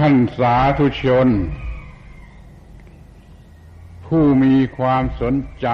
[0.00, 1.28] ท่านสาธุชน
[4.06, 5.68] ผู้มีความสนใจ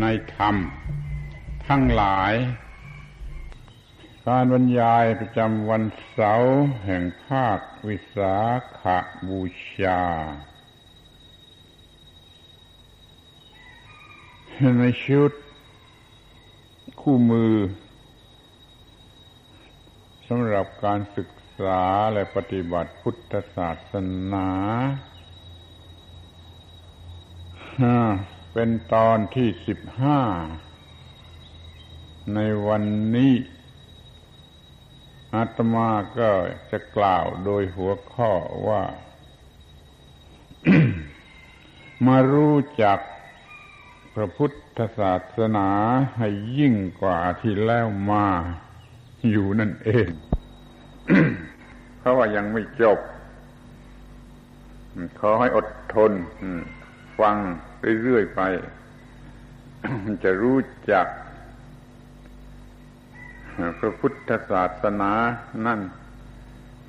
[0.00, 0.06] ใน
[0.36, 0.56] ธรรม
[1.66, 2.32] ทั้งหลาย
[4.26, 7.58] การบรรยายประจำวันเสาร์แห่งภาค
[7.88, 8.36] วิสา
[8.80, 8.82] ข
[9.28, 9.40] บู
[9.78, 10.02] ชา
[14.78, 15.32] ในชุด
[17.00, 17.54] คู่มือ
[20.28, 21.28] สำหรับการศึก
[21.60, 21.82] ษา
[22.12, 23.94] และปฏิบัติพุทธศาส
[24.32, 24.48] นา
[28.52, 30.20] เป็นตอนที่สิบห้า
[32.34, 32.82] ในวัน
[33.16, 33.34] นี้
[35.34, 36.30] อาตมาก็
[36.70, 38.30] จะกล่าวโดยหัวข้อ
[38.68, 38.82] ว่า
[42.06, 42.98] มารู้จัก
[44.14, 45.68] พระพุทธศาสนา
[46.16, 48.26] ให้ยิ่งกว่าที่แล้วมา
[49.30, 50.08] อยู่นั่นเอง
[51.98, 52.98] เพราะว่ายังไม่จบ
[55.20, 56.12] ขอให้อดทน
[57.18, 57.36] ฟัง
[58.02, 58.40] เรื่อยๆไป
[60.24, 60.58] จะรู้
[60.92, 61.06] จัก
[63.78, 65.12] พระพุทธศาสนา
[65.66, 65.80] นั่น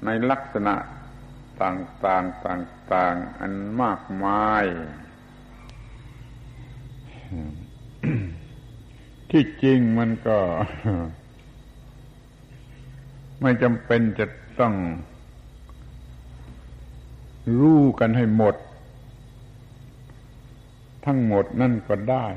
[0.06, 0.76] ในลักษณะ
[1.62, 4.66] ต่างๆต่างๆ อันมากมาย
[9.32, 10.40] ที่จริงมันก็
[13.42, 14.26] ไม่จำเป็นจะ
[14.60, 14.74] ต้อง
[17.60, 18.56] รู้กันให้หมด
[21.06, 22.28] ทั้งหมดนั่นก็ได้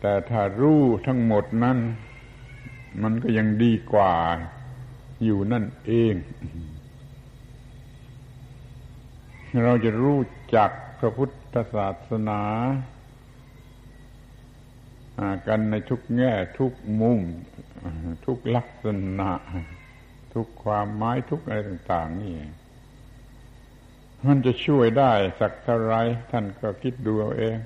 [0.00, 1.78] แต่ถ้ารู้ทั้งหมดนั้น
[3.02, 4.12] มันก็ยังดีกว่า
[5.24, 6.14] อยู่นั่นเอง
[9.64, 10.20] เราจะรู้
[10.56, 12.42] จักพระพุทธศาสนา
[15.46, 17.20] กันในทุกแง่ทุกมุม
[18.24, 18.86] ทุกลักษ
[19.18, 19.32] ณะ
[20.34, 22.34] ทุกความหมายทุกอะไรต่าง ๆ นี่
[24.26, 25.94] มันจะช่วยได้สักเท่าไร
[26.30, 27.56] ท่านก็คิดดูเอาเอง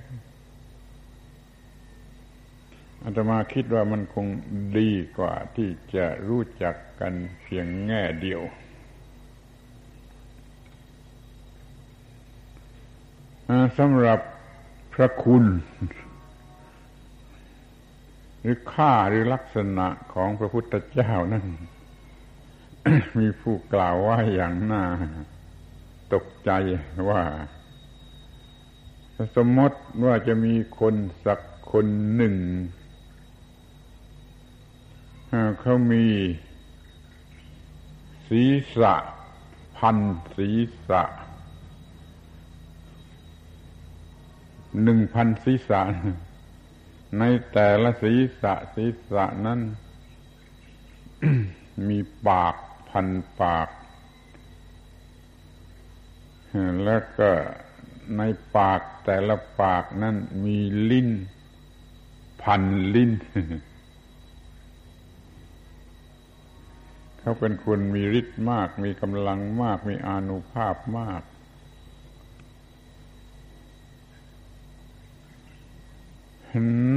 [3.05, 4.27] อาตมาคิดว่ามันคง
[4.79, 7.13] ดีกว่าที่จะรู้จักกัน
[7.43, 8.43] เพียงแง่เดียว
[13.79, 14.21] สำหรับ
[14.95, 15.45] พระคุณ
[18.43, 21.47] หรือค่าหรือลักษณะของพระพุทธเจ้านั่น
[23.19, 24.85] มีผู้กล่าวว่าอย่างน่า
[26.15, 26.51] ตกใจ
[27.09, 27.23] ว่า
[29.37, 30.95] สมมติว่าจะมีคน
[31.27, 31.41] สัก
[31.73, 32.35] คนหนึ่ง
[35.61, 36.05] เขามี
[38.29, 38.95] ศีรษะ
[39.77, 39.97] พัน
[40.37, 40.57] ศีร
[40.89, 41.03] ษะ
[44.83, 45.81] หนึ่งพันศีรษะ
[47.19, 49.61] ในแต่ละศีรษะศีรษะนั้น
[51.89, 52.57] มีปาก
[52.91, 53.09] พัน
[53.41, 53.69] ปาก
[56.85, 57.31] แล้วก็
[58.17, 58.23] ใน
[58.57, 60.59] ปากแต่ละปากนั้นมี
[60.91, 61.09] ลิ้น
[62.43, 62.63] พัน
[62.95, 63.13] ลิ้น
[67.19, 71.23] เขาเป็นคนมีฤทธิ์มาก มีกำลังมาก มีอานุภาพมาก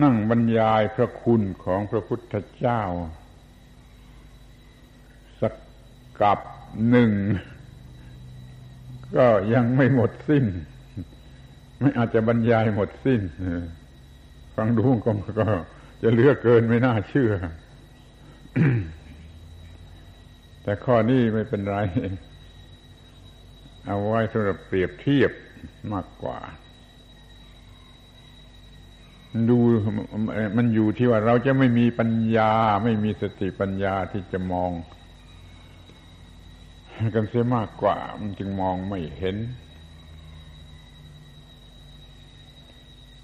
[0.03, 2.81] นั่งบรรยายพระคุณของพระพุทธเจ้า
[5.41, 5.53] สัก
[6.21, 6.39] กับ
[6.89, 7.11] หนึ่ง
[9.15, 10.45] ก็ยังไม่หมดสิ้น
[11.79, 13.21] ไม่อาจจะบรรยายหมดสิ้น
[14.55, 15.47] ฟังดูก็ก็
[16.01, 17.33] จะเลือกเกินไม่น่าเชื่อ
[20.63, 21.77] แต่ข้อนี้ไม่เป็นไร
[23.85, 25.31] เอาไว้สำหรับเปรียบเทียบ
[25.93, 26.39] มากกว่า
[29.49, 29.59] ดู
[30.57, 32.51] มันอยู่ที่ว่าเราจะไม่มีปัญญา
[32.83, 34.71] ไม่มีสติปัญญาที่จะมอง
[37.15, 39.37] กันเสียมากกว่า มันจึงมองไม่เห็น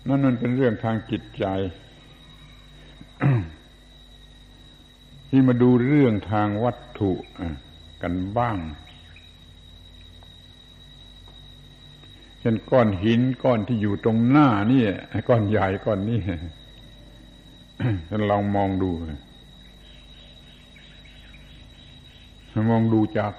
[0.07, 1.45] นั่นมันเป็นเรื่องทางจิตใจ
[5.29, 7.11] ที่มาดูเรื่องทางวัตถุ
[8.01, 8.57] กันบ้าง
[12.41, 14.83] เช่นก้อนหินก้อนที่อยู่ตรงหน้านี่
[15.29, 16.19] ก้อนใหญ่ก้อนนี้
[18.09, 18.91] ท่านลองมองดู
[22.71, 23.33] มองดูจาก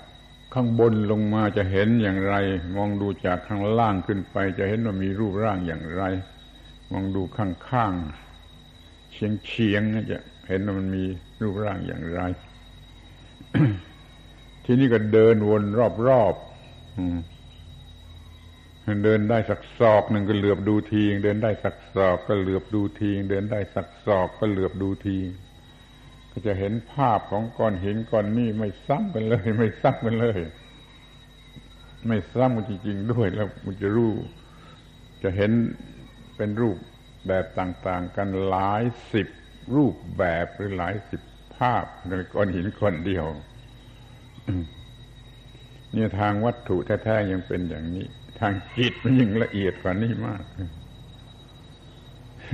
[0.55, 2.35] ข้างบนลงมาจะเห็นอย่างไร
[2.77, 6.03] มองดูจากข้างล่างขึ้นไป จะเห็นว่ามีรูปร่างอย่างไร
[6.93, 7.93] มองดูข้างข้าง
[9.13, 10.19] เฉียงเฉียงจะ
[10.49, 11.05] เห็นว่ามันมี
[11.41, 12.21] รูปร่างอย่างไร
[14.65, 15.63] ทีนี้ก็เดินวน
[16.09, 17.32] รอบๆ
[19.05, 25.19] เดินได้สักศอกหนึ่งก็เหลือบดูทีเดินได้สักศอกก็เหลือบดูทีเดินได้สักศอกก็เหลือบดูที
[26.31, 30.39] ก็จะเห็นภาพของก้อนหินก้อนนี้ไม่ซ้ำกันเลย ไม่ซ้ำกันเลย
[32.07, 34.13] ไม่ซ้ำกันจริงๆด้วยแล้วมันจะรู้
[35.23, 35.53] จะเห็น
[36.37, 36.77] เป็นรูป
[37.27, 38.83] แบบต่างๆ กันหลาย
[39.13, 39.29] สิบ
[39.77, 41.21] รูปแบบหรือหลายสิบ
[41.57, 43.25] ภาพในก้อนหินก้อนเดียว
[45.93, 48.07] เนี่ยทางวัตถุแท้ๆยังเป็นอย่างนี้
[48.43, 50.43] ทางจิตมันยิ่งละเอียดกว่านี้มาก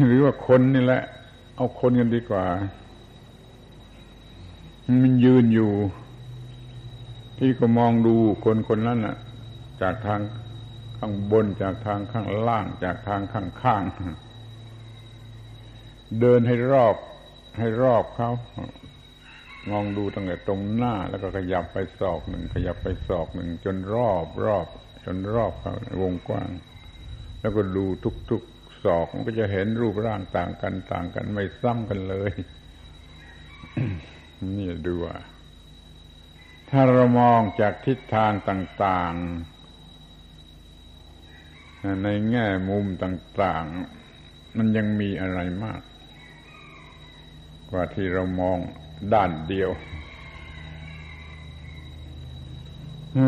[0.06, 1.02] หรือว่าคนนี่แหละ
[1.56, 2.44] เอาคนกันดีกว่า
[5.02, 5.72] มันยืนอยู่
[7.38, 8.14] ที่ก็มองดู
[8.44, 9.16] คนคนนั้นน่ะ
[9.82, 10.20] จากทาง
[10.98, 13.82] ข้างบนจากทางข้างล่าง จากทางข้างข้าง
[16.20, 16.94] เดินให้รอบ
[17.58, 18.30] ให้รอบเขา
[19.70, 24.66] มองดูตั้งแต่ตรงหน้า แล้วก็ขยับไปศอกหนึ่งขยับไปศอกหนึ่งจนรอบรอบ
[25.14, 26.48] นรอบเขาวงกว้าง
[27.40, 27.84] แล้วก็ดู
[28.30, 32.32] ทุกๆศอกมันก็จะเห็นรูปร่างต่างกันต่างกันไม่ซ้ำกันเลย
[34.56, 35.16] นี่ดูว่า
[36.70, 39.22] ถ้าเรามองจากทิศทางต่าง ๆ
[42.02, 43.64] ในแง่มุมต่าง
[44.12, 45.80] ๆ มันยังมีอะไรมาก
[47.70, 48.58] กว่าที่เรามอง
[49.14, 49.70] ด้านเดียว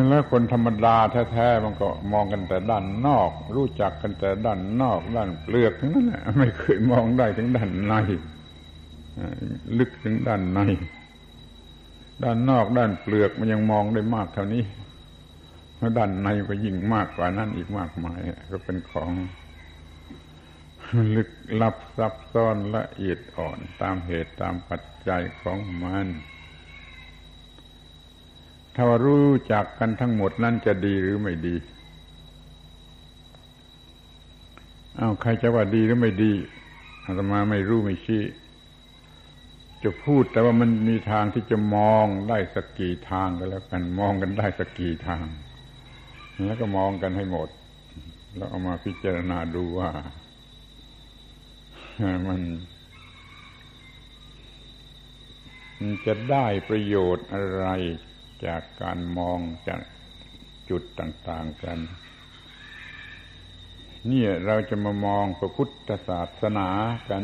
[0.09, 0.97] แล้วคนธรรมดา
[1.33, 7.95] แท้ๆมันก็มองกันแต่ด้านนอก รู้จักกันแต่ด้านนอก ด้านเปลือกทั้งนั้นแหละไม่เคยมองได้ถึงด้านใน
[9.79, 10.61] ลึกถึงด้านใน
[12.23, 14.65] ด้านนอกด้านเปลือกมันยังมองได้มากเท่านี้
[15.79, 18.19] แล้วด้านในก็ยิ่งมากกว่านั้นอีกมากมาย
[18.53, 19.11] ก็เป็นของ
[21.17, 26.07] ลึกลับซับซ้อนละเอียดอ่อนตามเหตุตามปัจจัยของมัน
[28.75, 31.57] ถ้ารู้จักกันทั้งหมดนั่นจะดีหรือไม่ดี
[34.99, 36.33] อา้าวใครจะว่าดีหรือไม่ดี
[37.05, 38.23] อาตมาไม่รู้ไม่ชี้
[39.83, 45.27] จะพูดแต่ว่ามันมีทางที่จะมองได้สักกี่ทางก็แล้วกันมองกันได้สักกี่ทาง
[46.47, 47.49] แล้วก็มองกันให้หมด
[48.37, 49.91] แล้วเอามาพิจารณาดูว่า
[52.29, 52.41] มัน
[55.79, 57.67] มันจะได้ประโยชน์อะไร
[58.47, 59.39] จากการมอง
[59.69, 59.81] จาก
[60.71, 61.79] จุดต่าง ๆ กัน
[64.11, 66.69] นี่เราจะมามองพระพุทธศาสนา
[67.11, 67.23] กัน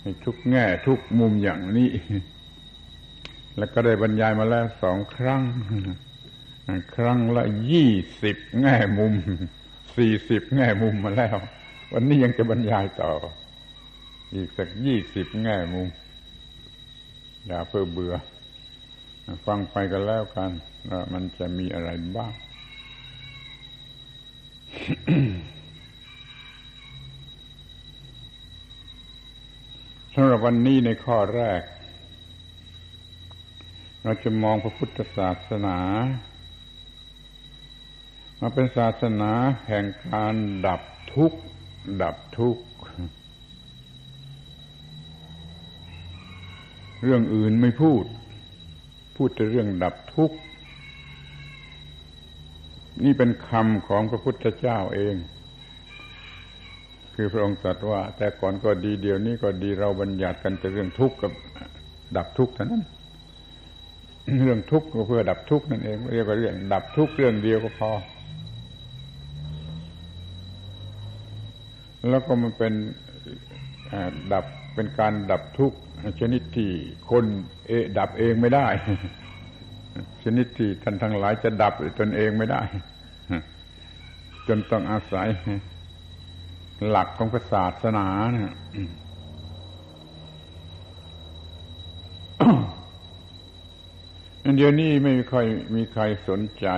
[0.00, 1.90] ในทุกแง่ทุกมุมอย่างนี้
[3.56, 5.42] แล้วก็ได้บรรยายมาแล้วสองครั้ง
[6.94, 7.90] ครั้งละยี่
[8.22, 9.14] สิบแง่มุม
[9.96, 11.36] สี่สิบแง่มุมมาแล้ว
[11.92, 13.12] วันนี้ยังจะบรรยายต่อ
[14.34, 15.88] อีกสักยี่สิบแง่มุม
[17.46, 18.14] อย่าเพื่อเบื่อ
[19.46, 20.50] ฟังไปกันแล้วกัน
[20.90, 22.32] ว่ามันจะมีอะไรบ้าง
[30.14, 31.62] สำหรับวันนี้ในข้อแรก
[34.02, 35.78] เราจะมองพระพุทธศาสนา
[38.40, 39.32] มาเป็นศาสนา
[39.68, 40.34] แห่งการ
[40.66, 40.80] ดับ
[41.14, 41.40] ทุกข์
[42.02, 42.64] ดับทุกข์
[47.02, 48.04] เรื่องอื่นไม่พูด
[49.18, 50.36] พูดแต่เรื่องดับทุกข์
[53.04, 55.14] นี่เป็นคำของพระพุทธเจ้าเอง
[57.14, 61.32] คือพระองค์ตรัสว่า แต่ก่อนก็ดีเดี๋ยวนี้ก็ดีเราบัญญัติกันแต่เรื่องทุกข์กับ
[62.16, 62.82] ดับทุกข์เท่านั้น
[64.42, 67.90] เรื่องทุกข์ก็เพื่อดับทุกข์นั่นเองเรียกว่าเรื่องดับทุกข์เรื่องเดียวก็พอ
[72.08, 72.72] แล้วก็มันเป็น
[74.32, 75.78] ดับเป็นการดับทุกข์
[76.20, 76.70] ชนิดที่
[77.10, 77.24] คน
[77.66, 78.66] เอดับเองไม่ได้
[80.24, 82.62] ชนิดที่ท่านทั้งหลายจะดับตนเองไม่ได้
[84.48, 85.28] จนต้องอาศัย
[86.88, 88.54] หลักของศาสนานะ
[94.56, 96.68] เดี๋ยวนี้ไม่ค่อยมีใครสนใจ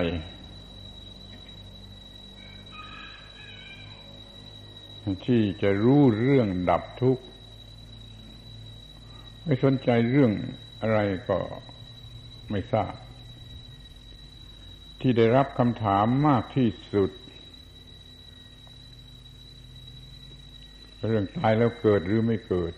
[5.27, 7.25] ที่จะรู้เรื่องดับทุกข์
[9.45, 10.33] ไม่สนใจเรื่อง
[10.81, 11.39] อะไรก็
[12.51, 12.95] ไม่ทราบ
[15.01, 17.11] ที่ได้รับคำถามมากที่สุด
[21.09, 22.73] เรื่องตายแล้วเกิดหรือไม่เกิด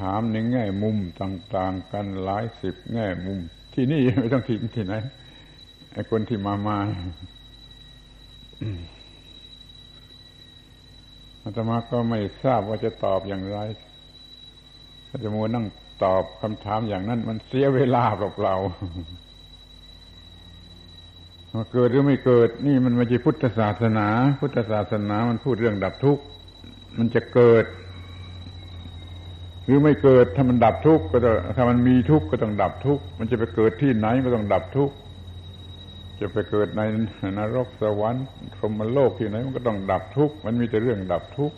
[0.00, 3.38] ถามในแง่มุมต่าง ๆ กันหลายสิบแง่มุม
[3.74, 4.94] ที่นี่ไม่ต้องทิ้งที่ไหน
[5.92, 6.78] ไอ้คนที่มามา
[11.42, 13.58] อาตมาก็ไม่ทราบว่าจะตอบอย่างไร
[15.24, 15.66] จะมัวนั่ง
[16.02, 18.68] ตอบคำถามอย่างนั้น มันเสียเวลาเปล่าๆ
[21.72, 24.08] เกิดหรือไม่เกิด นี่มันไม่ใช่พุทธศาสนา
[24.40, 26.22] พุทธศาสนามันพูดเรื่องดับทุกข์
[26.98, 27.64] มันจะเกิด
[29.64, 34.94] หรือไม่เกิดถ้ามันดับทุกข์ก็ต้องถ้ามันมีทุกข์ก็ต้องดับทุกข์มันจะไปเกิดที่ไหนก็ต้องดับทุกข์
[36.20, 36.82] จะไปเกิดใน
[37.38, 38.26] นรกสวรรค์
[38.58, 41.56] พรหมโลกที่ไหนมันก็ต้องดับทุกข์มันมีแต่เรื่องดับทุกข์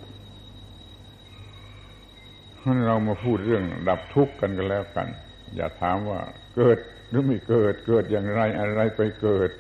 [2.87, 5.09] เรามาพูดเรื่องดับทุกข์กันก็แล้วกัน
[5.57, 6.21] อย่าถามว่า
[6.57, 9.50] เกิดหรือไม่เกิดเกิดอย่างไรอะไรไปเกิด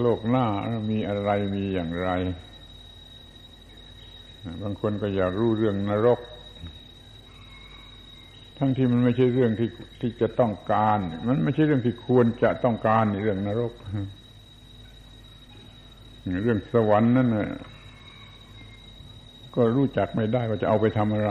[0.00, 0.46] โลกหน้า
[0.90, 2.10] มีอะไรมีอย่างไร
[4.62, 6.20] บางคนก็อยากรู้เรื่องนรก
[8.58, 9.70] ทั้งที่มันไม่ใช่เรื่องที่
[10.00, 13.72] ที่จะต้องการ มันไม่ใช่เรื่องที่ควรจะต้องการในเรื่องนรก
[16.44, 17.50] เรื่องสวรรค์นั่นนะ
[19.56, 21.30] ก็รู้จักไม่ได้ว่าจะเอาไปทำอะไร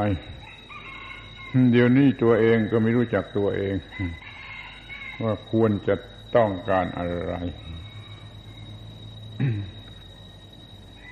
[1.71, 3.75] เดี๋ยวนี้ตัวเองก็ไม่รู้จักตัวเอง
[5.23, 5.95] ว่าควรจะ
[6.35, 7.35] ต้องการอะไร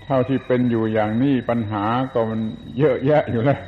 [0.06, 2.42] เท่าที่เป็นอยู่อย่างนี้ปัญหาก็มัน
[2.80, 3.64] เยอะแยะอยู่แล้ว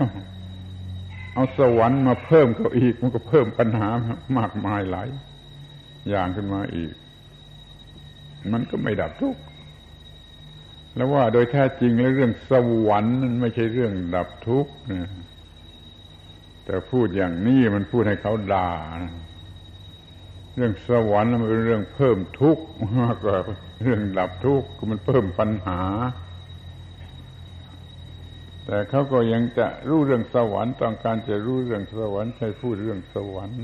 [1.34, 3.90] เอาสวรรค์มาเพิ่มเขาอีก มันก็เพิ่มปัญหา
[4.38, 5.08] มากมายหลาย
[6.10, 6.94] อย่างขึ้นมาอีก
[8.52, 9.42] มันก็ไม่ดับทุกข์
[10.96, 12.52] แล้วว่าโดยแท้จริงแล้วเรื่องส
[12.88, 15.10] วรรค์นั้นไม่ใช่เรื่องดับทุกข์นะ
[16.66, 18.72] แต่พูดอย่างนี้มันพูดให้เขาด่า
[20.56, 22.64] เรื่องสวรรค์มันเป็นเรื่องเพิ่มทุกข์
[23.02, 23.38] มากกว่า
[23.84, 25.82] เรื่องดับทุกข์มันเพิ่มปัญหา
[28.66, 33.58] แต่เขาก็ยังจะรู้เรื่องสวรรค์ต้องการจะรู้เรื่องสวรรค์ใช้พูดเรื่องสวรรค์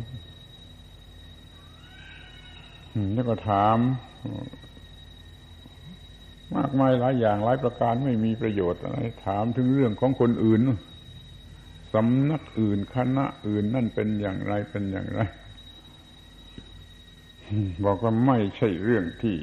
[3.13, 3.77] แล้วก็ถาม
[6.57, 10.61] มากมายหลายอย่างหลายประการไม่มีประโยชน์อะไรถามถึงเรื่องของคนอื่น
[11.93, 15.21] สำนักอื่นคณะอื่นนั่นเป็นอย่างไรเป็นอย่างไร
[17.85, 19.37] บอกว่าไม่ใช่เรื่องที่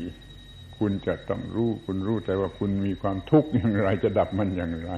[0.79, 4.91] คุณจะต้องรู้คุณรู้แต่ว่าคุณมีความทุกข์อย่างไรจะดับมันอย่างไร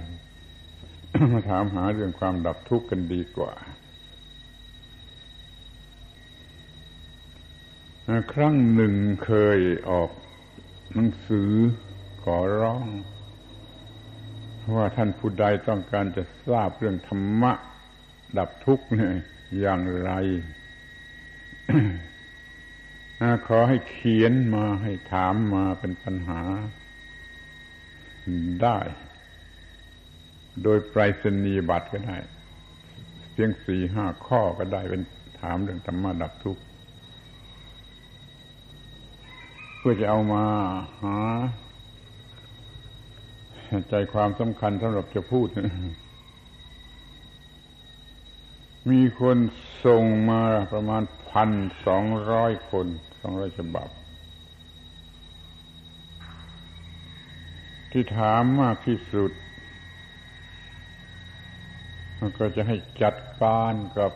[1.32, 3.52] มาถามหาเรื่องความดับทุกข์กันดีกว่า
[8.32, 10.10] ครั้งหนึ่งเคยออก
[10.94, 11.50] หนังสือ
[12.36, 12.86] อร้อง
[14.74, 17.52] ว่าท่านผู้ใดต้องการจะทราบเรื่องธรรมะ
[18.38, 19.14] ดับทุกข์เนี่ย
[19.60, 20.10] อย่างไร
[23.46, 26.40] ขอให้เขียนมาให้ถามมาเป็นปัญหา
[28.62, 28.78] ได้
[30.62, 32.16] โดยไปรษณียบัตรก็ได้
[33.32, 35.02] เพียงสี่ห้าข้อก็ได้เป็น
[35.40, 36.62] ถามเรื่องธรรมะดับทุกข์
[39.78, 40.44] เพื่อจะเอามา
[41.02, 41.16] หา
[43.88, 45.48] ใจความสำคัญสำหรับจะพูด
[48.90, 49.36] มีคน
[49.86, 51.50] ส่งมาประมาณพัน
[51.86, 52.86] สองร้อยคน
[53.20, 53.88] สองร้อยฉบับ
[57.92, 59.30] ที่ถามมากที่สุด
[62.18, 64.12] มันก็จะให้จัดการกับ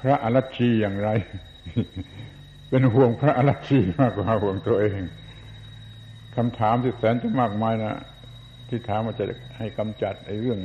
[0.00, 1.08] พระอรชีอย่างไร
[2.68, 5.00] เป็นห่วงพระอรชีมากกว่าห่วงตัวเอง
[6.36, 7.94] คำถามที่แสนจะมากมายนะ
[8.68, 9.24] ที่ถามว่าจะ
[9.58, 10.58] ให้กำจัดไอ้เรื่อง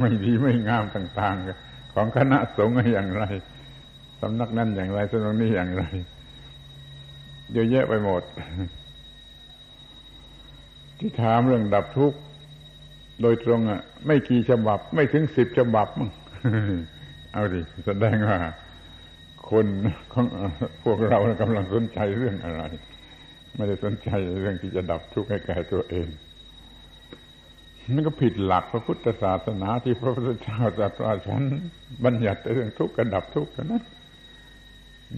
[0.00, 3.24] ไม่ดีไม่งามต่าง ๆ ของคณะสงฆ์อย่างไร
[4.20, 5.84] สำนักนั้นอย่างไรสำนักนี้อย่างไร
[7.52, 8.22] เยอะแยะไปหมด
[10.98, 12.18] ที่ถามเรื่องดับทุกข์
[13.22, 16.10] โดยตรงอะ ไม่กี่ฉบับ ไม่ถึงสิบฉบับมั้ง
[17.32, 18.38] เอาดิแสดงว่า
[19.50, 19.66] คน
[20.12, 20.26] ของ
[20.84, 22.62] พวกเรากำลังสนใจเรื่องอะไร
[23.56, 24.08] ไม่ได้สนใจ
[24.40, 26.08] เรื่องที่จะดับทุกข์ให้แก่ตัวเอง
[27.94, 31.42] นั่นก็ผิดหลักพระพุทธศาสนาที่พระพุทธเจ้าตรัสว่าฉัน
[32.04, 33.84] บัญญัติเรื่องทุกข์กับดับทุกข์นั้น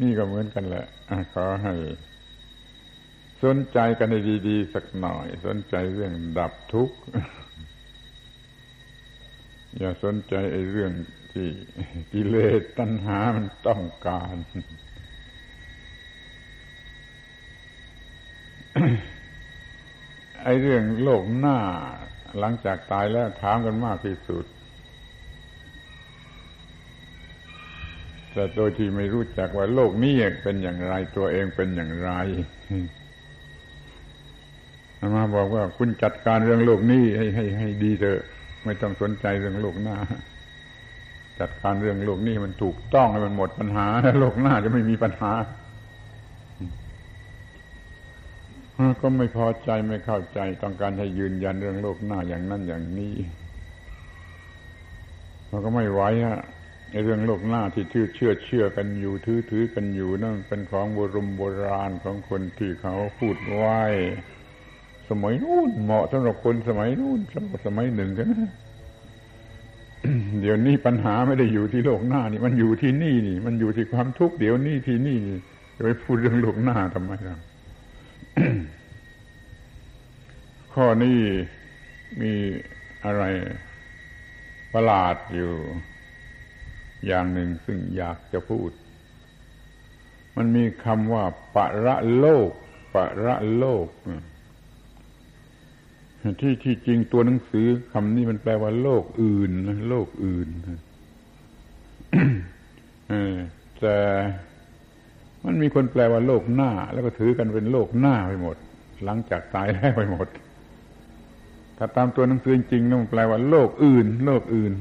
[0.00, 0.84] นี่ก็เหมือนกันแหละ
[1.34, 1.74] ขอให้
[3.44, 4.14] สนใจกันใน
[4.48, 6.96] ดีๆสักหน่อย สนใจเรื่องดับทุกข์
[9.78, 10.92] อย่าสนใจไอ้เรื่อง
[11.32, 11.48] ที่
[12.12, 14.34] กิเลสตัณหามันต้องการ
[20.42, 21.58] ไอ้เรื่องโลกหน้า
[22.38, 24.44] หลังจากตายแล้วถามกันมากที่สุด
[28.32, 32.10] แต่โดยที่ไม่รู้จักว่าโลกนี้เป็นอย่างไร ตัวเองเป็นอย่างไร
[35.16, 38.20] มาบอกว่าคุณจัดการเรื่องโลกนี้ให้ให้ให้ดีเถอะ
[38.64, 39.96] ไม่ต้องสนใจเรื่องโลกหน้า
[41.40, 43.86] จัดการเรื่องโลกนี้มันถูกต้องให้มันหมดปัญหา
[44.20, 45.32] โลกหน้าจะไม่มีปัญหา
[49.00, 53.14] ก็ไม่พอใจไม่เข้าใจ ต้องการให้ยืนยันเรื่องโลกหน้าอย่างนั้นอย่างนี้
[55.50, 56.38] มันก็ไม่ไหวอะ
[56.90, 63.80] ในเรื่องโลกหน้าที่เชื่อเชื่อเชื่อกันอยู่ถือถือกันอยู่นั่นเป็นของโบรมโบราณของคนที่เขาพูดไว้
[65.08, 68.50] สมัยนู้นเหมาะสำหรับคนสมัยนู้นสำหรับสมัยหนึ่งกันนะ
[70.40, 75.38] เดี๋ยวนี้ปัญหาไม่ได้อยู่ที่โลกหน้านี่ มันอยู่ที่นี่นี่ มันอยู่ที่ความทุกข์เดี๋ยวนี้ที่นี่นี่
[75.76, 77.38] จะไปพูดเรื่องโลกหน้าทำไมล่ะ
[80.74, 81.20] ข้อนี้
[82.20, 82.32] มี
[83.04, 83.24] อะไร
[84.72, 85.52] ประหลาดอยู่
[87.06, 88.70] อย่างหนึ่งซึ่งอยากจะพูด
[90.36, 91.24] มันมีคำว่า
[91.56, 92.50] ปะระโลก
[92.94, 93.88] ปะระโลก
[96.40, 99.50] ที่ที่จริงตัวหนังสือคำนี้มันแปลว่าโลกอื่น
[99.88, 100.48] โลกอื่น
[103.80, 103.98] แต่
[105.44, 108.56] มันมีคนแปลว่าโลกหน้า แล้วก็ถือกันเป็นโลกหน้าไปหมด
[109.04, 110.26] หลังจากตายแล้วไปหมด
[111.78, 114.72] ถ้าตามตัวหนังสือจริงๆมันแปลว่าโลกอื่น โลกอื่น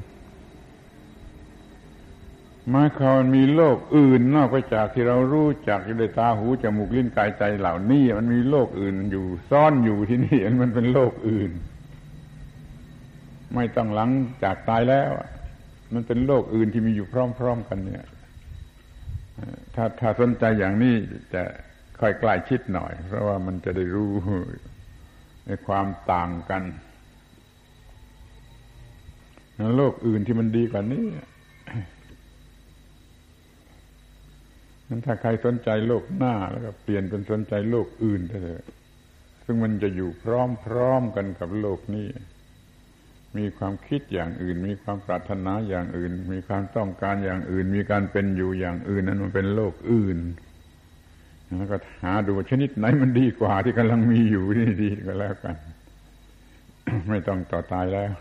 [2.70, 11.51] หมายความมีโลกอื่น นอกไปจากที่เรารู้จักอยู่ในตาหูจมูกลิ้นกายใจเหล่านี้มันมีโลกอื่นอยู่ซ่อนอยู่ที่นี่มันเป็นโลกอื่น
[13.56, 14.10] ไม่ต้องหลัง
[14.44, 15.12] จากตายแล้ว
[15.94, 18.06] มันเป็นโลกอื่นที่มีอยู่พร้อม ๆ กันเนี่ย
[19.76, 20.96] ถ้าถ้าสนใจอย่างนี้
[21.34, 21.44] จะ
[22.00, 24.12] ค่อยใกล้ชิดหน่อย เพราะว่ามันจะได้รู้
[25.46, 26.64] ในความต่างกัน
[29.78, 31.06] โลกอื่นที่มันดีกว่านี้
[34.88, 38.64] นั้นถ้าใครสนใจโลกหน้าแล้วก็เปลี่ยนเป็นสนใจโลกอื่นเถอะ
[39.46, 40.26] ซึ่งมันจะอยู่พ
[40.74, 42.08] ร้อมๆกันกับโลกนี้
[43.38, 50.20] มีความคิดอย่างอื่น มีความปรารถนาอย่างอื่น มีความต้องการอย่างอื่น มีการเป็นอยู่อย่างอื่น นั้นมันเป็นโลกอื่น
[51.58, 55.56] แล้วก็หาดูชนิดไหนมันดีกว่าที่กำลังมีอยู่นี่ดีก็แล้วกัน
[57.10, 58.12] ไม่ต้องต่อตายแล้ว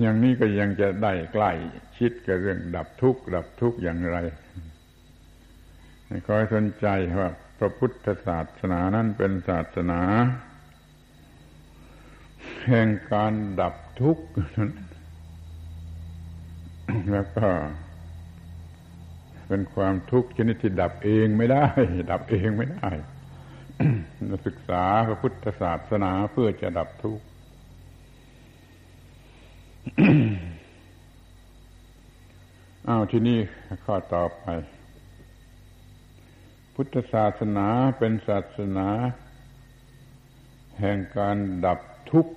[0.00, 1.52] อย่างนี้ก็ยังจะได้ใกล้
[1.98, 4.18] ชิดกับเรื่องดับทุกข์ดับทุกข์อย่างไร
[6.26, 6.86] ขอให้สนใจ
[7.18, 10.00] ว่าพระพุทธศาสนานั้นเป็นศาสนา
[12.66, 14.24] แห่งการดับทุกข์
[17.12, 17.48] แล้วก็
[19.48, 21.64] เป็นความทุกข์ชนิดที่ดับเองไม่ได้
[22.10, 22.88] ดับเองไม่ได้
[24.46, 27.24] ศึกษาพระพุทธศาสนาเพื่อจะดับทุกข์
[32.88, 33.38] อ้าวที่นี่
[33.84, 34.44] ข้อต่อไป
[36.74, 37.66] พุทธศาสนา
[37.98, 38.88] เป็นศาสนา
[40.80, 41.36] แห่งการ
[41.66, 42.34] ดับทุกข์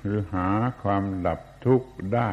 [0.00, 0.48] หรือหา
[0.82, 2.30] ความดับทุกข์ได้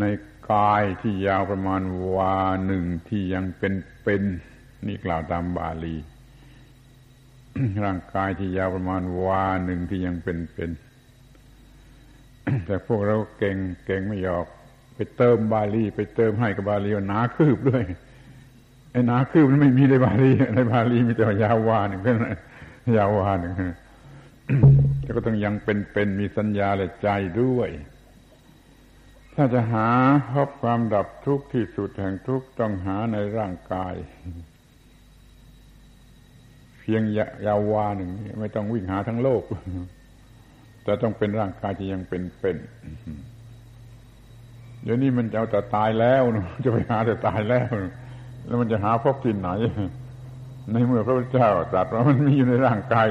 [0.00, 0.06] ใน
[0.52, 1.82] กายที่ยาวประมาณ
[2.14, 4.22] วาหนึ่งที่ยังเป็นเป็น
[4.86, 5.96] นี่กล่าวตามบาลี
[7.84, 10.70] ร่างกายที่ยาวประมาณวาหนึ่งที่ยังเป็นเป็น
[12.66, 14.46] แต่พวกเราเก่งเก่งไม่หยอก
[14.94, 17.84] ไปเติมบาลี ไปเติมให้กับบาลีหนาคืบด้วย
[18.90, 22.38] ไอ้หนาคืบมันไม่มีในบาลีในบาลีมีแต่ยาววาหนึ่งเท่านั้น
[22.96, 23.52] ยาววาหนึ่ง
[25.02, 27.08] แล้วก็ต้องยังเป็นเป็นมีสัญญาและใจ
[27.42, 27.70] ด้วย
[29.34, 29.88] ถ้าจะหา
[30.32, 33.94] พบความดับทุกข์ที่สุดแห่งทุกข์ต้องหาในร่างกาย
[36.78, 37.02] เพียง
[37.46, 39.42] ยาววาหนึ่งไม่ต้องวิ่งหาทั้งโลก
[40.84, 42.56] แต่ต้องเป็นร่างกายที่ยังเป็นเป็น
[44.84, 46.22] เดี๋ยวนี้มันจะเอาแต่ตายแล้ว
[46.64, 47.70] จะไปหาแต่ตายแล้ว
[48.46, 49.48] แล้วมันจะหาพบที่ไหน
[50.72, 53.08] ในเมื่อพระพุทธเจ้าตรัสว่ามันมีอยู่ในร่างกาย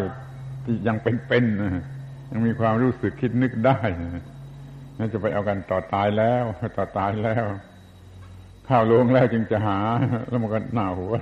[0.65, 3.77] ที่ยังเป็นๆยังมีความรู้สึกคิดนึกได้
[4.97, 6.43] นั่นจะไปเอากันต่อตายแล้ว
[6.77, 7.45] ต่อตายแล้ว
[8.67, 9.79] ข้าวลงแล้วจึงจะหา
[10.29, 11.13] แล้วมันก็หน้าหัว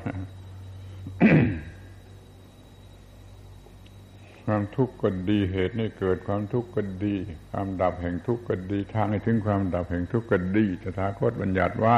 [4.45, 7.15] ความทุกข์ก็ดีเหตุให้เกิดความทุกข์ก็ดี
[7.51, 11.97] ความดับแห่งทุกข์ก็ดี ทางให้ถึงความดับแห่งทุกข์ก็ดีตถาคตบัญญัติไว้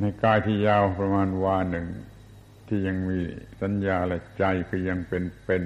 [0.00, 1.86] ในกายที่ยาวประมาณวาหนึ่ง
[2.68, 3.18] ที่ยังมี
[3.62, 5.62] สัญญาและใจคือยังเป็นเป็น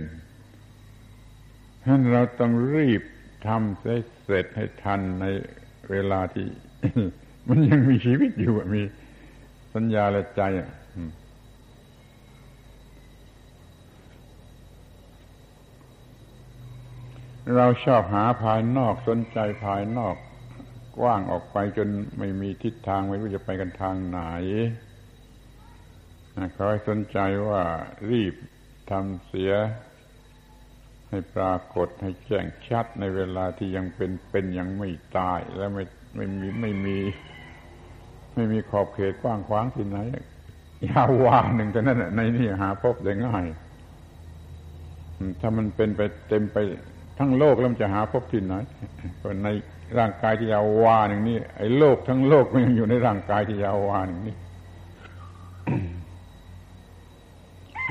[1.82, 3.02] ฉะนั้นเราต้องรีบ
[3.46, 5.24] ทำเสร็จให้ทันใน
[5.90, 6.46] เวลาที่
[7.48, 8.82] มันยังมีชีวิตอยู่มี
[9.74, 10.42] สัญญาและใจ
[17.56, 20.16] เราชอบหาภายนอกสนใจภายนอก
[20.98, 21.88] กว้างออกไปจน
[22.18, 24.20] ไม่มีทิศทางไม่รู้จะไปกันทางไหน
[26.54, 27.62] ขอให้สนใจว่า
[28.10, 28.34] รีบ
[28.90, 29.52] ทำเสีย
[31.08, 35.84] ให้ปรากฏให้แจ้งชัดในเวลาที่ยังเป็นเป็นยังไม่ตาย และไม่
[36.16, 36.98] ไม่มีไม่มี
[38.34, 39.98] ไม่มีขอบเขตกว้างขวางที่ไหน
[40.88, 43.46] ยาววาหนึ่งแต่นั้นในนี่หาพบได้ง่าย
[45.40, 46.56] ถ้ามันเป็นไปเต็มไป
[47.18, 48.54] ทั้งโลกแล้วมันจะหาพบที่ไหน
[49.44, 49.48] ใน
[49.98, 54.36] ร่างกายที่ยาววาหนึ่งนี่ไอ้โลกทั้งโลกมันยังอยู่ในร่างกายที่ยาววาหนึ่งนี่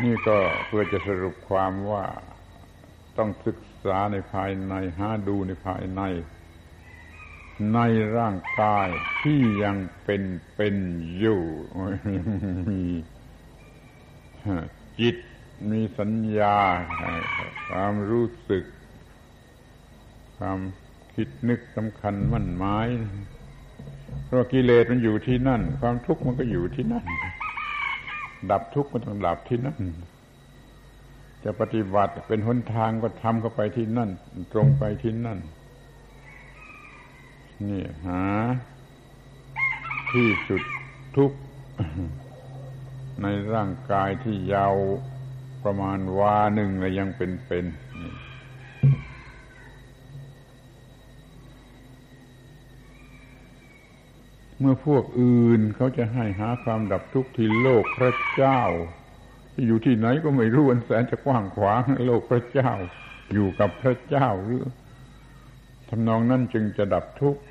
[0.04, 2.04] นี่ก็เพื่อจะสรุปความว่า
[3.18, 6.02] ต้องศึกษาในภายในหาดูในภายใน
[7.74, 7.80] ใน
[8.18, 8.88] ร่างกาย
[9.22, 10.24] ที่ยังเป็น
[10.56, 10.76] เป็น
[11.20, 11.42] อยู่
[12.70, 12.82] มี
[15.00, 15.18] จิต
[15.72, 16.58] มีสัญญา
[17.70, 18.64] ความรู้สึก
[20.38, 20.60] ความ
[21.16, 22.88] คิดนึกสำคัญมั่นหมาย
[24.26, 27.06] เพราะกิเลสมันอยู่ที่นั่น ความทุกข์มันก็อยู่ที่นั่น
[28.52, 29.78] ดับทุกข์มันต้องดับที่นั่น
[31.50, 34.10] จะปฏิบัติเป็นหนทางก็ทำเข้าไปที่นั่น
[34.54, 35.40] ตรงไปที่นั่น
[37.68, 38.24] นี่หา
[40.12, 40.62] ที่สุด
[41.18, 41.32] ทุก
[43.22, 44.76] ในร่างกายที่ยาว
[45.64, 47.66] ประมาณวาหนึ่งและยังเป็นเป็น
[54.60, 58.62] เมื่อพวกอื่นเขาจะให้หาความดับทุกข์ที่โลกพระเจ้า
[59.66, 62.72] อยู่ที่ไหนก็ไม่รู้อันแสนจะกว้างขวางโลกพระเจ้า
[63.34, 64.64] อยู่กับพระเจ้าหรือ
[65.90, 67.42] ทำนองนั้นจึงจะดับทุกข์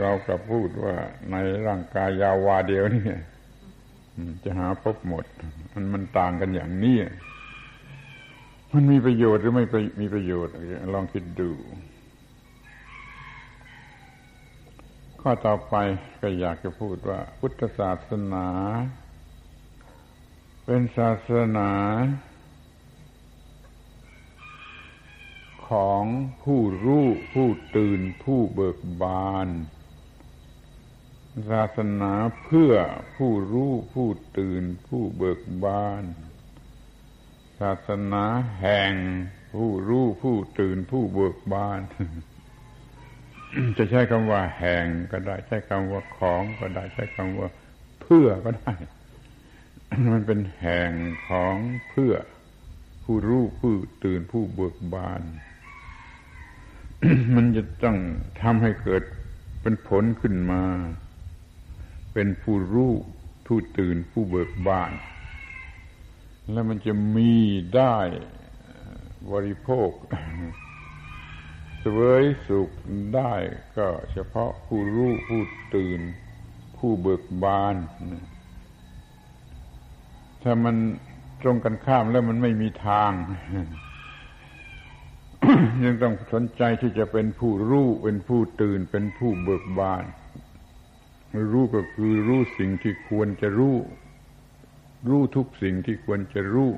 [0.00, 0.94] เรากับพูดว่า
[1.30, 1.34] ใน
[1.66, 3.04] ร่างกายยาววาเดียวนี่
[4.44, 5.24] จะหาพบหมด
[5.72, 6.98] มันมันต่างกันอย่างนี้
[8.72, 9.64] มันมีประโยชน์หรือไม่
[10.00, 10.54] มีประโยชน์
[10.94, 11.50] ลองคิดดู
[15.20, 15.74] ข้อต่อไป
[16.20, 18.46] ก็อยากจะพูดว่า พุทธศาสนา
[20.66, 21.72] เป็นศาสนา
[25.68, 26.04] ของ
[26.42, 29.48] ผู้รู้ผู้ตื่นผู้เบิกบาน
[31.50, 32.12] ศาสนา
[32.44, 32.74] เพื่อ
[33.16, 36.02] ผู้รู้ผู้ตื่นผู้เบิกบาน
[37.60, 38.24] ศาสนา
[38.60, 38.92] แห่ง
[39.54, 41.80] ผู้รู้ผู้ตื่นผู้เบิกบาน
[43.78, 47.48] จะใช้คำว่าแห่งก็ได้ใช้คำว่าของก็ได้ใช้คำว่า
[48.02, 48.74] เพื่อก็ได้
[50.12, 50.90] มันเป็นแห่ง
[51.28, 51.56] ของ
[51.88, 52.14] เพื่อ
[53.04, 53.72] ผู้รู้ผู้
[54.04, 55.22] ตื่นผู้เบิกบาน
[57.34, 57.98] มันจะต้อง
[58.42, 59.02] ทำให้เกิด
[59.62, 60.62] เป็นผลขึ้นมา
[62.12, 62.92] เป็นผู้รู้
[63.46, 64.92] ผู้ตื่นผู้เบิกบาน
[66.52, 67.32] แล้วมันจะมี
[67.76, 67.96] ได้
[69.32, 69.90] บริโภค
[71.80, 72.70] เสวยสุข
[73.14, 73.34] ได้
[73.76, 75.42] ก็เฉพาะผู้รู้ผู้
[75.74, 76.00] ตื่น
[76.76, 77.74] ผู้เบิกบาน
[80.42, 80.76] ถ้ามัน
[81.42, 83.12] ตรงกันข้ามแล้วมันไม่มีทาง
[85.84, 90.04] ยังต้องสนใจที่จะเป็นผู้รู้ เป็นผู้ตื่น เป็นผู้เบิกบาน
[91.52, 93.76] รู้ก็คือรู้สิ่งที่ควรจะรู้
[95.08, 96.70] รู้ทุกสิ่งที่ควรจะรู้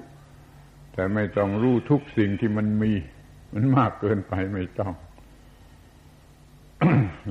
[0.92, 2.92] แต่ไม่ต้องรู้ทุกสิ่งที่มันมี
[3.54, 4.94] มันมากเกินไปไม่ต้อง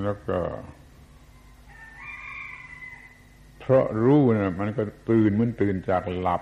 [0.04, 0.40] แล้วก็
[3.66, 6.42] เพราะรู้นะมันก็ตื่นเหมันตื่นจากหลับ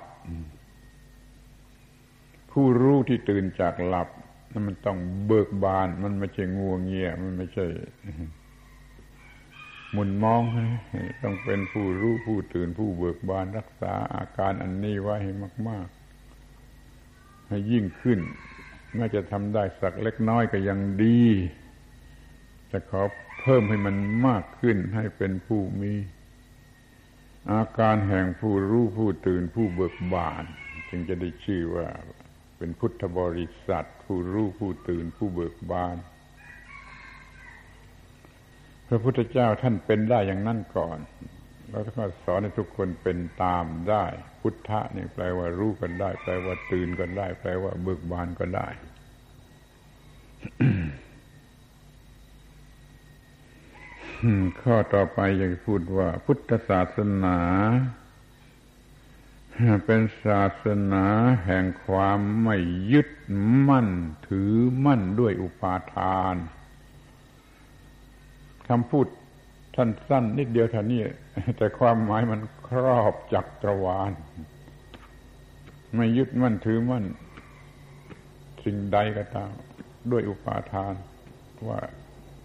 [2.52, 4.10] ผู้รู้ที่ตื่นจากหลับ
[4.52, 7.66] นั่นมันต้องเบิกบาน มันไม่ใช่งัวเงียมันไม่ใช่
[9.96, 10.42] มุนมอง
[11.24, 15.34] ต้องเป็นผู้รู้ผู้ตื่นผู้เบิกบานรักษาอาการอันนี้ไว้ให้
[15.68, 15.88] มาก
[16.68, 18.20] ๆ ให้ยิ่งขึ้น
[18.96, 21.22] แม้จะทำได้สักเล็กน้อยก็ยังดี
[22.72, 23.02] จะขอ
[23.42, 23.96] เพิ่มให้มัน
[24.28, 25.94] มากขึ้นให้เป็นผู้มี
[27.50, 30.44] อาการแห่งผู้รู้ผู้ตื่นผู้เบิกบาน
[30.90, 31.88] จึงจะได้ชื่อว่า
[32.58, 35.96] เป็นพุทธบริษัท ผู้รู้ผู้ตื่นผู้เบิกบาน
[38.88, 41.00] พระพุทธเจ้าท่านเป็นได้อย่างนั้นก่อน
[41.70, 44.06] แล้วก็สอนให้ทุกคนเป็นตามได้
[44.42, 48.68] พุทธะนี่แปลว่ารู้กันได้ แปลว่าตื่นกันได้ แปลว่าเบิกบานก็ได้
[54.62, 57.40] ข้อต่อไปอยากพูดว่า พุทธศาสนา
[59.86, 61.06] เป็นศาสนา
[61.46, 62.58] แห่งความไม่
[62.92, 63.10] ยึด
[63.70, 63.90] มั่น
[64.28, 64.54] ถือ
[64.86, 66.36] มั่นด้วยอุปาทาน
[68.68, 69.08] คำพูด
[69.76, 71.02] ท่านสั้นนิดเดียวท่านี้
[71.58, 74.12] แต่ความหมายมันครอบจักรวาล
[75.96, 77.06] ไม่ยึดมั่นถือมั่น
[78.64, 79.52] สิ่งใดก็ตาม
[80.12, 80.94] ด้วยอุปาทาน
[81.68, 81.80] ว่า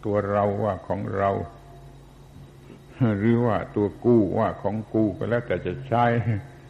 [0.04, 1.30] ตัวเราว่าของเรา
[3.18, 6.04] หรือว่าตัวกู้ว่าของกู้ก็แล้วแต่จะใช้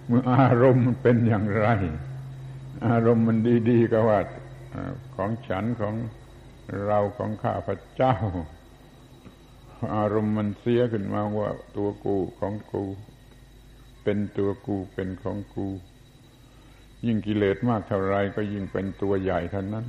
[0.07, 1.69] เมื่ออารมณ์มันเป็นอย่างไร
[2.89, 3.39] อารมณ์มัน
[3.71, 4.21] ดีๆก็ว่า
[5.17, 5.95] ของฉันของ
[6.87, 8.15] เราของข้าพเจ้า
[9.97, 12.85] อารมณ์มันเสียขึ้นมาว่าตัวกูของกู
[14.03, 15.69] เป็นตัวกูเป็นของกู
[17.07, 19.87] ยิ่งกิเลสมากเท่าไรก็ยิ่งเป็นตัวใหญ่เท่านั้น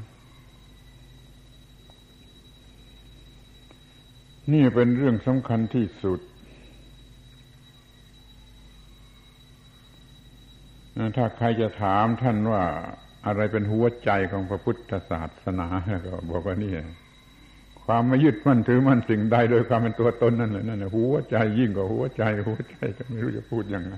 [4.53, 6.19] นี่เป็นเรื่องสำคัญที่สุด
[11.17, 12.63] ถ้าใครจะถามท่านว่า
[13.25, 15.67] อะไรเป็นหัวใจของพระพุทธศาสนา
[16.05, 16.73] ก็บอกว่านี่
[17.85, 23.95] ความไม่ยึดมั่นถือมั่นสิ่งใดโดยความเป็นตัวตนนั่นแหละนั่นแหละหัวใจยิ่งกว่าหัวใจ หัวใจจะไม่รู้จะพูดยังไง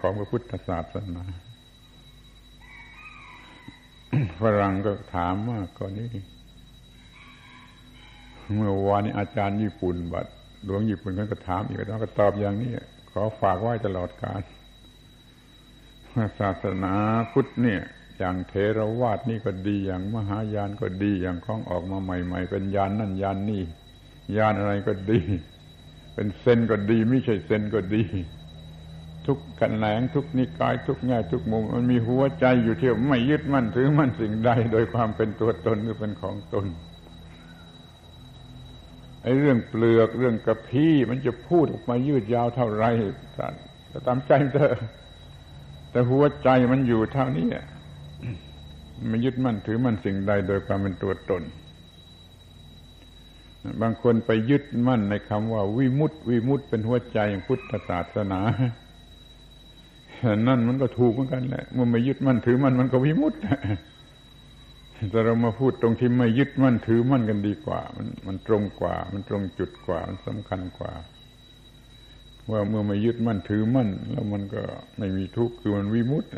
[0.00, 1.24] ของพระพุทธศาสนา
[4.40, 6.08] ฝรั่งก็ถามว่าก่อนนี้
[8.54, 10.26] เมื่อวานนี้อาจารย์ญี่ปุ่นบัด
[10.64, 12.70] หลวงญี่ปุ่นก็ถามอีกแล้วก็ตอบอย่างนี้
[13.10, 14.42] ขอฝากไว้ตลอดกาล
[16.40, 16.94] ศาสนา
[17.32, 17.80] พุทธเนี่ย
[18.18, 23.62] อย่างเทรวาสนี่ก็ดีอย่างมหายานก็ดีอย่างของออกมาใหม่ ๆ เป็นยานนั่นยานนี่
[24.36, 25.20] ยานอะไรก็ดี
[26.14, 28.04] เป็นเซนก็ดี ไม่ใช่เซนก็ดี
[29.26, 36.66] ทุกกันแหนงทุกนิกายทุกแง่ทุกมุม มันมีหัวใจอยู่ที่ไม่ยึดมั่นถือมั่นสิ่งใด โดยความเป็นตัวตนหรือเป็นของตน
[39.22, 42.84] ไอ้เรื่องเปลือกเรื่องกระพี้มันจะพูดออกมายืดยาวเท่าไร
[43.88, 44.74] แต่ตามใจเธอ
[45.90, 47.48] แต่หัวใจมันอยู่เท่านี้
[49.08, 51.42] ไม่ยึดมั่นถือมั่นสิ่งใดโดยความเป็นตัวตน
[53.80, 58.40] บางคนไปยึดมั่นในคำว่าวิมุตติวิมุตติเป็นหัวใจของพุทธศาสนา
[60.48, 63.38] นั่นมันก็ถูกเหมือนกันแหละมื่อไม่ยึดมั่นถือมั่นมันก็วิมุตติ
[65.10, 70.92] แต่เรามาพูดตรงที่ไม่ยึดมั่นถือมั่นกันดีกว่า มันมันตรงกว่า มันตรงจุดกว่า มันสำคัญกว่า
[72.50, 74.62] ว่าเมื่อไม่ยึดมั่นถือมั่น แล้วมันก็
[74.98, 76.28] ไม่มีทุกข์คือมันวิมุตติ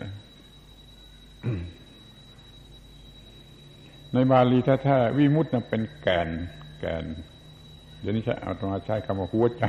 [4.12, 6.28] ในบาลีแท้ๆวิมุตติเป็นแกน
[6.80, 7.04] แกน
[8.00, 9.64] เดี๋ยวนี้ใช้เอาตรงมาใช้คำว่าหัวใจ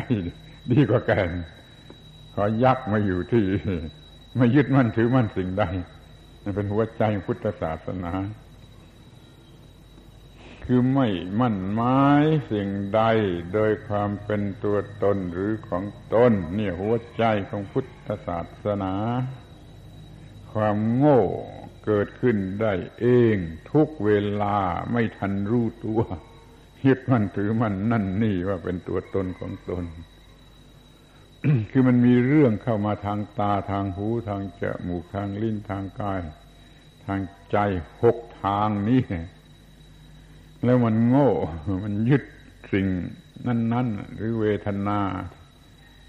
[0.72, 1.30] ดีกว่าแกน
[2.36, 3.44] ขอยักมาอยู่ที่
[4.38, 5.64] ไม่ยึดมั่นถือมั่นสิ่งใด
[6.44, 8.14] มันเป็นหัวใจพุทธศาสนา
[10.66, 11.08] คือไม่
[11.40, 13.02] มั่นหมายสิ่งใด
[13.54, 18.94] โดยความเป็นตัวตนหรือของตนเนี่ยหัวใจของพุทธศาสนา
[20.54, 21.22] ความโง่
[21.86, 23.38] เกิดขึ้นได้เอง
[23.72, 24.58] ทุกเวลา
[24.92, 26.02] ไม่ทันรู้ตัว
[26.86, 29.86] ยึดมันถือมันนั่นนี่ว่าเป็นตัวตนของตน
[31.72, 36.20] คือมันมีเรื่องเข้ามาทางตาทางหูทางจมูกทางลิ้นทางกาย
[37.06, 37.20] ทาง
[37.52, 37.58] ใจ
[38.02, 39.02] หกทางนี้
[40.64, 41.32] แล้วมันโง่
[41.84, 42.24] มันยึด
[42.74, 42.86] สิ่ง
[43.48, 45.00] นั้นๆ หรือเวทนา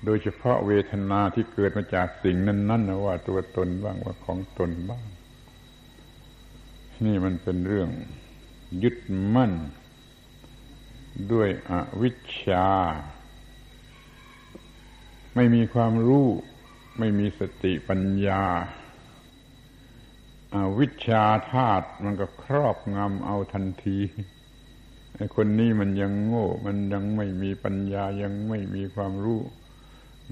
[0.04, 5.04] โดยเฉพาะเวทนาที่เกิดมาจากสิ่งนั้นๆนะว่าตัวตนบ้างว่าของตนบ้าง
[7.04, 7.90] นี่มันเป็นเรื่อง
[8.82, 8.96] ยึด
[9.34, 9.52] มั่น
[11.32, 12.68] ด้วยอวิชชา
[15.34, 16.26] ไม่มีความรู้
[16.98, 18.42] ไม่มีสติปัญญา
[20.54, 23.98] อาวิชชาธาตุมันก็ครอบงำเอาทันที
[25.36, 29.40] คนนี้มันยังโง่ มันยังไม่มีปัญญายังไม่มีความรู้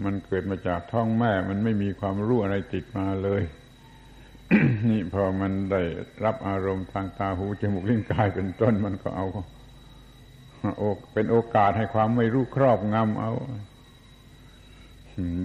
[0.05, 3.43] มันเกิดมาจากท้องแม่ มันไม่มีความรู้อะไรติดมาเลย
[4.91, 5.83] นี่พอมันได้
[6.25, 9.27] รับอารมณ์ทางตาหูจมูกลิ้นกายเป็นต้นมันก็เอา
[11.13, 13.33] เป็นโอกาสให้ความไม่รู้ครอบงำเอา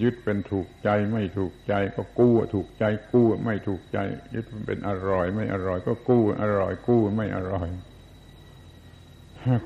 [0.03, 3.97] ยึดเป็นถูกใจไม่ถูกใจก็กู้ถูกใจกู้ไม่ถูกใจ
[4.33, 7.69] ยึดเป็นอร่อย ไม่อร่อย ก็กู้อร่อยกู้ไม่อร่อย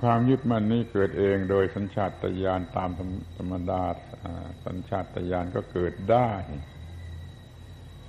[0.01, 2.11] ความยึดมั่นนี่เกิดเองโดยสัญชาต
[2.43, 2.89] ญาณตาม
[3.37, 3.83] ธรรมดา
[4.65, 6.29] สัญชาตญาณก็เกิดได้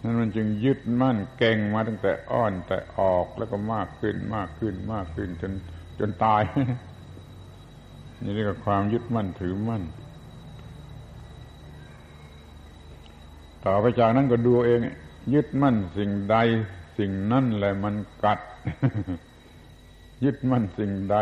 [0.03, 5.53] นั้นมันจึงยึดมั่นเก่งมาตั้งแต่อ้อนแต่ออกแล้วก็มากขึ้นมากขึ้นมากขึ้นจน
[5.99, 6.43] จนตาย
[8.23, 9.83] นี่เรียกว่าความยึดมั่นถือมั่น
[13.65, 14.81] ต่อไปจากนั้นก็ดูเอง
[15.35, 16.37] ยึดมั่นสิ่งใด
[16.99, 18.41] สิ่งนั่นแหละมันกัด
[20.25, 21.17] ยึดมั่นสิ่งใด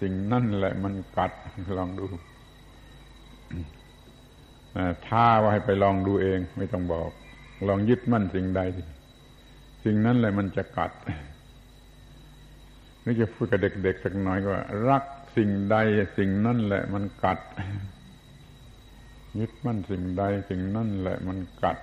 [0.00, 1.32] สิ่งนั่นแหละมันกัด
[1.78, 2.06] ลองดู
[5.06, 7.10] ท้าว่าให้ไปลองดูเอง ไม่ต้องบอก
[7.68, 8.60] ลองยึดมั่นสิ่งใด
[9.84, 10.92] สิ่งนั้นเลยมันจะกัด
[13.04, 15.04] นี่จะพูดกับเด็กๆสักหน่อยว่ารัก
[15.36, 15.76] สิ่งใด
[16.18, 17.38] สิ่งนั้นแหละมันกัด
[19.40, 21.78] ยึดมั่นสิ่งใด สิ่งนั้นแหละมันกัด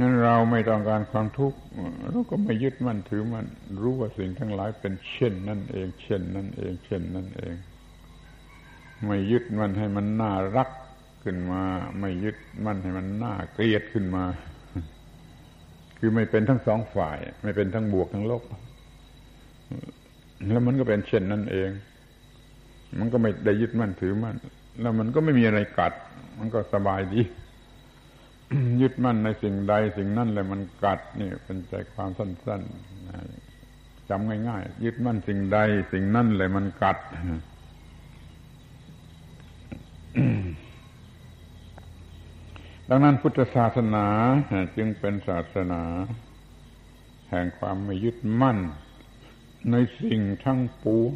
[0.00, 1.58] งั้นเราไม่ต้องการความทุกข์
[2.10, 3.46] เราก็ไม่ยึดมั่นถือมั่น
[3.82, 7.54] รู้ว่าสิ่งทั้งหลายเป็นเช่นนั่นเอง เช่นนั่นเอง เช่นนั่นเอง
[9.06, 10.70] ไม่ยึดมันให้มันน่ารัก
[11.24, 11.62] ขึ้นมา
[12.00, 14.24] ไม่ยึดมั่นให้มันน่าเกลียดขึ้นมา
[15.98, 18.42] คือไม่เป็นทั้งสองฝ่าย ไม่เป็นทั้งบวกทั้งลบ
[20.46, 21.70] แล้วมันก็เป็นเช่นนั้นเอง
[22.98, 24.36] มันก็ไม่ได้ยึดมั่นถือมั่น
[24.80, 25.92] แล้วมันก็ไม่มีอะไรกัด
[26.38, 27.22] มันก็สบายดี
[28.80, 35.58] ยึดมั่นในสิ่งใดสิ่งนั้นแหละมันกัดนี่เป็นใจความสั้นๆจำง่ายๆยึดมั่นสิ่งใด
[35.92, 36.98] สิ่งนั้นแหละมันกัด
[42.88, 44.06] ดังนั้นพุทธศาสนา
[44.76, 45.82] จึงเป็นศาสนา
[47.30, 48.58] แห่งความไม่ยึดมั่น
[49.70, 51.10] ในสิ่งทั้งปวง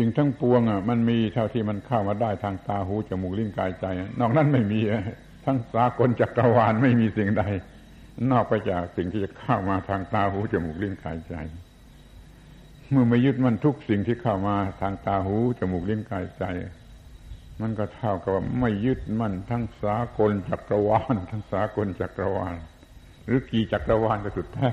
[0.00, 3.86] สิ่งทั้งปวงอะมันมีเท่าที่มันเข้ามาได้ทางตาหูจมูกลิ้นกายใจ
[4.20, 4.80] นอกนั้นไม่มี
[5.44, 7.42] ทั้งสากลจักรวาลไม่มีสิ่งใด
[8.30, 11.34] นอกไปจากสิ่งที่จะเข้ามาทางตาหูจมูกลิ้นกายใจ
[12.90, 16.44] เมื่อไม่ยึดมันทุกสิ่งที่เข้ามาทางตาหูจมูกลิ้นกายใจ
[17.60, 22.56] มันก็เท่ากับว่าไม่ยึดมันทั้งสากลจักรวาลทั้งสากลจักรวาล
[23.24, 24.70] หรือกี่จักรวาลก็สุดแท้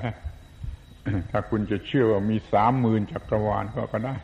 [1.30, 4.16] ถ้าคุณจะเชื่อว่ามีสามหมื่นจักรวาลก็ก็ได้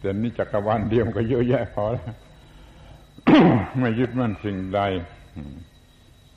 [0.00, 2.14] แต่นี่จักรวาลเดียวก็เยอะแยะพอแล้ว
[3.78, 4.80] ไม่ยึดมั่นสิ่งใด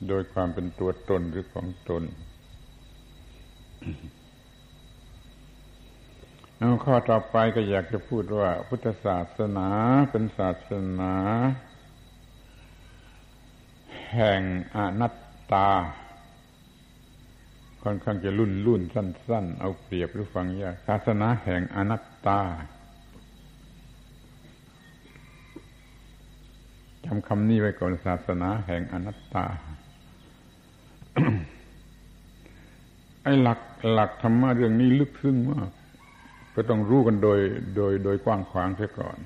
[0.08, 2.02] โดยความเป็นตัวตนหรือของตน
[6.58, 9.68] เอาข้อต่อไปก็อยากจะพูดว่า พุทธศาสนา
[10.10, 11.14] เป็นศาสนา
[14.14, 14.40] แห่ง
[14.76, 15.14] อนัต
[15.52, 15.70] ตา
[17.82, 22.40] ค่อนข้างจะรุ่นรุ่นสั้น ๆ เอาเปรียบหรือฟังยากศาสนาแห่งอนัตตา
[27.04, 29.46] จำคำนี้ไว้ก่อนศาสนาแห่งอนัตตา
[33.22, 33.60] ไอ้หลัก
[33.92, 35.70] หลักธรรมะเรื่องนี้ลึกซึ้งมาก
[36.54, 37.38] ก็ต้องรู้กันโดย
[37.76, 39.18] โดยโดยกว้างขวางเสียก่อน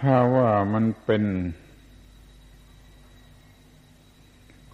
[0.00, 1.24] ถ้าว่ามันเป็น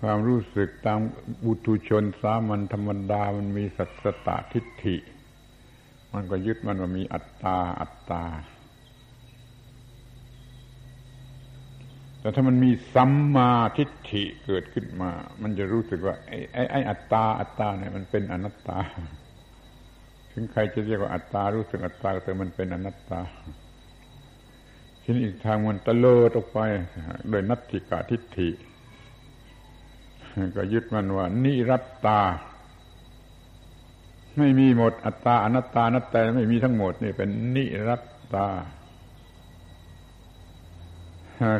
[0.00, 1.00] ความรู้สึกตาม
[1.44, 4.96] บุตุชนสามัญธรรมดามันมีสัตสตทิฏฐิ
[6.14, 8.22] มันก็ยึดมันว่ามีอัตตาอัตตา
[12.20, 15.10] แต่ถ้ามันมีสัมมาทิฏฐิเกิดขึ้นมา
[15.42, 18.78] มันจะรู้สึกว่า ไอ้ไอ้ไอ้อัตตาอัตตาเนี่ยมันเป็นอนัตตา
[20.32, 23.20] ถึงใครจะเรียกว่าอัตตารู้สึกอัตตาแต่มันเป็นอนัตตา
[25.02, 26.58] ทีนี้อีกทางมันตะเลิดออกไป
[27.28, 28.50] โดยนัตติกาทิฏฐิ
[30.56, 32.20] ก็ยึดมันว่านิรัตตา
[34.38, 38.48] ไม่มีหมดอัตตาอนัตตานัตแต่ไม่มีทั้งหมดนี่เป็นนิรัตตา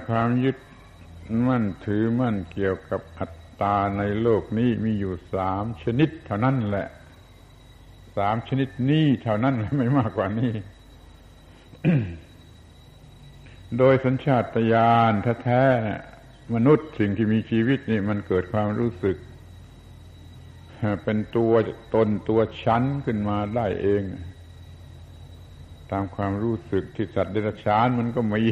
[0.08, 0.56] ความยึด
[1.46, 6.88] มั่นถือมั่นเกี่ยวกับอัตตาในโลกนี้มีอยู่สามชนิดเท่านั้นแหละ
[8.16, 10.52] สามชนิดนี้เท่านั้นไม่มากกว่านี้
[13.78, 15.12] โดยสัญชาตญาณ
[15.44, 19.16] แท้ๆมนุษย์สิ่งที่มีชีวิตนี่มันเกิดความรู้สึก
[21.04, 21.52] เป็นตัว
[21.94, 24.02] ตนตัวชั้นขึ้นมาได้เอง
[25.92, 28.42] ตามความรู้สึกที่สัตว์เดรัจฉานมันก็มี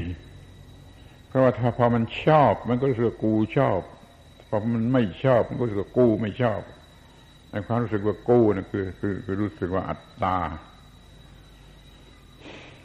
[1.29, 3.81] เพราะว่าถ้าพอมันชอบ มันก็รู้สึกกูชอบ
[4.49, 6.61] พอมันไม่ชอบ มันก็รู้สึกกูไม่ชอบ
[7.51, 10.39] ไอ้ความรู้สึกว่ากูนี่คือคือคือรู้สึกว่าอัตตา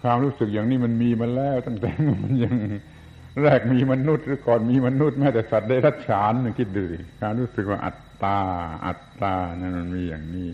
[0.02, 1.92] ความรู้สึกอย่างนี้มันมีมาแล้ว ตั้งแต่
[2.24, 2.56] มันยัง
[3.42, 6.84] แรกมีมนุษย์หรือก่อนมีมนุษย์แม้แต่สัตว์ได้รัจฉานนึงคิดดู
[7.22, 8.40] การรู้สึกว่าอัต ตา
[8.86, 10.50] อัตตานั่นมันมีอย่างนี้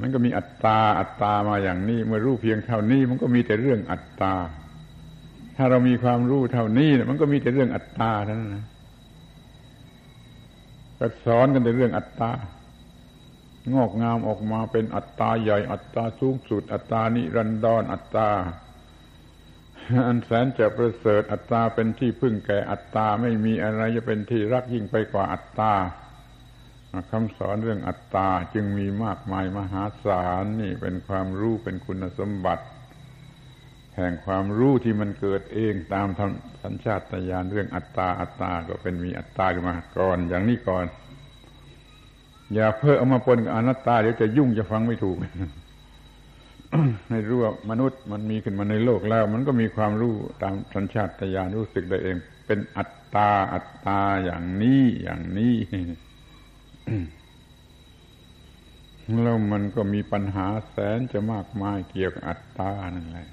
[0.00, 4.34] มันก็มีอัตตา อัตตามาอย่างนี้ เมื่อรู้เพียงเท่านี้ มันก็มีแต่เรื่องอัตตา
[5.56, 8.66] ถ้าเรามีความรู้เท่านี้มันก็มีแต่เรื่องอัตตาเท่านั้นนะ
[10.98, 12.32] ก็สอนกันแต่เรื่องอัตตา
[13.74, 18.30] งอกงามออกมาเป็นอัตตาใหญ่อัตตาสูงสุด อัตตานิรันดรอัตตา
[20.06, 25.72] อันแสนจะประเสริฐอัตตาเป็นที่พึ่งแก่อัตตาไม่มีอะไรจะเป็นที่รักยิ่งไปกว่าอัตตา
[27.10, 32.64] คำสอนเรื่องอัตตาจึงมีมากมายมหาศาลนี่เป็นความรู้เป็นคุณสมบัติ
[33.96, 36.06] แห่งความรู้ที่มันเกิดเองตาม
[36.62, 40.84] สัญชาตญาณเรื่องอัตตาอัตตาก็เป็นมีอัตตาขึ้นมาก่อนอย่างนี้ก่อน
[42.54, 45.16] อย่าเพิ่มเอามาปนกับอนัตตาเดี๋ยวจะยุ่งจะฟังไม่ถูก
[47.08, 55.54] ในรู้ว่ามนุษย์มันมีขึ้นมาในโลกแล้ว มันก็มีความรู้ตามสัญชาตญาณรู้สึกได้เอง เป็นอัตตาอัตตาอย่างนี้อย่างนี้
[59.22, 63.28] แล้วมันก็มีปัญหาแสนจะมากมายเกี่ยวกับอัตตานั่นแหละ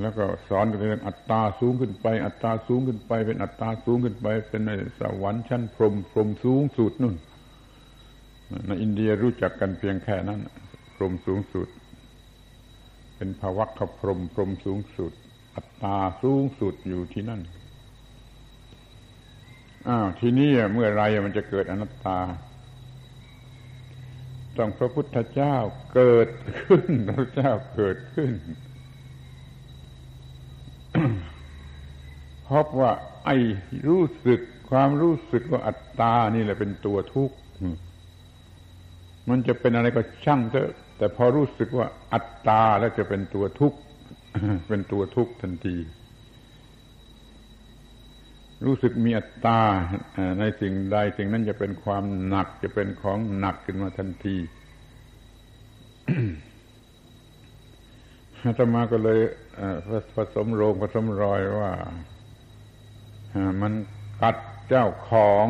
[0.00, 4.70] แล้วก็สอนเรื่องอัตตาสูงขึ้นไป อัตตาสูงขึ้นไป เป็นอัตตาสูงขึ้นไป เป็นใน
[5.00, 7.16] สวรรค์ชั้นพรมพรมสูงสุดนู่น
[8.66, 10.40] ในอินเดียรู้จักกันเพียงแค่นั้น
[10.96, 11.68] พรมสูงสุด
[13.16, 15.12] เป็นภวัคพรมพรมสูงสุด
[15.56, 17.40] อัตตาสูงสุดอยู่ที่นั่น
[19.88, 22.18] อ้าวทีนี้เมื่อไรมันจะเกิดอนัตตา
[24.58, 25.56] ต้องพระพุทธเจ้า
[25.94, 26.28] เกิด
[26.60, 28.32] ขึ้น พระเจ้าเกิดขึ้น
[32.48, 32.92] พบว่า
[33.24, 33.36] ไอ้
[33.88, 37.36] รู้สึกความรู้สึกว่าอัตตานี่แหละเป็นตัวทุกข์
[39.28, 43.78] มันจะเป็นอะไรก็ช่างเถอะ แต่พอรู้สึกว่าอัตตาแล้วจะเป็นตัวทุกข์
[44.68, 45.76] เป็นตัวทุกข์ทันที
[48.64, 49.60] รู้สึกมีอัตตา
[50.38, 54.36] ในสิ่งใดสิ่งนั้นจะเป็นความหนักจะเป็นของหนักขึ้นมาทันที
[58.42, 59.18] อาตมาก็เลย
[60.14, 61.72] ผสมโรงผสมรอยว่า
[63.60, 63.72] มัน
[64.22, 64.36] กัด
[64.68, 65.46] เจ้าของ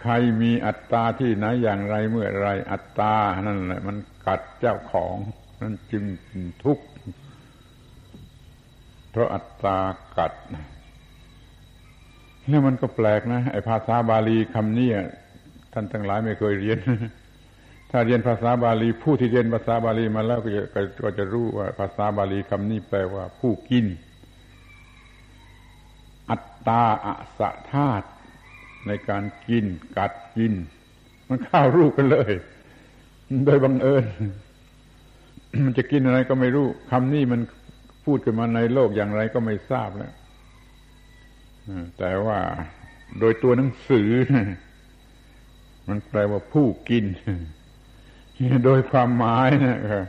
[0.00, 0.12] ใคร
[0.42, 3.14] มีอัตตาที่ไหนอย่างไรเมื่อไรอัตตา
[3.46, 3.96] นั่นแหละ มัน
[4.26, 5.16] กัดเจ้าของ
[5.62, 6.04] นั่นจึง
[6.64, 6.84] ทุกข์
[9.16, 9.78] เพราะอัตตา
[10.16, 10.32] กัด
[12.50, 14.90] นี่มันก็แปลกนะไอ้ภาษาบาลีคำนี้
[15.72, 16.78] ท่านทั้งหลายไม่เคยเรียน
[17.90, 20.62] ถ้าเรียนภาษาบาลีผู้ที่เรียนภาษาบาลีมาแล้วก็จะ
[21.02, 23.86] ก็จะรู้ว่า ภาษาบาลีคำนี้แปลว่า ผู้กิน
[26.30, 27.08] อัตตาอ
[27.38, 28.02] สะธาต
[28.86, 29.64] ในการกิน
[29.96, 30.52] กัดกิน
[31.28, 32.32] มันเข้ารูปกันเลย
[33.44, 34.04] โดยบังเอิญ
[35.64, 37.40] มันจะกินอะไรก็ไม่รู้คำนี้มัน
[38.06, 40.12] พูดกันมาในโลกอย่างไรก็ไม่ทราบแล้ว
[41.98, 42.38] แต่ว่า
[43.20, 44.10] โดยตัวหนังสือ
[45.88, 47.04] มันแปลว่าผู้กิน
[48.64, 50.04] โดยความหมายนะครับ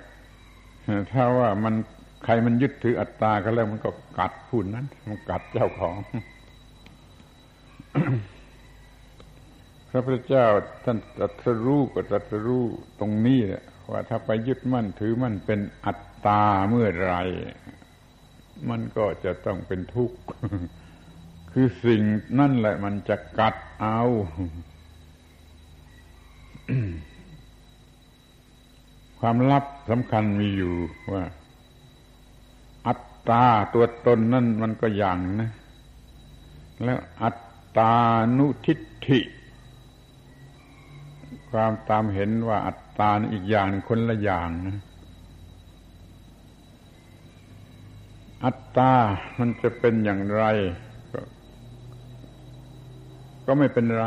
[1.12, 1.74] ถ้าว่ามัน
[2.24, 5.98] ใครมันยึดถืออัตตาก็แล้วมันก็กัดผู้นั้น มันกัดเจ้าของ
[9.90, 10.46] พระพุทธเจ้า
[10.86, 12.64] ท่านตรัสรู้ก็ตรัสรู้
[13.00, 13.40] ตรงนี้
[13.92, 17.16] ว่าถ้าไปยึดมั่นถือมั่นเป็นอัตตาเมื่อไร
[18.70, 20.18] มันก็จะต้องเป็นทุกข์
[21.52, 22.02] คือสิ่ง
[22.40, 24.00] นั่นแหละมันจะกัดเอา
[29.20, 30.76] ความลับสำคัญมีอยู่
[31.14, 31.24] ว่า
[32.88, 35.52] อัตตาตัวตนนั่นมันก็อย่างนะ
[36.84, 37.40] แล้วอัต
[37.78, 37.94] ตา
[38.38, 39.20] นุทิฏฐิ
[41.50, 44.78] ความตามเห็นว่าอัตตาอีกอย่างคนละอย่างนะ
[48.46, 48.94] อัตตา
[49.40, 50.44] มันจะเป็นอย่างไร
[53.46, 54.06] ก็ไม่เป็นไร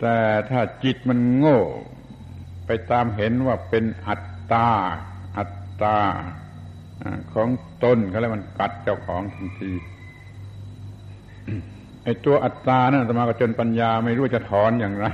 [0.00, 0.18] แต่
[0.50, 1.60] ถ้าจิตมันโง่
[2.66, 4.22] ไปตามเห็นว่าเป็นอัต
[4.52, 4.68] ตา
[5.38, 5.98] อัตตา
[7.34, 7.48] ของ
[7.84, 9.72] ตนก็แล้วมันกัดเจ้าของทันที
[12.04, 15.06] ไอ้ตัวอัตตานั่นสมาก็จนปัญญาไม่รู้จะถอนอย่างไร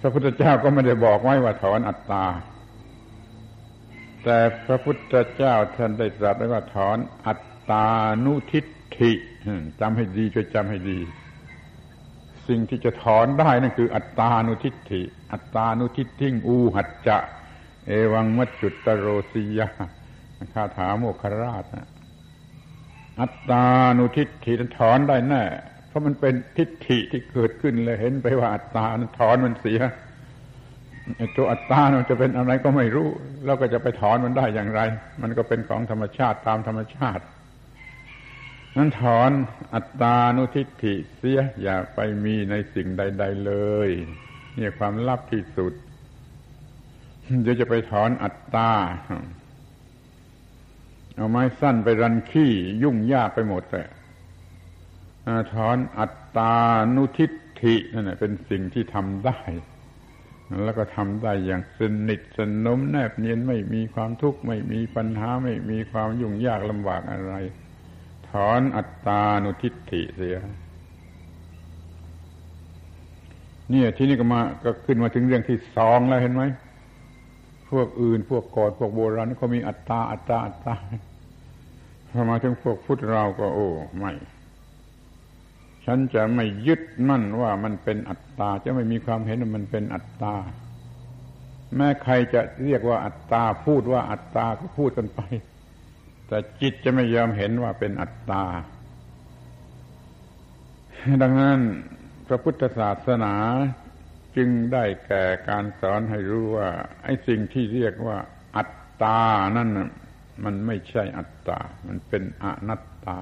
[0.00, 2.24] พระพุทธเจ้าก็ไม่ได้บอกไว้ว่าถอนอัตตา
[4.28, 7.88] แต่พระพุทธเจ้าท่านได้ตรัสไว้ว่าถอนอัตตา
[8.24, 8.66] นุทิฏ
[8.98, 9.12] ฐิ
[9.80, 10.98] จำให้ดีช่วยจำให้ดี
[12.48, 15.02] สิ่งที่จะถอนได้นั่นคือ อัตตานุทิฏฐิ
[15.32, 17.18] อัตตานุทิฏฐิงอูหัจจะ
[17.86, 19.68] เอวังมัจจุตโรสิยา
[20.54, 21.64] คาถาโมคราช
[23.20, 23.64] อัตตา
[23.98, 25.44] นุทิฏฐิถอนได้แน่
[25.88, 29.80] เพราะมันเป็นทิฏฐิที่เกิดขึ้นเลยเห็นไปว่าอัตตานั้นถอนมันเสีย
[31.36, 33.08] ตัวอัตตามันจะเป็นอะไรก็ไม่รู้
[33.44, 34.80] แล้วก็จะไปถอนมันได้อย่างไร
[35.22, 37.24] มันก็เป็นของธรรมชาติตามธรรมชาติ
[38.76, 39.30] นั้นถอน
[39.74, 43.52] อัตตานุทิฏฐิเสียอย่าไปมีในสิ่งใด ๆ เล
[43.88, 43.90] ย
[44.58, 45.72] นี่ความลับที่สุด
[47.42, 48.70] เดี๋ยวจะไปถอนอัตตา
[51.16, 52.52] เอาไม้สั้นไปรันขี้
[52.82, 53.82] ยุ่งยากไปหมดแต่
[55.54, 56.54] ถอนอัตตา
[56.96, 57.30] นุทิฏ
[57.62, 59.38] ฐินั่นเป็นสิ่งที่ทำได้
[60.64, 67.34] แล้วก็ทำได้อย่างสนิทสนมแนบเนียนไม่มีความทุกข์ไม่มีปัญหาไม่มีความยุ่งยากลำบากอะไร
[68.28, 70.38] ถอนอัตตานุทิฏฐิเสีย
[73.70, 76.42] เนี่ยที่นี่ก็มาก็ขึ้นมาถึงเรื่องที่สองแล้วเห็นไหม
[77.70, 80.74] พวกอื่นพวกก่อนพวกโบราณเขามีอัตตาอัตตาอัตตา
[82.10, 83.68] พอมาถึงพวกพุทธเราก็โอ้
[83.98, 84.12] ไม่
[85.86, 90.34] ฉันจะไม่ยึดมั่นว่ามันเป็นอัตตา จะไม่มีความเห็นว่ามันเป็นอัตตา
[91.76, 95.20] แม้ใครจะเรียกว่าอัตตาพูดว่าอัตตาก็พูดกันไป
[96.28, 98.42] แต่จิตจะไม่ยอมเห็นว่าเป็นอัตตา
[101.22, 101.60] ดังนั้น
[102.26, 103.34] พระพุทธศาสนา
[104.36, 106.68] จึงได้แก่การสอนให้รู้ว่า
[107.04, 108.18] ไอ้สิ่งที่เรียกว่า
[108.56, 108.72] อัต
[109.02, 109.20] ตา
[109.56, 109.70] นั่น
[110.44, 113.20] มันไม่ใช่อัตตา มันเป็นอนัตตา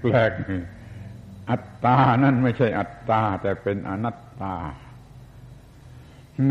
[0.00, 0.30] แปลก
[1.50, 4.54] อัตตานั่นไม่ใช่อัตตา แต่เป็นอนัตตา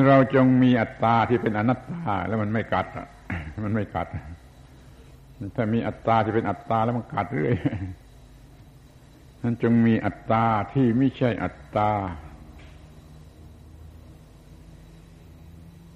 [0.08, 2.86] เราจงมีอัตตาที่เป็นอนัตตา แล้วมันไม่กัด
[3.64, 4.08] มันไม่กัด
[5.56, 7.56] ถ้ามีอัตตาที่เป็นอัตตาแล้วมันกัดเรื่อย
[9.42, 11.90] นั้นจงมีอัตตาที่ไม่ใช่อัตตา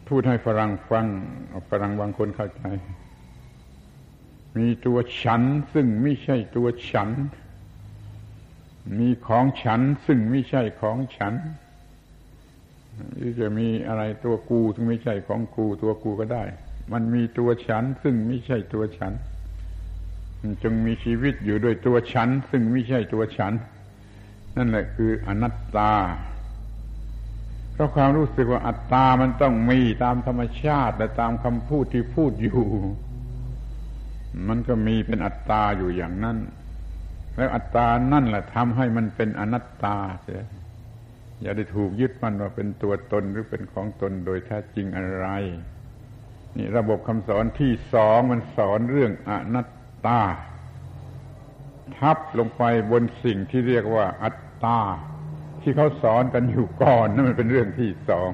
[0.08, 1.08] พูดให้ฝรั่งฟัง
[1.70, 2.64] ฝรั่งบางคนเข้าใจ
[4.58, 5.42] มีตัวฉัน
[5.74, 7.10] ซึ่งไม่ใช่ตัวฉัน
[9.00, 11.34] มีของฉันซึ่งไม่ใช่ของฉัน
[13.16, 16.44] หรือจะมีอะไรตัวกูถึงไม่ใช่ของกูตัวกูก็ได้
[16.94, 19.14] มันมีตัวฉันซึ่งไม่ใช่ตัวฉัน
[20.64, 23.54] จงมีชีวิตอยู่ด้วยตัวฉัน ซึ่งไม่ใช่ตัวฉัน
[24.56, 25.94] นั่นแหละคืออนัตตา
[27.74, 32.60] เพราะความรู้สึกว่าอัตตามันต้องมีตามธรรมชาติและตามคำพูดที่พูดอยู่
[34.48, 36.38] มันก็มีเป็นอัตตาอยู่อย่างนั้น
[37.36, 40.44] แล้วอัตตานั่นแหละทำให้มันเป็นอนัตตาเสีย
[41.42, 45.28] อย่าได้ถูกยึดมันว่าเป็นตัวตนหรือเป็นของตนโดยแท้จริงอะไร
[46.58, 49.70] นี่ระบบคำสอนที่สองมันสอนเรื่องอนัต
[50.06, 50.22] ตา
[51.98, 54.80] ทับลงไปบนสิ่งที่เรียกว่าอัตตา
[55.62, 58.32] ที่เขาสอนกันอยู่ก่อนนั่นมันเป็นเรื่องที่สอง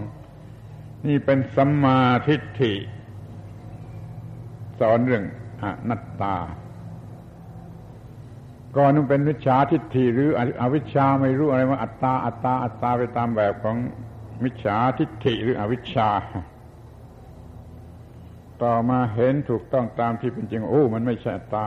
[1.08, 2.74] นี่เป็นสัมมาทิฏฐิ
[4.80, 5.24] สอนเรื่อง
[5.64, 6.36] อนัตตา
[8.78, 10.30] ก่อนนั้นเป็นวิชาทิฏฐิหรือ
[10.62, 13.78] อวิชชาไม่รู้อะไรว่าอัตตาอัตตาอัตตาไปตามแบบของ
[14.43, 16.09] มิจฉาทิฏฐิหรืออวิชชา
[18.64, 21.66] ต่อมาเห็นถูกต้องตามที่เป็นจริงโอ้มันไม่ใช่อัตตา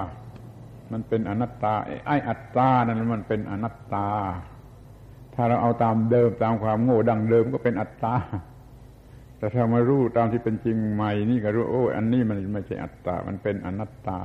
[0.92, 1.74] มันเป็นอนัตตา
[2.06, 4.08] ไอ้อัตตานั้นมันเป็นอนัตตา
[5.34, 8.14] ถ้าเราเอาตามเดิมตามความโง่ดังเดิมก็เป็นอัตตา
[9.38, 14.20] แต่ถ้ามารู้ตามที่เป็นจริงใหม่นี่ก็รู้ โอ้ อันนี้มันไม่ใช่อัตตา มันเป็นอนัตตา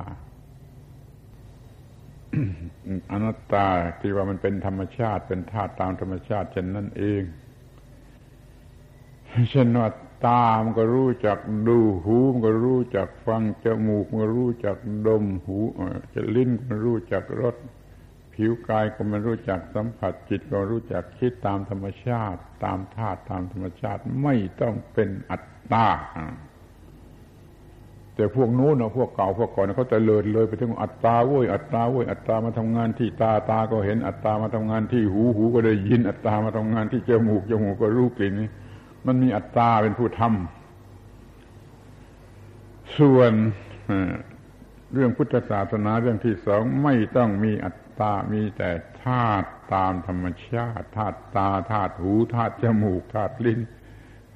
[3.12, 3.66] อนัตตา
[4.00, 7.22] ที่ว่ามันเป็นธรรมชาติ เป็นธาตุตามธรรมชาติเช่นนั้นเอง
[9.50, 9.88] เช่นว่า
[10.26, 11.38] ตามันก็รู้จัก
[11.68, 15.58] ดูหูมันก็รู้จักฟังจมูกมันก็รู้จักดมหู
[16.14, 17.56] จะลิ้นมันรู้จักรส
[18.40, 25.86] ผิวกายก็มันรู้จักสัมผัสจิตก็รู้จักคิดตามธรรมชาติ ตามธาตุตามธรรมชาติไม่ต้องเป็นอัตตา
[28.14, 38.32] แต่พวกนู้นนะพวกเก่าพวกก่อนเขาจะเลิศเลยไปถึงอัตตาเว้ยอัตตาเว้ยอัตตามาทำงานที่ตาตาก็เห็นอัตตามาทำงานที่หูหูก็ได้ยิน อัตตามาทำงานที่จมูกจมูกก็รู้กลิ่น
[39.06, 43.32] มันมีอัตตาเป็นผู้ทำส่วน
[44.92, 48.70] เรื่องพุทธศาสนาเรื่องที่สองไม่ต้องมีอัต ตามีแต่
[49.04, 53.60] ธาตุตามธรรมชาติธาตุตาธาตุหูธาตุจมูกธาตุลิ้น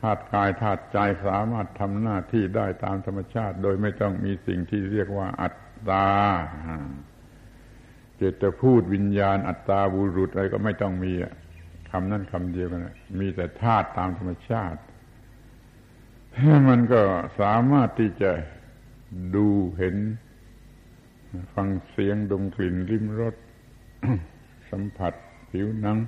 [0.01, 5.57] ธาตุกายธาตุใจสามารถทำหน้าที่ได้ตามธรรมชาติ โดยไม่ต้องมีสิ่งที่เรียกว่าอัต
[5.91, 6.09] ตา
[8.17, 11.13] เจตพูดวิญญาณอัตตาบุรุษอะไรก็ไม่ต้องมี
[11.91, 12.87] คำนั้นคำเดียวกัน
[13.21, 14.81] มีแต่ธาตุตามธรรมชาติ
[16.69, 17.03] มันก็
[17.41, 18.33] สามารถที่จะ
[19.37, 19.47] ดู
[19.79, 19.97] เห็น
[21.55, 23.35] ฟังเสียงดมกลิ่นลิ้มรส
[24.71, 25.13] สัมผัส
[25.51, 25.99] ผิวหนัง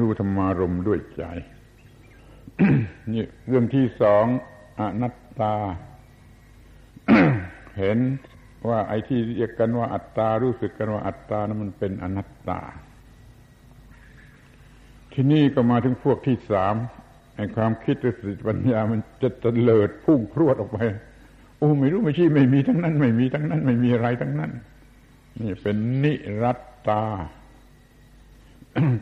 [0.00, 1.24] รู้ธรรมารมด้วยใจ
[3.12, 4.24] นี่เรื่องที่สอง
[4.80, 5.54] อนัตตา
[7.78, 7.98] เห็น
[8.68, 12.60] ว่าไอ้ที่เรียกกันว่าอัตตา รู้สึกกันว่าอัตตานั้นมันเป็นอนัตตา
[15.12, 16.74] ที่นี่ก็มาถึงพวกที่สาม
[17.36, 20.78] ไอ้ความคิดหรือสติปัญญามันจะเตลิดพุ่งพรวดออกไป
[21.58, 24.50] โอ้ไม่รู้ไม่ชี้ไม่มีทั้งนั้น ไม่มีทั้งนั้น ไม่มีอะไรทั้งนั้น
[25.40, 26.12] นี่เป็นนิ
[26.42, 26.58] รัต
[26.88, 27.02] ตา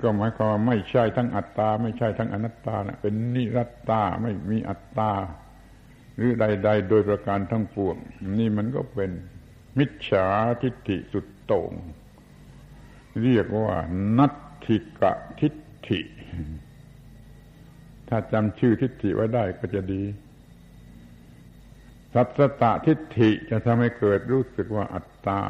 [0.02, 5.12] ก็หมายความไม่ใช่ทั้งอัตตา ไม่ใช่ทั้งอนัตตานะเป็นนิรัตตาไม่มีอัตตา
[6.16, 7.96] หรือใด ๆ โดยประการทั้งปวง
[8.38, 9.10] นี่มันก็เป็น
[9.78, 10.26] มิจฉา
[10.62, 11.72] ทิฏฐิสุดโต่ง
[13.22, 13.74] เรียกว่า
[14.18, 14.34] นัต
[14.66, 15.54] ถิกะทิฏ
[15.88, 16.00] ฐิ
[18.08, 20.02] ถ้าจำชื่อทิฏฐิไว้ได้ก็จะดี
[22.14, 25.40] สัตสตทิฏฐิจะทำให้เกิดรู้สึกว่าอัตตา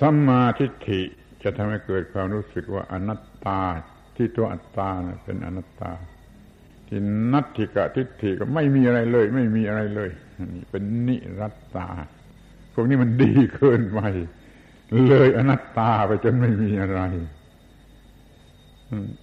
[0.00, 1.02] สัมมาทิฏฐิ
[1.42, 3.60] จะทำให้เกิดความรู้สึกว่าอนัตตา
[4.16, 4.88] ที่ตัวอัตตา
[5.24, 5.90] เป็นอนัตตา
[6.88, 7.00] ที่
[7.32, 10.10] นัตถิกะทิฏฐิก็ไม่มีอะไรเลย ไม่มีอะไรเลย
[10.54, 11.88] นี่เป็นนิรัตตา
[12.74, 14.00] พวกนี้มันดีเกินไป
[15.08, 17.00] เลยอนัตตาไปจนไม่มีอะไร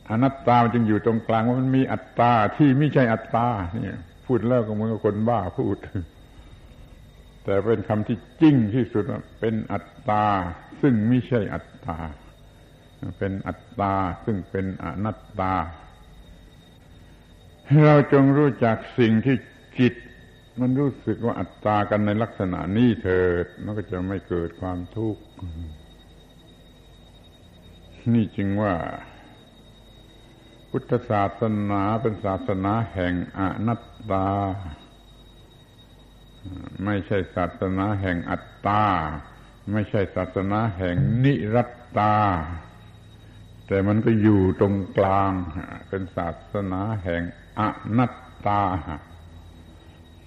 [0.09, 3.47] อนัตตามันจึงอยู่ตรงกลางว่ามันมีอัตตาที่ไม่ใช่อัตตา
[3.82, 5.78] เนี่ย พูดแล้วก็เหมือนกับคนบ้าพูด
[7.45, 9.03] แต่เป็นคำที่จริงที่สุด
[9.39, 10.25] เป็นอัตตา
[10.81, 11.97] ซึ่งไม่ใช่อัตตา
[13.19, 13.93] เป็นอัตตา
[14.25, 15.53] ซึ่งเป็นอนัตตา
[17.85, 19.35] เราจงรู้จักสิ่งที่
[19.79, 19.93] จิต
[20.59, 25.21] มันรู้สึกว่าอัตตากันในลักษณะนี้เถิดมันก็จะไม่เกิดความทุกข์
[28.13, 28.75] นี่จึงว่า
[30.69, 33.81] พุทธศาสนาเป็นศาสนาแห่งอนัต
[34.11, 34.27] ตา
[36.85, 38.83] ไม่ใช่ศาสนาแห่งอัตตา
[39.73, 42.15] ไม่ใช่ศาสนาแห่งนิรัตตา
[43.67, 45.31] แต่มันก็อยู่ตรงกลาง
[45.89, 47.21] เป็นศาสนาแห่ง
[47.59, 47.61] อ
[47.97, 48.13] นัต
[48.47, 48.61] ตา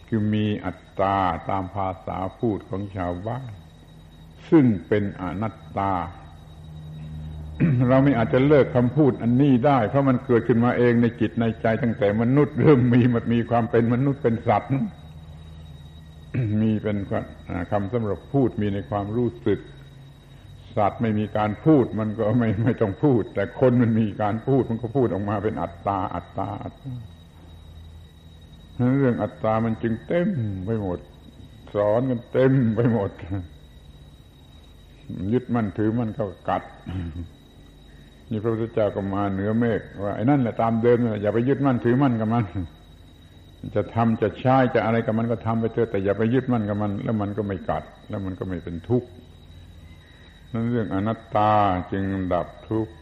[0.08, 1.16] คือมีอัตตา
[1.50, 3.50] ตามภาษาพูดของชาวบ้าน
[4.50, 5.92] ซึ่งเป็นอนัตตา
[7.88, 14.70] เราไม่อาจจะเลิกคำพูดอันนี้ได้ เพราะมันเกิดขึ้นมาเองในจิตในใจตั้งแต่มนุษย์เริ่มมีมันมีความเป็นมนุษย์เป็นสัตว์
[16.60, 16.96] มีเป็น
[17.70, 19.60] คำสำหรับพูดมีในความรู้สึก
[20.76, 26.92] สัตว์ไม่มีการพูดมันก็ไม่ไม่ต้องพูด แต่คนมันมีการพูดมันก็พูดออกมาเป็นอัตตาอัตตาอัตตา
[28.98, 30.28] เรื่องอัตตามันจึงเต็ม
[30.66, 30.98] ไปหมด
[31.74, 33.10] สอนกันเต็มไปหมด
[35.32, 36.62] ยึดมั่นถือมั่นก็กัด
[38.30, 42.44] นี่พระพุทธเจ้าก็มาเหนือเมฆว่าไอ้นั่นแหละตามเดิมอย่าไปยึดมั่นถือมั่นกับมัน
[43.74, 49.08] จะทำจะใช้จะอะไรกับมันก็ทำไปเถอะแต่อย่าไปยึดมั่นกับมัน แล้วมันก็ไม่กัด แล้วมันก็ไม่เป็นทุกข์
[50.52, 51.52] นั่นเรื่องอนัตตา
[51.92, 52.92] จึงดับทุกข์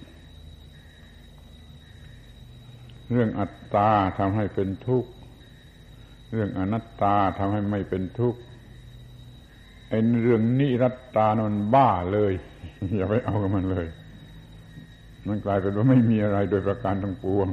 [3.13, 3.89] เรื่องอัตตา
[4.19, 5.11] ทำให้เป็นทุกข์
[6.33, 8.41] เรื่องอนัตตาทำให้ไม่เป็นทุกข์
[9.89, 12.33] ไอ้เรื่องนิรัตตานนบ้าเลย
[12.97, 13.87] อย่าไปเอากับมันเลย
[15.27, 17.49] มันกลายเป็นว่าไม่มีอะไรโดยประการทั้งปวง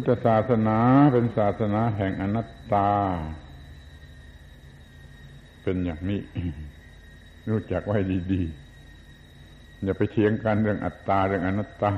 [0.00, 0.78] พุทธศาสนา
[1.12, 2.90] เป็นศาสนาแห่งอนัตตา
[5.62, 6.20] เป็นอย่างนี้
[7.50, 7.98] รู้จักไว้
[8.32, 11.92] ดีๆ อย่าไปเถียงกันเรื่องอัตตาเรื่องอนัตตา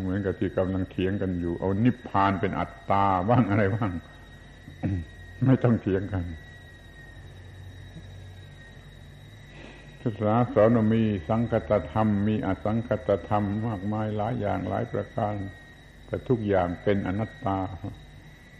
[0.00, 3.92] เหมือนกับที่กำลังเถียงกันอยู่ เอานิพพานเป็นอัตตาบ้างอะไรบ้าง
[5.46, 6.24] ไม่ต้องเถียงกัน
[10.00, 15.34] ศาสนาสอนมีสังคตธรรม มีอสังคตธรรม มากมายหลายอย่างหลายประการ
[16.10, 17.58] แต่ทุกอย่างเป็นอนัตตา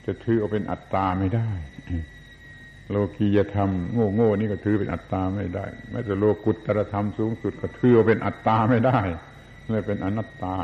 [0.05, 1.51] จะถือเอาเป็นอัตตาไม่ได้
[2.91, 8.99] โลกียธรรมโง่โง่นี่ก็ถือเป็นอัตตาไม่ได้แม้แต่โลกุตตรธรรมสูงสุดก็ถือเอาเป็นอัตตาไม่ได้
[9.71, 10.57] เลยเป็นอนัตตา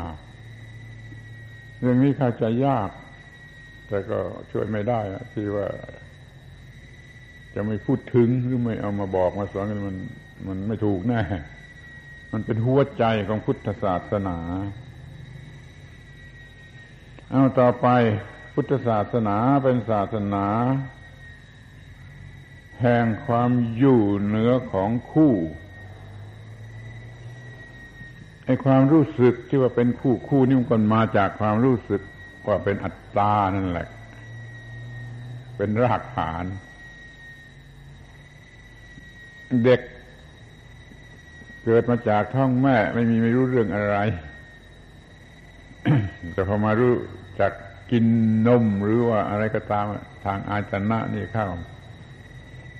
[1.79, 2.89] เรื่องนี้เข้าใจยาก
[3.87, 4.17] แต่ก็
[4.51, 4.99] ช่วยไม่ได้
[5.33, 5.67] ที่ว่า
[7.55, 9.97] จะไม่พูดถึงหรือไม่เอามาบอกมาสอนกันมัน
[10.47, 11.21] มันไม่ถูกแน่
[12.33, 14.37] มันเป็นหัวใจของพุทธศาสนา
[17.31, 17.87] เอาต่อไป
[18.53, 20.45] พุทธศาสนาเป็นศาสนา
[22.81, 25.33] แห่งความอยู่เหนือของคู่
[28.45, 32.01] ไอ้ความรู้สึกที่ว่าเป็นคู่คู่นี่มันมาจากความรู้สึก
[32.47, 33.87] ว่าเป็นอัตตานั่นแหละ
[35.57, 36.45] เป็นรากฐาน
[39.63, 39.81] เด็ก
[41.63, 43.97] เกิดมาจากท้องแม่ ไม่มีไม่รู้เรื่องอะไร
[46.33, 46.93] แต่พอมารู้
[47.39, 47.51] จาก
[47.91, 48.05] กิน
[48.47, 49.85] นมหรือว่าอะไรก็ตาม
[50.25, 51.47] ทางอาจนะนี่เข้า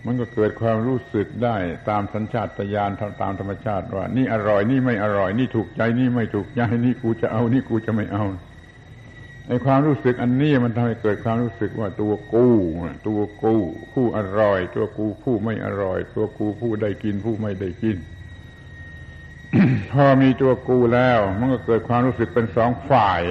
[0.05, 1.55] มันก็เกิดความรู้สึกได้
[1.89, 2.91] ตามสัญชาตญาณ
[3.21, 8.25] ตามธรรมชาติว่า นี่อร่อยนี่ไม่อร่อย นี่ถูกใจนี่ไม่ถูกใจนี่กูจะเอานี่กูจะไม่เอา
[9.47, 12.47] ไอ้ความรู้สึกอันนี้มันทำให้เกิดความรู้สึกว่าตัวกู
[13.07, 13.55] ตัวกู
[13.93, 17.97] ผู้อร่อย ตัวกูผู้ไม่อร่อย ตัวกูผู้ได้กินผู้ไม่ได้กิน
[19.91, 23.21] พอมีตัวกูแล้ว มันก็เกิดความรู้สึกเป็นสองฝ่าย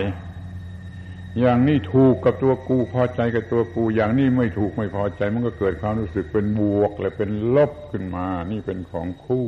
[1.41, 9.47] อย่างนี้ถูกกับตัวกูพอใจกับตัวกู อย่างนี้ไม่ถูกไม่พอใจ มันก็เกิดความรู้สึกเป็นบวกและเป็นลบขึ้นมา นี่เป็นของคู่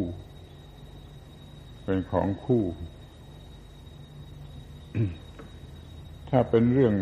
[1.85, 2.65] เป็นของคู่
[6.31, 6.95] ถ้าเป็นเรื่อง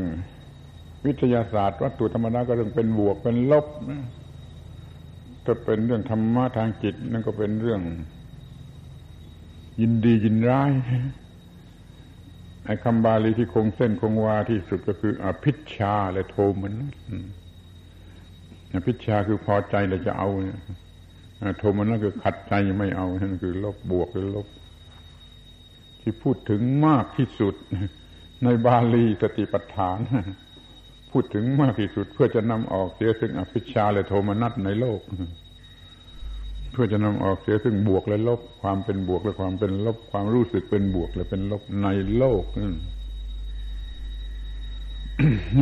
[1.07, 4.03] วิทยาศาสตร์วัตถุธรรมดาก็เรื่องเป็นบวกเป็นลบนะ
[5.45, 7.81] ถ้าเป็นเรื่องธรรมะทางจิตนั่นก็เป็นเรื่อง
[9.81, 10.71] ยินดียินร้าย
[12.67, 16.75] ไอ้คำบาลีที่คงเส้นคงวาที่สุดก็คืออภิชาและโทมัน
[18.75, 20.29] อภิชาคือพอใจแล้วจะเอา
[21.59, 24.47] โทมนนั่นคือขัดใจไม่เอานั่นคือลบบวกหรือลบ
[26.01, 27.55] ที่พูดถึงมากที่สุด
[28.45, 29.99] ในบาลีสติปัฏฐาน
[31.11, 35.01] พูดถึงมากที่สุดเพื่อจะนำออกเสียซึ่งอภิชาและโทมนัสในโลก
[36.77, 42.71] พื่อจะนำออกเสียซึ่งบวกและลบ ความเป็นบวกและความเป็นลบ ความรู้สึกเป็นบวกและเป็นลบในโลกนี่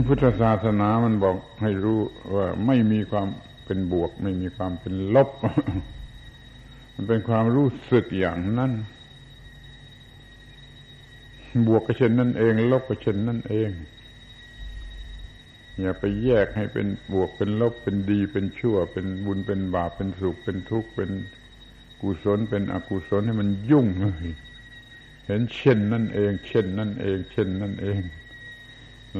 [0.06, 2.00] พุทธศาสนามันบอกให้รู้
[2.34, 3.28] ว่าไม่มีความ
[3.66, 5.30] เป็นบวก ไม่มีความเป็นลบ
[6.94, 8.72] มันเป็นความรู้สึกอย่างนั้น
[11.68, 13.70] บวกก็เช่นนั่นเอง ลบก็เช่นนั่นเอง
[15.80, 21.10] อย่าไปแยกให้เป็นบวกเป็นลบเป็นดีเป็นชั่ว เป็นบุญเป็นบาปเป็นสุขเป็นทุกข์เป็น
[22.00, 24.26] กุศลเป็นอกุศลให้มันยุ่งเลย
[25.26, 28.02] เห็นเช่นนั่นเอง เช่นนั่นเอง เช่นนั่นเอง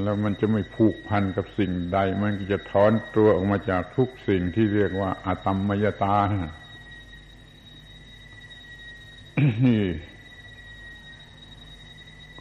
[0.03, 6.31] แล้วมันจะไม่ผูกพันกับสิ่งใด มันจะถอนตัวออกมาจากทุกสิ่งที่เรียกว่าอาตมมยตาน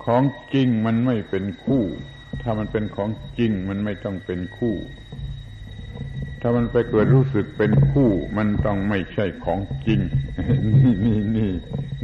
[0.03, 1.83] ของจริงมันไม่เป็นคู่
[2.41, 4.75] ถ้ามันเป็นของจริงมันไม่ต้องเป็นคู่
[6.41, 9.99] ถ้ามันไปเกิดรู้สึกเป็นคู่ มันต้องไม่ใช่ของจริง
[10.73, 11.51] นี่นี่นี่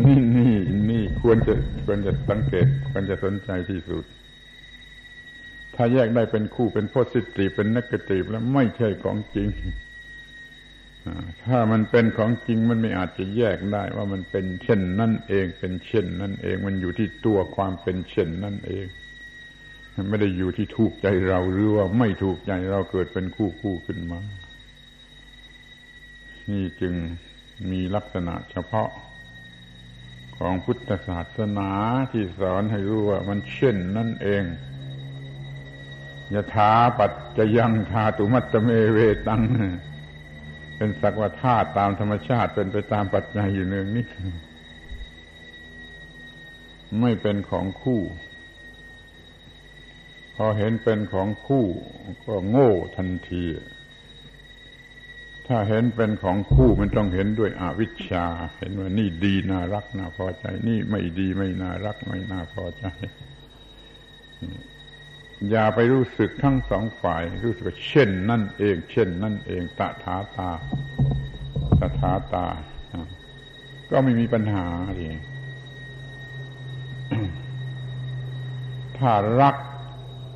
[0.05, 0.55] นี่นี่
[0.89, 1.53] นี่ควรจะ
[1.85, 4.03] ควรจะสังเกตควรจะสนใจที่สุด
[5.75, 9.49] ถ้าแยกได้เป็นคู่เป็นโพสิทีฟเป็นนักตีฟแล้วไม่ใช่ของจริง
[11.45, 18.85] ถ้ามันเป็นของจริงมันไม่อาจจะแยกได้ว่ามันเป็นเช่นนั่นเอง เป็นเช่นนั่นเอง มันอยู่ที่ตัวความเป็นเช่นนั่นเอง
[20.09, 24.19] ไม่ได้อยู่ที่ถูกใจเราหรือว่าไม่ถูกใจเราเกิดเป็นคู่คู่ขึ้นมา
[26.49, 26.93] นี่จึง
[27.71, 28.89] มีลักษณะเฉพาะ
[30.37, 31.71] ของพุทธศาสนา
[32.11, 34.43] ที่สอนให้รู้ว่ามันเช่นนั่นเอง
[36.33, 39.41] ยะถาปัจจยังธาตุมัตเมเวตัง
[40.77, 44.07] เป็นสักว่าธาตุตามธรรมชาติเป็นไปตามปัจจัยอยู่เนืองนิด
[47.01, 48.01] ไม่เป็นของคู่
[50.43, 51.65] อเห็นเป็นของคู่
[52.25, 53.45] ก็โง่ทันที
[55.47, 58.25] ถ้าเห็นเป็นของคู่มันต้องเห็นด้วยอวิชชา
[58.57, 62.85] เห็นว่านี่ดีน่ารักน่าพอใจ นี่ไม่ดีไม่น่ารักไม่น่าพอใจ
[65.49, 70.49] อย่าไปรู้สึกทั้งสองฝ่าย รู้สึกเช่นนั่นเอง เช่นนั่นเองตถาตา
[71.79, 72.47] ตถาตา
[73.91, 74.65] ก็ไม่มีปัญหา
[74.95, 75.19] เลย
[78.97, 79.11] ถ้า
[79.41, 79.55] รัก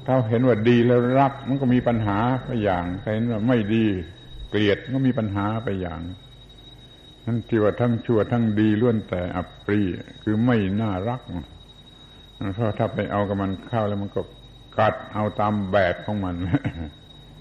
[0.06, 3.86] ถ้าเห็นว่าดีแล้วรัก มันก็มีปัญหาไปอย่างถ้าเห็นว่าไม่ดี
[4.50, 6.02] เกลียดก็มีปัญหาไปอย่าง
[7.26, 9.82] นั่นที่ว่าทั้งชั่วทั้งดีล้วนแต่อับปรี
[10.24, 11.22] คือไม่น่ารัก
[12.54, 14.22] เพราะถ้าไปเอากับมันเข้าแล้วมันก็
[14.80, 16.36] กัดเอาตามแบบของมัน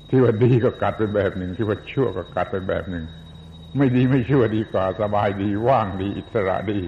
[0.08, 3.04] ที่ว่าดีก็กัดไปแบบหนึ่ง ที่ว่าชั่วก็กัดไปแบบหนึ่ง
[3.76, 6.80] ไม่ดีไม่ชั่วดีกว่า สบายดีว่างดี อิสระดี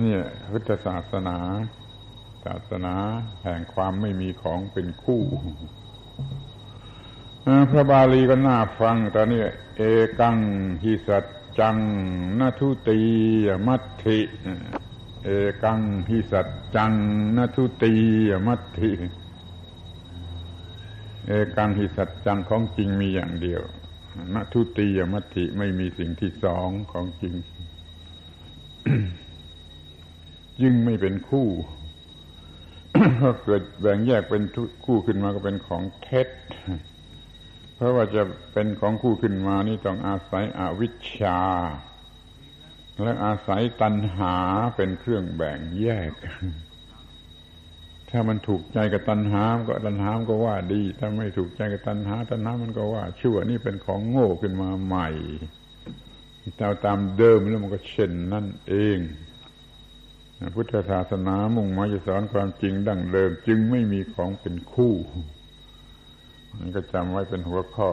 [0.00, 0.22] เนี่ย
[0.52, 1.38] พุทธศาสนา
[2.46, 2.96] ศาสนา
[3.42, 5.22] แห่งความไม่มีของเป็นคู่
[7.70, 9.42] พระบาลีก็น่าฟังตอนนี้
[9.76, 9.82] เอ
[10.20, 10.36] กัง
[10.82, 11.24] หิสัจ
[11.58, 11.76] จัง
[12.40, 13.00] นาทุตี
[13.66, 14.18] มัตถิ
[15.24, 15.28] เอ
[15.62, 16.92] กังหิสัจจัง
[17.36, 17.92] นาทุตี
[18.46, 18.90] มัตถิ
[21.26, 23.62] เอกังหิสัจจังของจริงมีอย่างเดียว
[24.34, 27.34] นาทุตีมัตถิไม่มีสิ่งที่สองของจริง
[30.62, 31.48] ยิ่งไม่เป็นคู่
[33.20, 34.42] ถ้าเกิดแบ่งแยกเป็น
[34.84, 36.28] คู่ขึ้นมาก็เป็นของเท็จ
[37.76, 38.22] เพราะว่าจะ
[38.52, 41.40] เป็นของคู่ขึ้นมานี่ต้องอาศัยอวิชชา
[43.02, 44.36] และอาศัยตัณหา
[44.76, 46.12] เป็นเครื่องแบ่งแยก
[48.10, 55.08] ถ้ามันถูกใจกับตัณหาก็ตัณหาก็ว่าดี ถ้าไม่ถูกใจกับตัณหา ตัณหามันก็ว่า ชั่วนี่เป็นของโง่ขึ้นมาใหม่
[56.56, 58.98] แต่ตามเดิมแล้วมันก็เช่นนั่นเอง
[60.54, 64.94] พุทธศาสนามุ่งหมายจะสอนความจริงดั้งเดิม จึงไม่มีของเป็นคู่
[66.60, 67.90] นี่ก็จำไว้เป็นหัวข้อ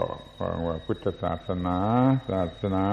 [0.66, 1.78] ว่าพุทธศาสนา
[2.30, 2.88] ศาสนา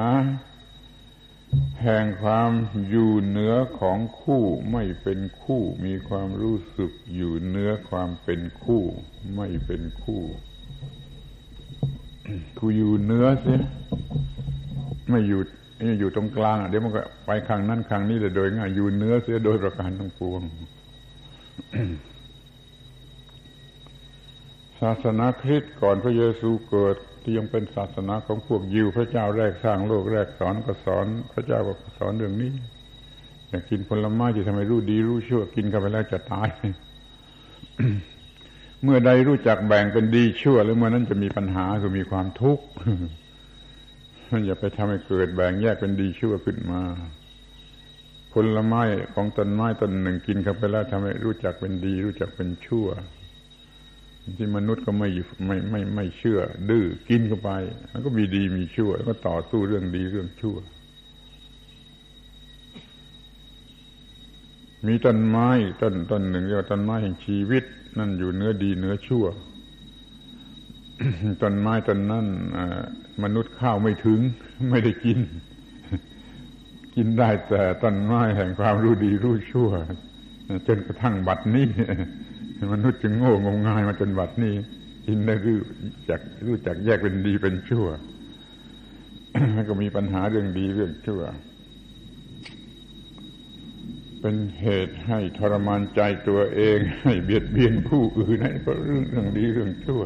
[1.82, 2.51] แห่งความ
[2.88, 8.82] อยู่เหนือของคู่ไม่เป็นคู่ มีความรู้สึกอยู่เหนือความเป็นคู่
[9.36, 10.22] ไม่เป็นคู่
[12.59, 13.55] คูอยู่เหนือสิ
[15.09, 15.40] ไม่อยู่
[16.01, 20.43] อยู่ตรงกลางเดี๋ยวมันก็ไปข้างนั้นข้างนี้เลยโดยง่ายอยู่เนื้อเสียโดยประการทั้งปวง
[24.81, 32.53] ศาสนาคริสต์ก่อนพระเยซูเกิด ที่ยังเป็นศาสนาของพวกยิว พระเจ้าแรกสร้างโลกแรกสอนก็สอน พระเจ้าก็สอนเรื่องนี้
[33.49, 36.49] อยากกินผลไม้จะทำให้รู้ดีรู้ชั่วกินเข้าไปแล้วจะตาย
[38.83, 42.64] เมื่อใดรู้จักแบ่งเป็นดีชั่ว แล้วเมื่อนั้นจะมีปัญหาคือมีความทุกข์
[44.31, 46.81] มันอย่าไปทำให้เกิดแบ่งแยกเป็นดีชั่วขึ้นมา
[48.33, 48.83] ผลไม้
[49.14, 52.89] ของต้นไม้ต้นหนึ่งกินเข้าไปแล้วทำให้รู้จักเป็นดี รู้จักเป็นชั่ว
[54.39, 55.09] ที่มนุษย์ก็ไม่
[55.47, 57.51] ไม่ไม่ไม่เชื่อ ดื้อกินเข้าไป
[57.93, 60.57] มันก็มีดีมีชั่ว แล้วก็ต่อสู้เรื่องดีเรื่องชั่ว
[64.87, 65.49] มีต้นไม้
[65.83, 67.64] ต้นต้นหนึ่งเรียกว่าต้นไม้แห่งชีวิต
[67.99, 69.24] นั่นอยู่เนื้อดีเนื้อชั่ว
[71.42, 72.26] ต้นไม้ต้นนั้น
[73.24, 74.20] มนุษย์ข้าวไม่ถึง
[74.70, 75.18] ไม่ได้กิน
[76.96, 79.70] กินได้แต่ต้นไม้แห่งความรู้ดีรู้ชั่ว
[80.66, 81.66] จนกระทั่งบัดนี้
[82.72, 84.55] มนุษย์จึงโง่งมงายมาจนบัดนี้
[85.07, 85.59] กินได้รู้
[86.11, 87.86] จักรู้จักแยกเป็นดีเป็นชั่ว
[89.68, 91.22] ก็มีปัญหาเรื่องดีเรื่องชั่ว
[94.20, 100.03] เป็นเหตุให้ทรมานใจตัวเอง ให้เบียดเบียนผู้อื่นให้เพราะเรื่องเรื่องดีเรื่องชั่ว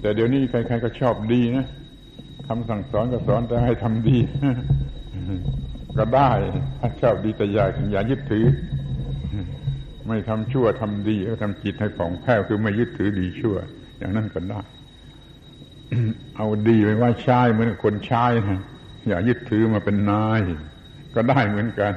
[0.00, 1.66] แต่เดี๋ยวนี้ใครๆก็ชอบดีนะ
[2.46, 4.18] คำสั่งสอนก็สอนแต่ให้ทำดี
[5.98, 6.30] ก็ได้
[6.78, 8.46] ถ้าชอบดีแต่อย่าอย่ายึดถือ
[10.06, 13.56] ไม่ทำชั่วทำดีแล้วทำจิตให้ผ่องแผ้วคือไม่ยึดถือดีชั่ว
[13.98, 14.60] อย่างนั้นก็ได้
[16.36, 18.60] เอาดีไปว่าใช้เหมือนคนใช้นะ
[19.08, 20.40] อย่ายึดถือมาเป็นนาย
[21.14, 21.94] ก็ได้เหมือนกัน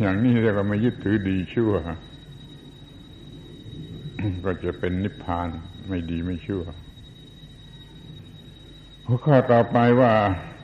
[0.00, 1.72] อย่างนี้เรียกว่าไม่ยึดถือดีชั่ว
[4.44, 5.48] ก็จะเป็นนิพพาน
[5.88, 6.64] ไม่ดีไม่ชั่ว
[9.06, 10.12] หัวข้อต่อไปว่า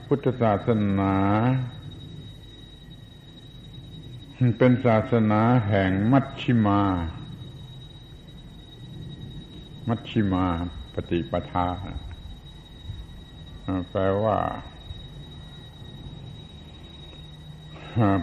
[0.07, 1.15] พุทธศาสนา
[4.59, 6.83] เป็นศาสนาแห่งมัชชิมา
[9.89, 10.47] มัชชิมา
[10.95, 11.69] ปฏิปทา
[13.91, 14.39] แปลว่า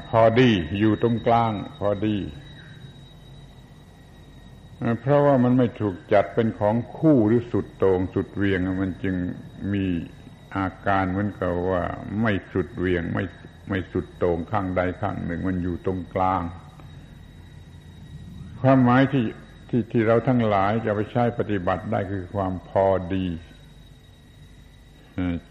[0.10, 2.16] พอดีอยู่ตรงกลาง พอดี
[5.02, 9.16] เพราะว่ามันไม่ถูกจัดเป็นของคู่หรือสุดโต่งสุดเวียง มันจึง
[9.74, 9.86] มี
[10.56, 11.84] อาการเหมือนกับว่า
[12.22, 13.24] ไม่สุดเวียง ไม่
[13.70, 16.42] ไม่สุดโต่งข้างใดข้างหนึ่ง มันอยู่ตรงกลาง
[18.62, 19.26] ความหมายที่
[19.70, 23.26] ที่ที่เราทั้งหลายจะไปใช้ปฏิบัติได้คือความพอดี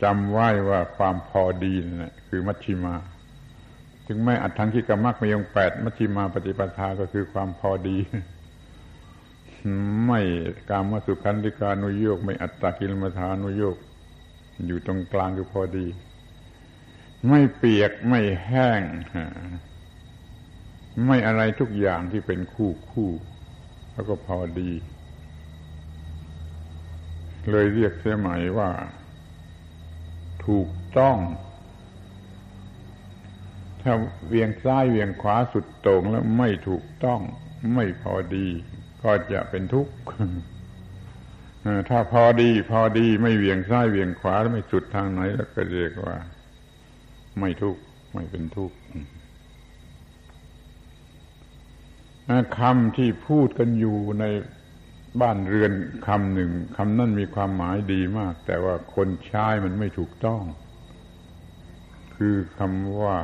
[0.02, 2.94] จำไว้ว่าความพอดีนะคือมัชชิมา
[4.06, 7.98] ถึงแม้อัตถังคิกรรมักมีองแปดมัชชิมาปฏิปทาก็คือความพอดี
[10.06, 10.20] ไม่
[10.68, 13.76] กามสุขันธิกานุโยกไม่อัตตากิลมทานุโยก
[14.66, 15.86] อยู่ตรงกลางคือพอดี
[17.28, 18.82] ไม่เปียกไม่แห้ง
[21.06, 23.10] ไม่อะไรทุกอย่างที่เป็นคู่คู่
[23.92, 24.70] แล้วก็พอดี
[27.50, 28.70] เลยเรียกเสียใหม่ว่า
[30.46, 31.18] ถูกต้อง
[33.82, 33.92] ถ้า
[34.26, 37.20] เวียงซ้ายเวียงขวาสุดโต่งแล้วไม่ถูกต้อง
[37.74, 38.48] ไม่พอดี
[39.04, 39.94] ก็จะเป็นทุกข์
[41.88, 46.16] ถ้าพอดีพอดีไม่เวียงซ้ายเวียงขวาไม่สุดทางไหน แล้วก็เรียกว่า
[47.38, 47.82] ไม่ทุกข์
[48.14, 48.76] ไม่เป็นทุกข์
[52.58, 54.24] คำที่พูดกันอยู่ใน
[55.20, 55.72] บ้านเรือน
[56.06, 60.42] คำหนึ่งคำนั้นมีความหมายดีมาก แต่ว่าคนใช้มันไม่ถูกต้อง
[62.16, 63.16] คือคำว่า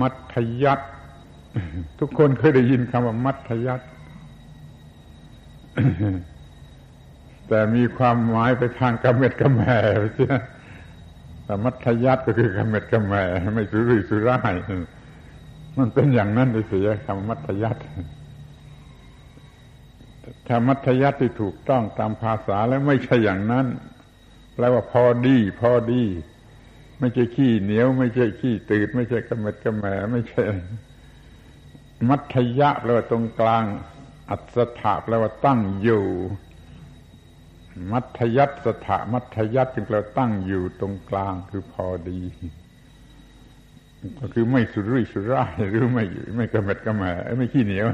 [0.00, 0.80] มัธยัต
[1.98, 3.86] ทุกคนเคยได้ยินคำว่ามัธยัติ
[7.48, 9.76] แต่มีความหมายไปทางกระเม็ดกระแม่
[10.14, 10.26] ใช่
[11.44, 13.22] แต่มัธยัติก็คือกระเม็ดกระแม่
[13.54, 14.54] ไม่สุรุ่ยสุร่าย
[15.78, 17.82] มันเป็นอย่างนั้นไปเสียคำมัธยัติ
[20.46, 23.66] ถ้ามัธยัติที่ถูกต้องตามภาษาแล้วไม่ใช่อย่างนั้น
[24.54, 26.02] แปลว่าพอดี พอดี
[27.00, 30.42] ไม่ใช่ขี้เหนียว ไม่ใช่ขี้ตืด ไม่ใช่กระเม็ดกระแม่ไม่ใช่
[32.08, 33.64] มัธยะแปลว่าตรงกลาง
[34.32, 36.04] อัศถาแปลว่าตั้งอยู่
[37.90, 42.20] มัธยัตสถามัธยัตจึงเราตั้งอยู่ตรงกลางคือพอดี
[44.18, 46.04] ก็คือไม่สุรุ่ยสุร่ายหรือไม่
[46.36, 47.86] ไม่กระเม็ดกระแหม่ไม่ขี้เหนียว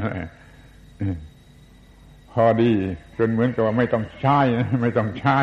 [2.32, 2.70] พอดี
[3.18, 4.40] จนเหมือนกับว่าไม่ต้องใช้
[4.82, 5.38] ไม่ต้องใช้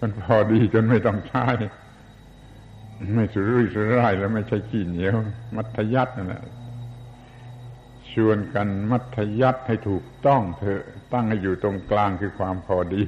[0.00, 1.46] มันพอดีจนไม่ต้องใช้
[3.14, 5.14] ไม่สุรุ่ยสุร่ายแล้วไม่ใช่ขี้เหนียว
[5.56, 6.42] มัธยัตนั่นแหละ
[8.14, 10.82] ชวนกันมัธยัติให้ถูกต้องเถอะ
[11.12, 13.02] ตั้งให้อยู่ตรงกลางคือความพอดี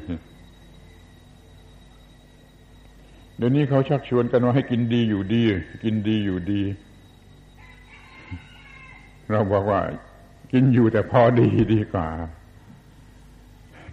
[3.37, 5.43] เดี๋ยวนี้เขาชักชวนกันว่าให้กินดีอยู่ดี
[5.85, 6.63] กินดีอยู่ดี
[9.31, 9.81] เราบอกว่า
[10.53, 12.09] กินอยู่แต่พอดีดีกว่า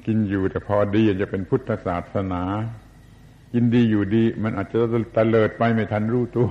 [0.06, 2.44] กินอยู่แต่พอดีจะเป็นพุทธศาสนา
[3.54, 4.78] กินดีอยู่ดี มันอาจจะ
[5.16, 6.50] ตะเลิดไปไม่ทันรู้ตัว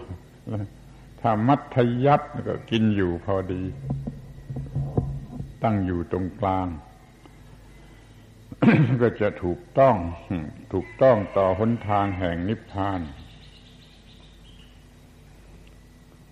[1.20, 3.62] ถ้ามัธยัติก็กินอยู่พอดี
[5.62, 6.66] ตั้งอยู่ตรงกลาง
[9.02, 9.96] ก็จะถูกต้อง
[10.72, 13.00] ถูกต้องต่อหนทางแห่งนิพพาน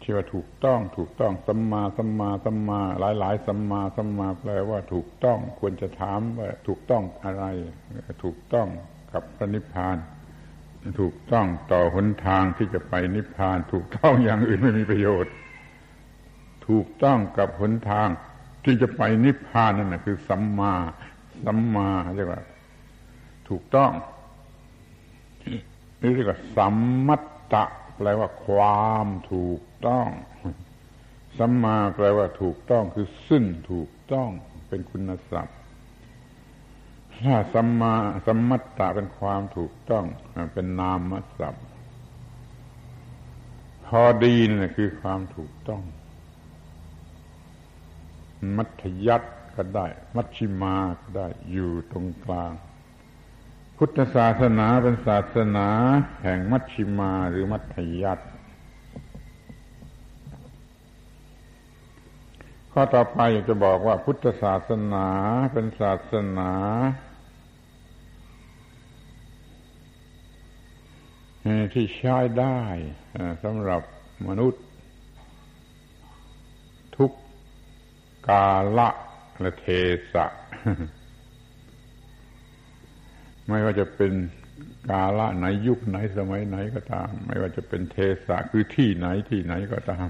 [0.00, 7.44] ที่ว่าถูกต้องถูกต้องสัมมาสัมมาสัมมา หลายหลายสัมมาสัมมาแปลว่าถูกต้องควรจะถามว่าถูกต้องอะไร
[8.22, 8.68] ถูกต้อง
[9.12, 9.96] กับพระนิพพาน
[11.00, 15.32] ถูกต้องต่อหนทางที่จะไปนิพพาน ถูกต้องอย่างอื่นไม่มีประโยชน์
[16.68, 18.08] ถูกต้องกับหนทาง
[18.64, 20.74] ที่จะไปนิพพานนั่นนะคือสัมมา
[21.44, 22.42] สัมมาเรียกว่า
[23.48, 23.90] ถูกต้อง
[26.00, 27.64] นี่เรียกว่าสัมมัตตะ
[27.96, 30.08] แปลว่าความถูกต้อง
[31.38, 34.28] สัมมาแปลว่าถูกต้องคือซึ่งถูกต้อง
[34.68, 35.56] เป็นคุณศัพท์
[37.22, 37.94] ถ้าสัมมา
[38.26, 40.04] สัมมัตตะเป็นความถูกต้อง
[40.52, 41.64] เป็นนามศัพท์
[43.86, 45.82] พอดีนี่คือความถูกต้อง
[48.56, 49.22] มัธยัต
[49.56, 49.86] ก็ได้
[50.16, 52.52] มัชชิมาก็ได้อยู่ตรงกลาง
[53.76, 55.68] พุทธศาสนาเป็นศาสนา
[56.22, 58.20] แห่งมัชชิมาหรือมัธยัต
[62.72, 65.06] ข้อต่อไปอยากจะบอกว่าพุทธศาสนา
[65.52, 66.50] เป็นศาสนา
[71.74, 72.60] ที่ใช้ได้
[73.42, 73.82] สำหรับ
[74.28, 74.64] มนุษย์
[76.96, 77.10] ทุก
[78.30, 78.88] กาละ
[79.40, 79.66] และเท
[80.12, 80.26] ศะ
[83.48, 84.12] ไม่ว่าจะเป็น
[84.90, 90.08] กาละไหนยุคไหนสมัยไหนก็ตาม ไม่ว่าจะเป็นเทศะคือที่ไหนที่ไหนก็ตาม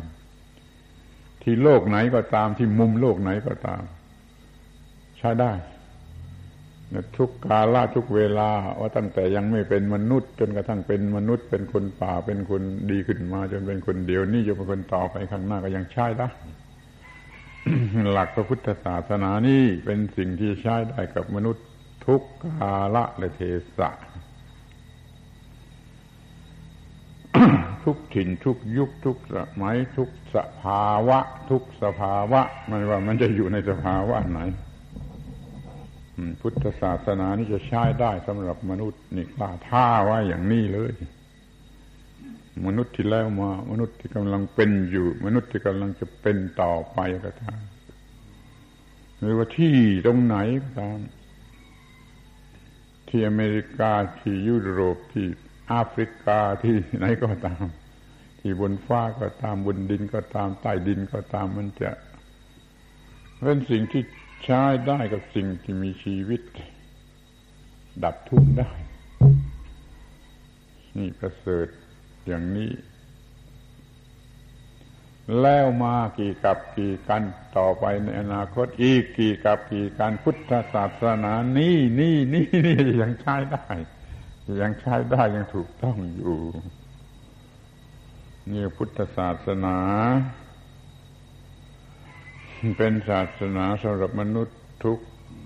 [1.42, 3.82] ที่โลกไหนก็ตามที่มุมโลกไหนก็ตาม
[5.18, 5.52] ใช้ได้
[7.16, 8.50] ทุกกาละทุกเวลา
[8.80, 16.28] ว่าตั้งแต่ยังไม่เป็นมนุษย์ จนกระทั่งเป็นมนุษย์ เป็นคนป่าเป็นคนดีขึ้นมา จนเป็นคนเดียวนี่จะเป็นคนต่อไปข้างหน้าก็ยังใช้ได้
[18.12, 21.66] หลักพระพุทธศาสนานี่เป็นสิ่งที่ใช้ได้กับมนุษย์
[22.06, 23.40] ทุกกาละและเท
[23.78, 23.90] ศะ
[27.84, 31.18] ทุกถิ่นทุกยุคทุกสมัยทุกสภาวะ
[31.50, 32.40] ทุกสภาวะ
[32.70, 34.40] มันว่ามันจะอยู่ในสภาวะไหน
[36.40, 40.92] พุทธศาสนานี่จะใช้ได้สำหรับมนุษย์นี่กล้าท่าไว้อย่างนี้เลย
[42.64, 47.60] มนุษย์ที่แล้วมา มนุษย์ที่กำลังเป็นอยู่ มนุษย์ที่กำลังจะเป็นต่อไปก็ตาม
[49.20, 49.76] หรือว่าที่
[50.06, 50.98] ตรงไหนก็ตาม
[53.08, 55.26] ที่อเมริกาที่ยุโรปที่
[55.68, 57.64] แอฟริกาที่ไหนก็ตาม
[58.40, 61.90] ที่บนฟ้าก็ตามบนดินก็ตามใต้ดินก็ตามมันจะ
[63.44, 64.02] เป็นสิ่งที่
[64.44, 66.40] ใช้ได้กับสิ่งที่มีชีวิต
[68.04, 68.70] ดับทุกข์ได้
[70.96, 71.68] นี่ประเสริฐ
[72.26, 72.72] อย่างนี้
[75.40, 77.22] แล้วมากี่กับกี่กัน
[77.56, 83.66] ต่อไปในอนาคตอีกกี่กับกี่การพุทธศาสนานี่นี่นี่นี่ยังใช้ได้
[84.62, 86.38] ยังใช้ได้ยังถูกต้องอยู่
[88.50, 89.76] นี่พุทธศาสนา
[92.78, 94.98] เป็นศาสนาสำหรับมนุษย์ทุก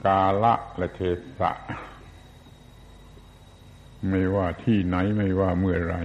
[0.04, 1.00] กาละและเท
[1.38, 1.52] ศะ
[4.08, 5.96] ไม่ว่าที่ไหนไม่ว่าเมื่อไร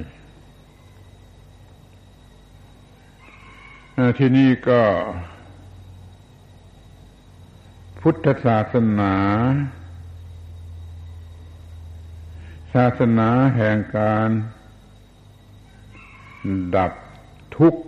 [4.20, 4.82] ที่นี่ก็
[8.02, 9.16] พุทธศาสนา
[12.74, 14.30] ศาสนาแห่งการ
[16.76, 16.93] ดับ
[17.58, 17.84] ทุกข์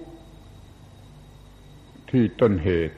[2.11, 2.97] ที่ต้นเหตุ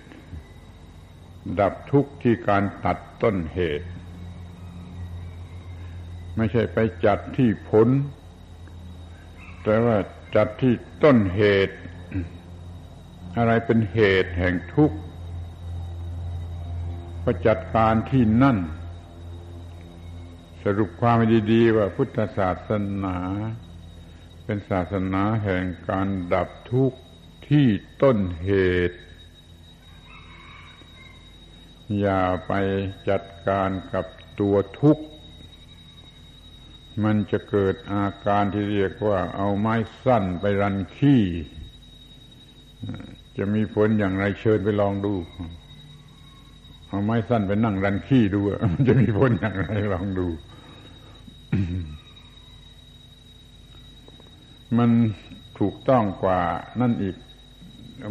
[1.60, 3.88] ดับทุกข์ที่การตัดต้นเหตุ
[6.36, 7.88] ไม่ใช่ไปจัดที่ผล
[9.64, 9.98] แต่ว่า
[10.36, 11.78] จัดที่ต้นเหตุ
[13.38, 14.98] อะไรเป็นเหตุแห่งทุกข์
[17.24, 18.58] ก็จัดการที่นั่น
[20.64, 21.18] สรุปความ
[21.52, 22.72] ดีๆว่าพุทธศาส
[23.04, 23.18] นา
[24.46, 27.00] เป็นศาสนาแห่งการดับทุกข์
[27.48, 27.68] ที่
[28.02, 28.52] ต้นเห
[28.90, 29.00] ตุ
[32.00, 32.54] อย่าไป
[33.10, 34.06] จัดการกับ
[34.40, 35.04] ตัวทุกข์
[37.04, 41.24] มันจะเกิดอาการที่เรียกว่าเอาไม้สั้นไปรันขี้
[43.38, 45.14] จะมีผลอย่างไรเชิญไปลองดู
[46.88, 48.40] เอาไม้สั้นไปนั่งรันขี้ดู
[48.74, 50.28] มันจะมีผลอย่างไรลองดู
[54.78, 54.90] มัน
[55.60, 56.40] ถูกต้องกว่า
[56.82, 57.16] นั่นอีก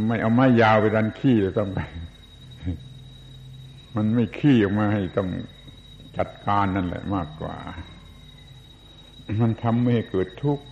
[0.07, 1.79] ไม่เอาไม้ยาวไปรันขี้เลยต้องไป
[3.97, 5.29] มันไม่ขี้ออกมาให้ต้อง
[6.17, 7.57] จัดการนั่นแหละมากกว่า
[9.43, 10.65] มันทำให้เกิดทุกข์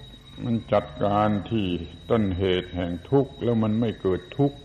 [0.45, 1.66] มันจัดการที่
[2.11, 4.59] ต้นเหตุแห่งทุกข์แล้วมันไม่เกิดทุกข์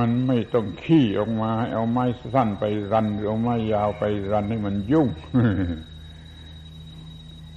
[0.00, 2.04] มันไม่ต้องขี้ออกมาเอาไม้
[2.34, 5.08] สั้นไปรันเอาไม้ยาวไปรันให้มันยุ่ง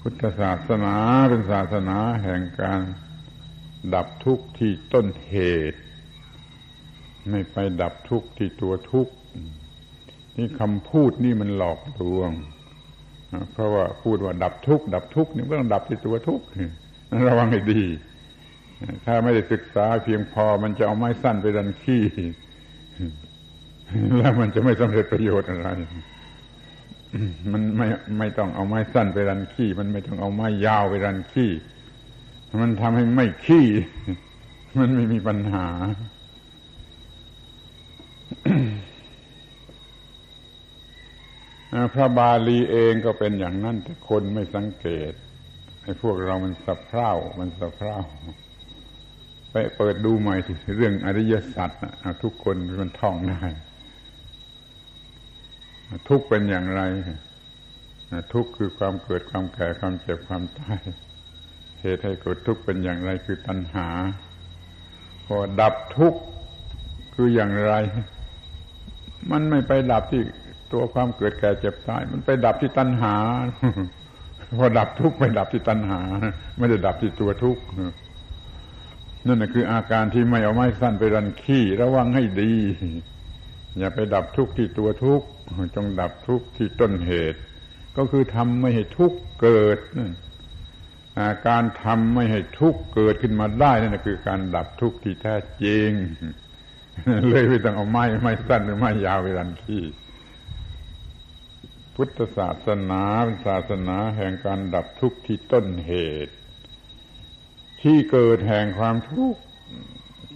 [0.02, 0.96] พุทธศาสนา
[1.30, 2.82] เป็นศาสนาแห่งการ
[3.94, 5.36] ดับทุกข์ที่ต้นเห
[5.72, 5.80] ตุ
[7.30, 9.14] ไม่ไปดับทุกข์ที่ตัวทุกข์
[10.38, 12.32] นี่คำพูดนี่มันหลอกลวง
[13.54, 16.46] เพราะว่าพูดว่าดับทุกข์ดับทุกข์นี่ก็ต้องดับที่ตัวทุกข์
[17.30, 17.84] ระวังให้ดี
[19.06, 22.04] ถ้าไม่ได้ศึกษาเพียงพอมันจะเอาไม้สั้นไปดันขี้
[24.18, 25.70] แล้วมันจะไม่สำเร็จประโยชน์อะไร
[27.52, 27.88] มันไม่
[28.20, 31.52] ไม่ต้องเอาไม้สั้นไปรันขี้ มันไม่ต้องเอาไม้ยาวไปรันขี้
[32.62, 33.68] มันทำให้ไม่ขี้
[34.80, 35.68] มันไม่มีปัญหา
[41.94, 45.12] พระบาลีเองก็เป็นอย่างนั้นแต่คนไม่สังเกต
[45.84, 47.96] ไอ้พวกเรามันสะเพร่ามันสะเพร่า
[49.52, 51.70] ไปเปิดดูใหม่ที่เรื่องอริยสัจ
[52.24, 53.44] ทุกคนมันท่องได้
[56.10, 56.82] ทุกเป็นอย่างไร
[58.34, 60.80] ทุกคือความเกิดความแก่ความเจ็บความตาย
[61.82, 63.88] เหตุให้เกิดทุกข์เป็นอย่างไรคือตัณหา
[65.26, 66.22] พอดับทุกข์
[67.14, 67.74] คืออย่างไร
[69.32, 70.22] มันไม่ไปดับที่
[70.72, 73.16] ตัวความเกิดแก่เจ็บตาย มันไปดับที่ตัณหา
[74.60, 76.02] พอดับทุกข์ไปดับที่ตัณหา
[76.58, 77.64] ไม่ได้ดับที่ตัวทุกข์
[79.26, 82.54] นั่นคืออาการที่ไม่เอาไม้สั้นไปรันขี้ระวังให้ดี
[83.78, 85.28] อย่าไปดับทุกข์ที่ตัวทุกข์
[85.76, 87.40] จงดับทุกข์ที่ต้นเหตุ
[87.98, 90.12] ก็คือทำไม่ให้ทุกข์เกิดนั่น
[91.48, 95.92] การทำไม่ให้ทุกข์เกิดขึ้นมาได้นั่นคือการดับทุกข์ที่แท้จริง
[97.30, 99.84] เลยไม่ต้องเอาไม้ไม้สั้นหรือไม้ยาวไปรันขี้
[101.96, 105.94] พุทธศาสนาเป็นศาสนาแห่งการดับทุกข์ที่ต้นเห
[106.26, 106.34] ตุ
[107.82, 109.42] ที่เกิดแห่งความทุกข์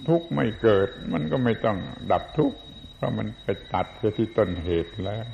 [0.07, 1.77] ทุกข์ไม่เกิด มันก็ไม่ต้อง
[2.11, 2.57] ดับทุกข์
[2.95, 5.25] เพราะมันไปตัดไปที่ต้นเหตุแล้ว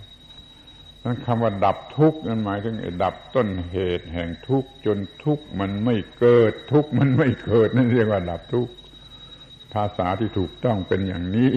[1.03, 8.73] นั้นคำว่าดับทุกข์นั้นหมายถึงดับต้นเหตุแห่งทุกข์จนทุกข์มันไม่เกิด ทุกข์มันไม่เกิดนั่นเรียกว่าดับทุกข์
[9.73, 11.51] ภาษาที่ถูกต้องเป็นอย่างนี้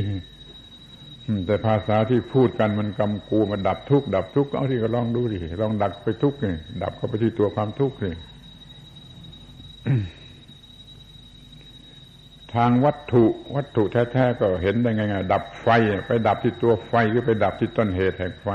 [1.47, 8.15] แต่ภาษาที่พูดกันมันกำกูมันดับทุกข์ดับทุกข์เอาที่ก็ลองดูดิลองดับไปทุกข์นี่ดับเข้าไปที่ตัวความทุกข์นี่
[12.55, 13.25] ทางวัตถุ
[13.57, 15.69] วัตถุแท้ๆก็เห็นได้ไงๆดับไฟ
[16.07, 18.49] ไปดับที่ตัวไฟหรือไปดับที่ต้นเหตุแห่งไฟ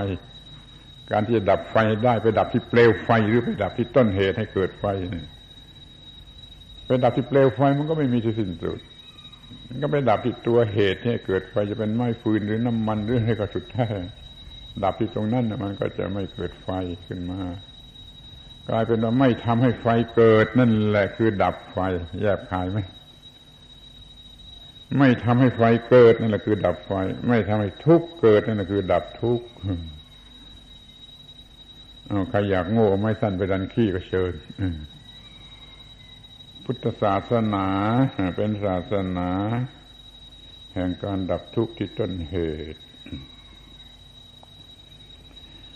[1.12, 5.26] การที่จะดับไฟได้ไปดับที่เปลวไฟหรือไปดับที่ต้นเหตุให้เกิดไฟนี่
[6.86, 8.80] ไปดับที่เปลวไฟมันก็ไม่มีที่สิ้นสุด
[9.74, 13.88] มันก็ไปดับที่ตัวเหตุที่เกิดไฟจะเป็นไม้ฟืนหรือน้ำมันหรืออะไรก็สุดแท้
[14.84, 16.70] ดับที่ตรงนั้นมันก็จะไม่เกิดไฟ
[17.06, 17.42] ขึ้นมา
[18.70, 21.78] กลายเป็นว่าไม่ทำให้ไฟเกิดนั่นแหละ คือดับไฟ
[22.22, 22.80] แยบคายไหม
[24.98, 26.92] ไม่ทำให้ไฟเกิดนั่นแหละคือ ดับไฟ
[27.28, 29.46] ไม่ทำให้ทุกข์เกิดนั่นแหละคือ ดับทุกข์
[32.30, 34.34] ใครอยากโง่ไม่สั้นไปดันขี้ก็เชิญ
[36.66, 37.68] พุทธศาสนา
[38.36, 39.30] เป็นศาสนา
[40.74, 42.36] แห่งการดับทุกข์ที่ต้นเห
[42.74, 42.82] ตุ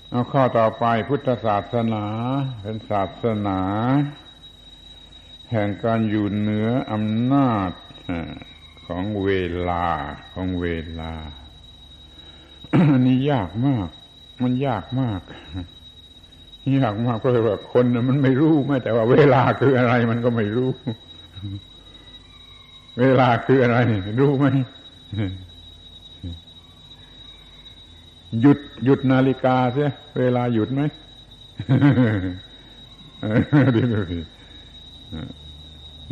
[0.10, 2.06] เอาข้อต่อไปพุทธศาสนา
[2.62, 3.60] เป็นศาสนา
[5.52, 7.72] แห่งการอยู่เหนืออำนาจ
[8.88, 9.30] ของเว
[9.70, 9.88] ลา
[10.34, 10.68] ของเว
[11.00, 11.14] ลา
[12.92, 13.90] อันนี้ยากมาก
[14.42, 15.22] มันยากมาก
[16.76, 20.70] ยากมากเพราะว่าคนมันไม่รู้แม้แต่ว่าเวลาคืออะไรมันก็ไม่รู้
[23.00, 23.78] เวลาคืออะไร
[24.20, 24.46] รู้ไหม
[28.42, 29.90] หยุดหยุดนาฬิกาเสีย
[30.20, 30.82] เวลาหยุดไหม
[33.76, 34.20] ดูดิ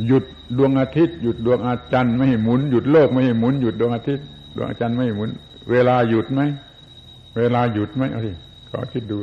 [0.07, 0.23] หยุด
[0.57, 4.25] ดวงอาทิตย์หยุดดวงอาจารย์ไม่ให้หมุนหยุดโลกไม่ให้หมุนหยุดดวงอาทิตย์
[4.55, 5.29] ดวงอาจารย์ไม่ให้หมุน
[5.71, 6.41] เวลาหยุดไหม
[7.37, 8.31] เวลาหยุดไหมเอาสิ
[8.69, 9.17] ขอคิดดู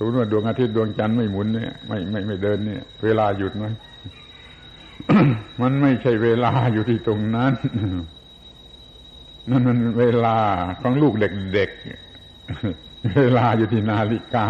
[0.00, 3.66] มมติว่าดวงอาทิตย์ดวงจันทร์ไม่หมุนเนี่ยไม่ไม่ไม่เดินเนี่ย เวลาหยุดไหม
[5.60, 7.52] มันไม่ใช่เวลาอยู่ที่ตรงนั้น
[9.50, 10.36] นั่นมันเวลา
[10.80, 14.46] ของลูกเด็กๆ เวลาอยู่ที่นาฬิกา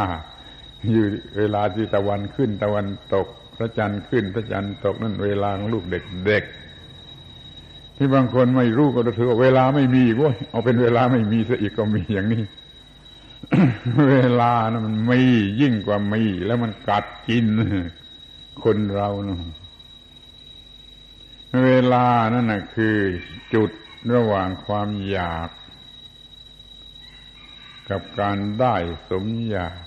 [0.93, 1.05] อยู่
[1.39, 3.27] เวลาที่ตะวันขึ้น ตะวันตก
[3.57, 12.43] พระจันทร์ขึ้น พระจันทร์ตก นั่นเวลาของลูกเด็กๆ ที่บางคนไม่รู้ก็ถือว่าเวลาไม่มีว้ยเอาเป็นเวลาไม่มีซะอีกก็มีอย่างนี้
[14.09, 15.21] เวลานะมันมี
[15.61, 17.47] ยิ่งกว่ามี แล้วมันกัดกิน
[18.63, 19.37] คนเรานะ
[21.65, 22.97] เวลานั่นนะคือ
[23.55, 23.71] จุด
[24.15, 25.51] ระหว่างความอยาก
[27.91, 28.75] กับการได้
[29.11, 29.81] สมอยาก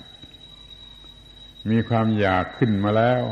[1.70, 3.22] มีความอยากขึ้นมาแล้ว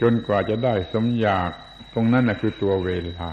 [0.00, 1.50] จนกว่าจะได้สมอยาก
[1.92, 3.30] ตรงนั้นนะคือตัวเวลา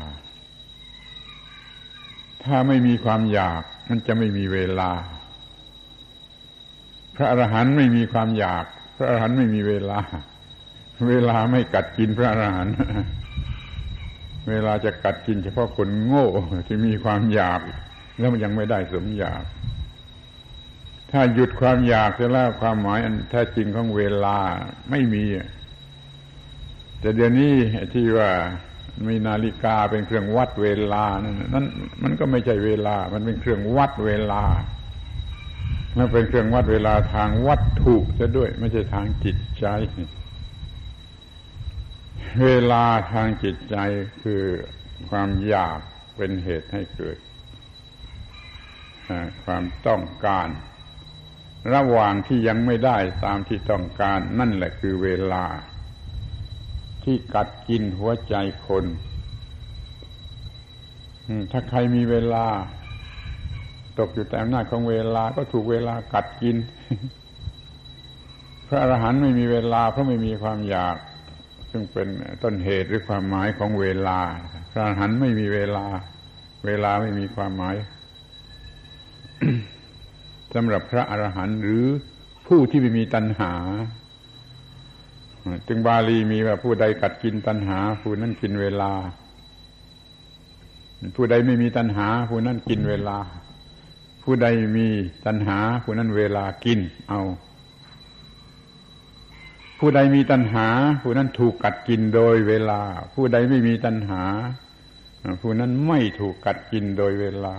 [2.44, 4.92] ถ้าไม่มีความอยากมันจะไม่มีเวลา
[7.16, 8.66] พระอรหันต์ไม่มีความอยาก
[8.98, 10.00] พระอรหันต์ไม่มีเวลา
[11.10, 12.76] เวลาไม่กัดกินพระอรหันต์
[14.50, 16.28] เวลาจะกัดกินเฉพาะคนโง่
[16.68, 17.60] ที่มีความอยาก
[18.20, 19.44] แล้วมันยังไม่ได้สมอยาก
[21.12, 24.38] ถ้าหยุดความอยากจะแล้วความหมายอันแท้จริงของเวลา
[24.92, 25.24] ไม่มี
[27.00, 27.54] แต่เดี๋ยวนี้
[27.94, 28.32] ที่ว่า
[29.08, 31.06] มีนาฬิกาเป็นเครื่องวัดเวลา
[31.54, 31.66] นั้น
[32.04, 34.44] มันก็ไม่ใช่เวลา มันเป็นเครื่องวัดเวลา
[35.96, 39.66] และเป็นเครื่องวัดเวลาทางวัตถุซะด้วย ไม่ใช่ทางจิตใจ
[42.44, 43.78] เวลาทางจิตใจ
[44.24, 44.44] คือ
[45.10, 45.80] ความอยาก
[46.16, 47.18] เป็นเหตุให้เกิด
[49.44, 50.48] ความต้องการ
[51.74, 55.46] ระหว่างที่ยังไม่ได้ตามที่ต้องการนั่นแหละคือเวลา
[57.04, 58.36] ที่กัดกินหัวใจ
[58.68, 58.86] คน
[61.52, 62.48] ถ้าใครมีเวลา
[64.00, 66.58] ตกอยู่แต่อำนาจของเวลาก็ถูกเวลากัดกิน
[68.68, 70.98] พระอรหันต์ไม่มีเวลา เพราะไม่มีความอยาก
[71.72, 72.08] ซึ่งเป็น
[72.44, 74.20] ต้นเหตุหรือความหมายของเวลา
[74.72, 75.86] พระอรหันต์ไม่มีเวลา
[76.66, 77.76] เวลาไม่มีความหมาย
[80.54, 81.86] สำหรับพระอรหันต์หรือ
[82.48, 83.54] ผู้ที่ไม่มีตัณหา
[85.68, 88.92] จึงบาลีมีว่าผู้ใดกัดกินตัณหา ผู้นั้นกินเวลา
[91.16, 93.18] ผู้ใดไม่มีตัณหา ผู้นั้นกินเวลา
[94.28, 94.48] ผู้ใด
[94.78, 94.88] มี
[95.26, 96.80] ตัณหา ผู้นั้นเวลากิน
[97.10, 97.22] เอา
[99.80, 100.68] ผู้ใดมีตัณหา
[101.02, 102.82] ผู้นั้นถูกกัดกินโดยเวลา
[103.14, 104.24] ผู้ใดไม่มีตัณหา
[105.42, 107.56] ผู้นั้นไม่ถูกกัดกินโดยเวลา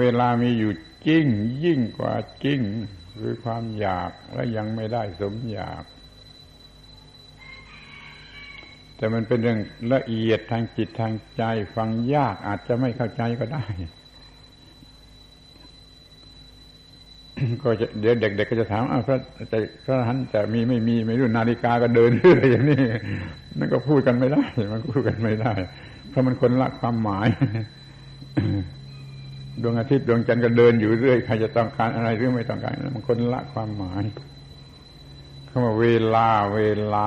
[0.00, 0.72] เวลามีอยู่
[1.06, 1.26] จริง
[1.64, 2.14] ยิ่งกว่า
[2.44, 2.60] จริง
[3.20, 5.84] คือความอยากและยังไม่ได้สมอยาก
[8.96, 9.60] แต่มันเป็นเรื่อง
[9.92, 11.42] ละเอียดทางจิตทางใจ
[11.76, 13.64] ฟังยากอาจจะไม่เข้าใจก็ได้
[17.62, 19.18] ก็จะเดี๋ยวเด็กๆก็จะถามอ้าวพระ
[19.52, 22.80] จะพระหันจะมีไม่มีไม่รู้นาฬิกาก็เดินเรื่อยอย่างนี้
[23.58, 25.52] นั่นก็พูดกันไม่ได้ มันพูดกันไม่ได้
[26.10, 27.28] เพราะมันคนละความหมาย
[29.62, 34.04] ดวงอาทิตย์ดวงจันทร์ก็เดินอยู่เรื่อยใครจะต้องการอะไรหรือไม่ต้องการมันคนละความหมาย
[35.48, 36.60] คำว่าเวลาเว
[36.94, 37.06] ลา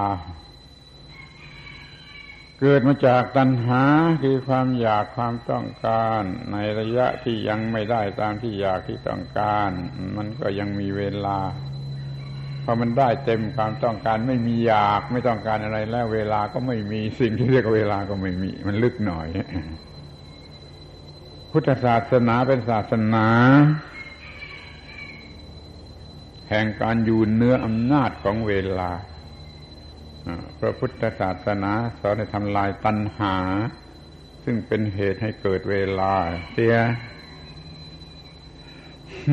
[2.62, 3.84] เกิดมาจากตัณหา
[4.24, 6.22] คือความอยากความต้องการ
[6.52, 9.70] ในระยะที่ยังไม่ได้ตามที่อยากที่ต้องการ
[10.18, 11.40] มันก็ยังมีเวลา
[12.64, 19.28] พอมันได้เต็มความต้องการไม่มีอยากไม่ต้องการอะไรแล้วเวลาก็ไม่มีสิ่งที่เรียกเวลาก็ไม่มี มันลึกหน่อย
[21.52, 23.28] พุทธศาสนาเป็นศาสนา
[26.50, 28.92] แห่งการอยู่เนื้ออำนาจของเวลา
[30.60, 33.36] พระพุทธศาสนาสอนให้ทำลายตัณหา
[34.44, 36.14] ซึ่งเป็นเหตุให้เกิดเวลา
[36.52, 36.76] เสีย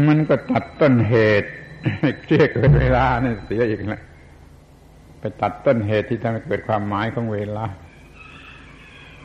[0.07, 1.49] มันก็ตัดต้นเหตุ
[2.01, 4.03] ให้เรียกเกิดเวลาเนี่ยเสียอีกแล้ว
[5.21, 7.67] ไปตัดต้นเหตุที่ทำให้เกิดความหมายของเวลา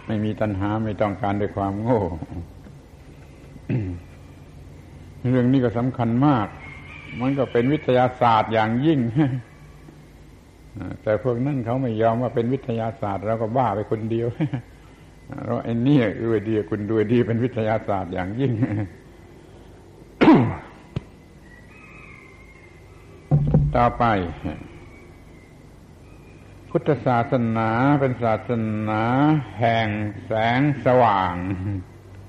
[0.08, 2.02] ไม่มีตัณหาไม่ต้องการด้วยความโง่
[5.30, 6.48] เรื่องนี้ก็สำคัญมาก
[7.22, 9.00] มันก็เป็นวิทยาศาสตร์อย่างยิ่ง
[11.04, 14.28] แต่พวกนั้นเขาไม่ยอมว่าเป็นวิทยาศาสตร์เราก็บ้าไปคนเดียว
[15.46, 18.52] เราไอ้นี่ด้วยดีคุณด้วยดีเป็นวิทยาศาสตร์อย่างยิ่ง
[23.76, 24.04] ต่อไป
[26.70, 27.70] พุทธศาสนา
[28.00, 28.50] เป็นศาส
[28.90, 29.02] นา
[29.60, 29.88] แห่ง
[30.26, 31.36] แสงสว่าง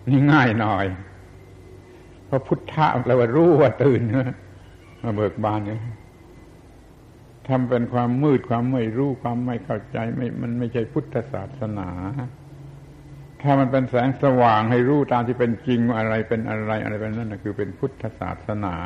[0.09, 0.87] นี่ง่ายหน่อย
[2.27, 4.01] เพราะพุทธะแปลว่ารู้ว่าตื่น
[5.03, 5.81] มาเบิกบานเนี่ย
[7.49, 11.89] ทำเป็นความมืดความไม่รู้ความไม่เข้าใจไม่มันไม่ใช่พุทธศาสนา
[13.43, 18.77] ถ้ามันเป็นแสงสว่างให้รู้ตามที่เป็นจริงว่าอะไรเป็นอะไรอะไรเป็นนั่นคือเป็นพุทธศาสนา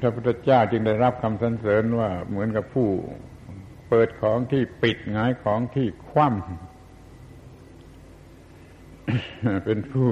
[0.00, 2.88] พระพุทธเจ้าจึงได้รับคำสรรเสริญว่าเหมือนกับผู้
[3.88, 6.36] เปิดของที่ปิดงายของที่คว่ำ
[9.64, 10.10] เป็นผู้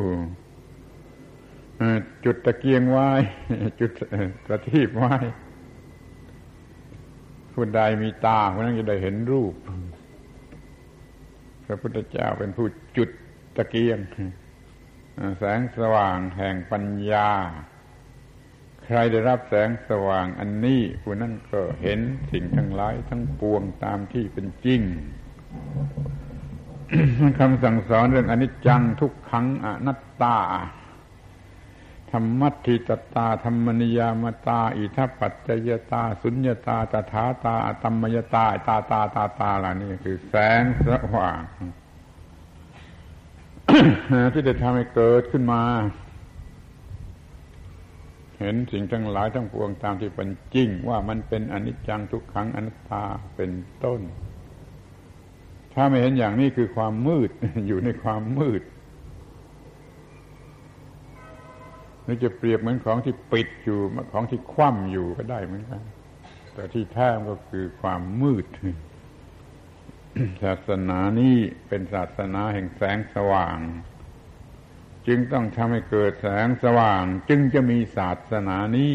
[2.24, 3.08] จุดตะเกียงไว้
[3.80, 3.90] จุด
[4.46, 5.14] ประทีปไว้
[7.54, 9.54] ผู้ใดมีตาคนนั้นจะได้เห็นรูป
[11.64, 12.66] พระพุทธเจ้าเป็นผู้
[12.96, 13.10] จุด
[13.56, 13.98] ตะเกียง
[15.38, 17.30] แสงสว่างแห่งปัญญา
[18.84, 22.00] ใครได้รับแสงสว่างอันนี้ผู้นั้นก็เห็น
[22.32, 24.80] สิ่งทั้งหลายทั้งปวงตามที่เป็นจริง
[27.38, 30.38] คำสั่งสอนเรื่องอนิจจังทุกขังอนัตตา
[32.16, 41.42] ธรรมัติตตาธรรมนิยามตา อิทัปปัจจยตา สุญญตาตถาตาธรรมยตาตาตาตาตาล่านี้คือแสงสว่าง
[44.32, 45.62] ที่จะทำให้เกิดขึ้นมา
[48.38, 53.02] เห็นสิ่งทั้งหลายทั้งปวงตามที่เป็นจริง ว่ามันเป็นอนิจจังทุกขังอนัตตา
[53.36, 53.50] เป็น
[53.84, 54.00] ต้น
[55.72, 57.30] ถ้าไม่เห็นอย่างนี้คือความมืด
[57.66, 58.62] อยู่ในความมืด
[62.04, 63.78] หรือจะเปรียบเหมือนของที่ปิดอยู่
[64.12, 65.82] ของที่คว่ำอยู่ก็ได้เหมือนกัน
[66.54, 68.46] แต่ที่แท้ก็คือความมืด
[70.42, 71.36] ศาสนานี้
[71.68, 73.58] เป็นศาสนาแห่งแสงสว่าง
[75.06, 78.92] จึงต้องทำให้เกิดแสงสว่าง จึงจะมีศาสนานี้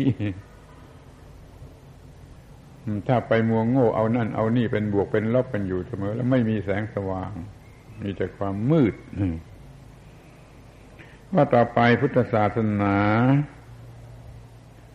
[3.08, 7.32] ถ้าไปมัวโง่เอานั่นเอานี่เป็นบวกเป็นลบเป็นอยู่เสมอ แล้วไม่มีแสงสว่าง
[8.02, 8.94] มีแต่ความมืด
[11.34, 12.98] ว่าต่อไปพุทธศาสนา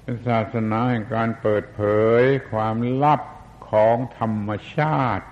[0.03, 1.83] เป็นศาสนาแห่งการเปิดเผ
[2.21, 3.23] ยความลับ
[3.71, 5.27] ของธรรมชาติ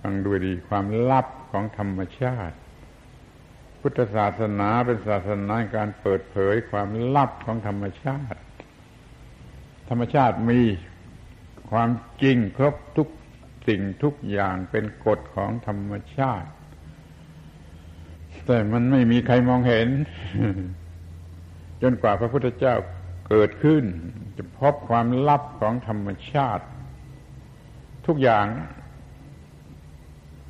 [0.00, 2.56] ฟังดูดีความลับของธรรมชาติ
[3.80, 8.40] พุทธศาสนาเป็นศาสนาการเปิดเผยความลับของธรรมชาติ
[9.88, 10.60] ธรรมชาติมี
[11.70, 11.90] ความ
[12.22, 13.08] จริงครบทุก
[13.68, 16.48] สิ่งทุกอย่างเป็นกฎของธรรมชาติ
[18.46, 19.88] แต่มันไม่มีใครมองเห็น
[21.82, 22.74] จนกว่าพระพุทธเจ้า
[23.28, 23.84] เกิดขึ้น
[24.36, 26.64] จะพบความลับของธรรมชาติ
[28.06, 28.46] ทุกอย่าง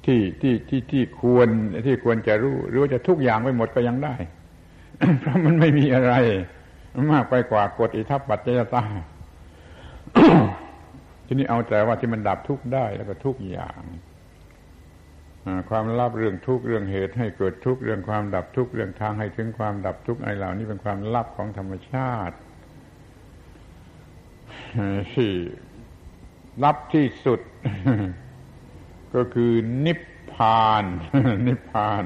[0.04, 1.48] ที่ที่ที่ที่ควร
[1.86, 4.14] ที่ควรจะรู้ หรือว่าจะทุกอย่างไปหมดก็ยังได้
[5.20, 6.12] เพราะมันไม่มีอะไร
[7.12, 8.84] มากไปกว่ากฎอิทัปปัจจยตา
[11.26, 13.80] ทีนี้เอาแต่ว่าที่มันดับทุกได้แล้วก็ทุกอย่าง
[15.70, 22.36] ความลับเรื่องทุกข์เรื่องเหตุให้เกิดทุกข์เรื่องความดับทุกข์เรื่องทางให้ถึงความดับทุกข์ไอ้เหล่านี้เป็นความลับของธรรมชาติ
[25.12, 25.30] ที่
[26.64, 27.40] ลับที่สุด
[29.14, 29.52] ก็คือ
[29.86, 29.98] นิพ
[30.32, 30.84] พาน
[31.46, 32.04] นิพพาน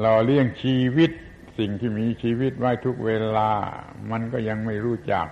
[0.00, 1.10] เราเลี้ยงชีวิต
[1.58, 3.52] สิ่งที่มีชีวิตไว้ทุกเวลา
[4.10, 5.26] มันก็ยังไม่รู้จัก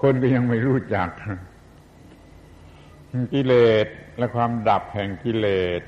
[0.00, 1.08] คนก็ยังไม่รู้จัก
[3.32, 3.86] กิเลส
[4.20, 5.46] และความดับแห่งกิเล
[5.80, 5.82] ส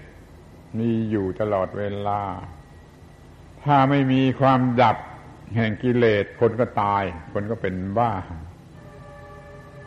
[0.79, 2.23] มีอยู่ตลอดเวลา
[3.65, 4.97] ถ้าไม่มีความดับ
[5.57, 8.13] แห่งกิเลส คนก็ตาย คนก็เป็นบ้า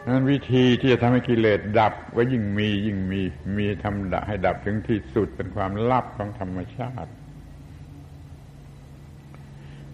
[0.05, 3.21] นั้นวิธีที่จะทำให้กิเลสดับก็ยิ่งมียิ่งมี
[3.57, 7.11] มีทำดให้ดับถึงที่สุดเป็นความลับของธรรมชาติ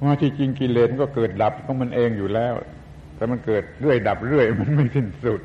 [0.03, 2.53] ว่าที่จริงกิเลสก็เกิดดับของมันเองอยู่แล้ว
[3.15, 5.41] แต่มันเกิดเรื่อยดับเรื่อยมันไม่สิ้นสุด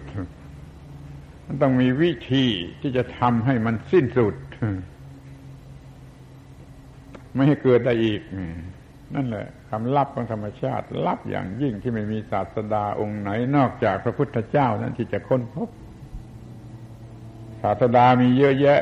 [1.47, 2.47] มันต้องมีวิธี
[2.81, 4.35] ที่จะทำให้มันสิ้นสุด
[7.35, 8.21] ไม่ให้เกิดได้อีก
[9.15, 15.69] นั่นแหละคำลับของธรรมชาติ ลับอย่างยิ่งที่ไม่มีศาสดาองค์ไหนนอกจากพระพุทธเจ้านั้นที่จะค้นพบ
[17.63, 18.81] ศาสดามีเยอะแยะ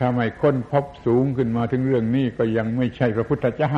[0.00, 3.74] ถ้าไม่ค้นพบสูงขึ้นมาถึงเรื่องนี้ก็ยังไม่ใช่พระพุทธเจ้า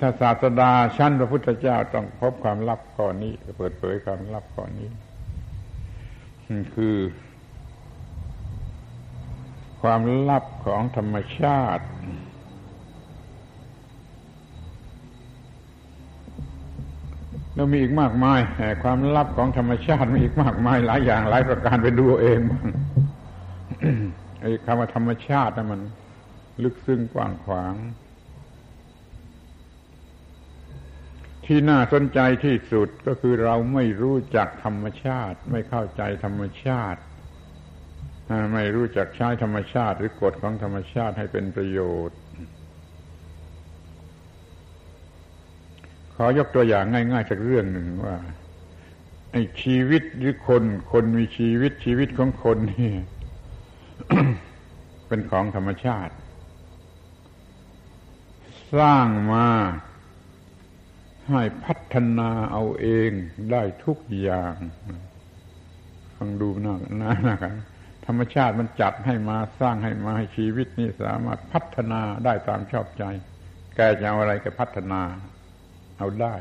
[0.00, 4.88] ถ้าศาสดาชั้นพระพุทธเจ้าต้องพบความลับก่อนนี้เปิดเผยความลับก่อนนี้
[6.74, 6.96] คือ
[9.82, 10.00] ความ
[10.30, 11.84] ลับของธรรมชาติ
[17.54, 18.40] แล้วมีอีกมากมาย
[18.82, 22.66] ความลับของธรรมชาติมีอีกมากมายหลายอย่างหลายประการไปดูเองบ้าง
[24.40, 25.80] ไอ้คำว่าธรรมชาติมัน
[26.62, 27.74] ลึกซึ้งกว้างขวาง
[31.50, 37.00] ที่น่าสนใจที่สุดก็คือเราไม่รู้จักธรรมชาติ ไม่เข้าใจธรรมชาติ
[38.54, 42.18] ไม่รู้จักใช้ธรรมชาติหรือกฎของธรรมชาติให้เป็นประโยชน์
[46.14, 48.16] ขอยกตัวอย่างง่ายๆสักเรื่องหนึ่งว่า
[49.32, 50.62] ไอ้ชีวิตหรือคน
[50.92, 52.94] คนมีชีวิตชีวิตของคนนี่
[55.08, 56.14] เป็นของธรรมชาติ
[58.76, 59.48] สร้างมา
[61.30, 63.10] ให้พัฒนาเอาเอง
[63.52, 64.54] ได้ทุกอย่าง
[66.16, 66.76] ฟังดูน่า
[67.26, 67.54] น่ากัน
[68.06, 73.04] ธรรมชาติมันจัดให้มาสร้างให้มาให้ชีวิตนี้สามารถพัฒนาได้ตามชอบใจ
[73.76, 75.00] แกจะเอาอะไรก็พัฒนา
[75.98, 76.36] เอาได้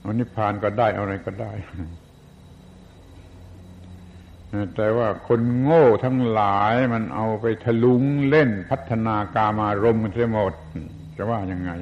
[0.00, 1.52] เอานิพพานก็ได้เอาอะไรก็ได้
[4.76, 10.54] แต่ว่าคนโง่ทั้งหลายมันเอาไปทะลุงเล่นพัฒนากามารมมันเสียหมด
[11.16, 11.72] จะว่ายังไง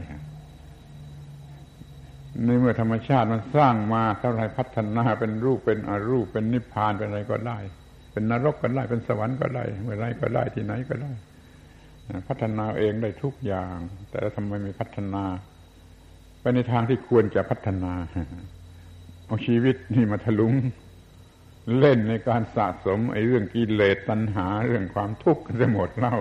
[2.45, 7.59] ในเมื่อธรรมชาติมันสร้างมาเท่าไรพัฒนาเป็นรูปเป็นอรูปเป็นนิพพานเป็นอะไรก็ได้
[8.13, 11.13] เป็นนรกก็ได้เป็นสวรรค์ก็ได้เมื่อไรก็ได้ที่ไหนก็ได้
[12.29, 13.77] พัฒนาเองได้ทุกอย่าง
[14.11, 15.25] แต่ทำไมไม่พัฒนา
[16.41, 17.93] ไปในทางที่ควรจะพัฒนา
[19.27, 20.55] เอาชีวิตนี่มาทะลุง
[21.79, 26.17] เล่นในการสะสม ไอ้เรื่องกิเลสตัณหาเรื่องความทุกข์จะหมดเล่า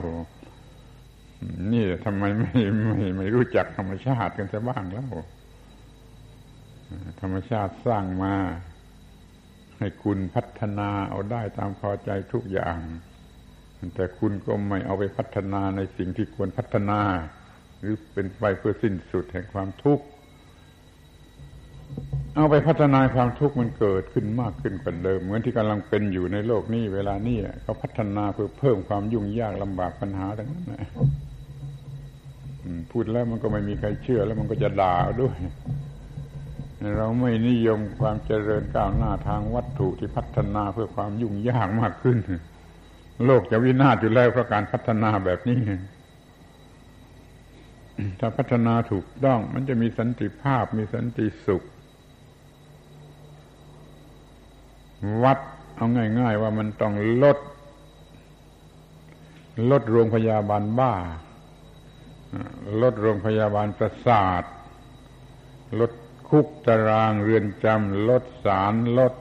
[1.74, 5.08] นี่ทำไมไม่ไม่ไม่รู้จักธรรมชาติกันจะบ้างแล้ว
[7.22, 8.36] ธรรมชาติสร้างมา
[9.80, 12.80] ให้คุณพัฒนาเอาได้ตามพอใจทุกอย่าง
[13.96, 17.00] แต่คุณก็ไม่เอาไปพัฒนาในสิ่งที่ควรพัฒนา
[17.80, 20.06] หรือเป็นไปเพื่อสิ้นสุดแห่งความทุกข์
[22.36, 30.90] เอาไปพัฒนาความทุกข์มันเกิดขึ้นมากขึ้นกว่าเดิม เหมือนที่กำลังเป็นอยู่ในโลกนี้เวลานี้เขาพัฒนาเพื่อเพิ่มความยุ่งยากลำบากปัญหาทั้งนั้นนะ
[32.92, 35.36] พูดแล้วมันก็ไม่มีใครเชื่อแล้วมันก็จะด่าด้วย
[36.98, 42.18] เราไม่นิยมความเจริญก้าวหน้าทางวัตถุที่พัฒนาเพื่อความยุ่งยากมากขึ้น
[43.26, 45.60] โลกจะวินาศอยู่แล้วเพราะการพัฒนาแบบนี้
[48.20, 51.64] ถ้าพัฒนาถูกต้องมันจะมีสันติภาพมีสันติสุข
[55.24, 55.40] วัด
[55.76, 55.88] เอา
[56.20, 56.94] ง่าย ๆ ว่ามันต้อง
[57.24, 57.38] ลด
[59.72, 60.94] ลดโรงพยาบาลบ้า
[62.82, 64.44] ลดโรงพยาบาลประสาท
[65.80, 65.92] ลด
[66.30, 69.14] คุกตารางเรือนจำลดสารลด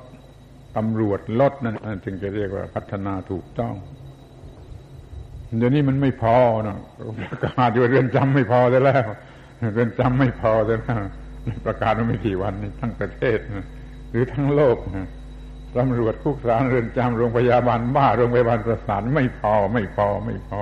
[0.76, 3.74] ตำรวจลดนั่นจึงจะเรียกว่าพัฒนาถูกต้อง
[5.58, 6.36] เดี๋ยวนี้มันไม่พอ
[6.66, 6.76] นะ
[7.30, 8.82] ประกาศอยู่เรือนจำไม่พอแล้ว
[9.74, 10.80] เรือนจำไม่พอแล้ว
[11.66, 13.38] ประกาศมาไม่กี่วันนี้ทั้งประเทศ
[14.10, 14.76] หรือทั้งโลก
[15.76, 20.60] ตำรวจคุกสารเรือนจำโรงพยาบาลบ้าโรงพยาบาลประสานไม่พอไม่พอไม่พอ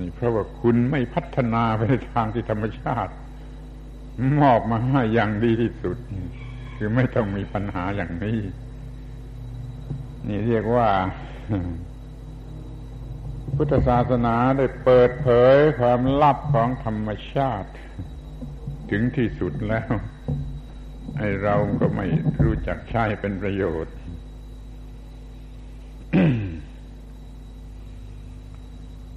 [0.00, 3.12] นี่เพราะว่าคุณไม่พัฒนาไปในทางที่ธรรมชาติ
[4.40, 5.96] มอบมาให้อย่างดีที่สุด
[6.76, 8.38] คือไม่ต้องมีปัญหาอย่างนี้
[10.28, 10.88] นี่เรียกว่า
[13.56, 17.70] พุทธศาสนาได้เปิดเผยความลับของธรรมชาติ
[18.90, 19.90] ถึงที่สุดแล้ว
[21.18, 22.06] ไอ้เราก็ไม่
[22.44, 23.96] รู้จักใช้เป็นประโยชน์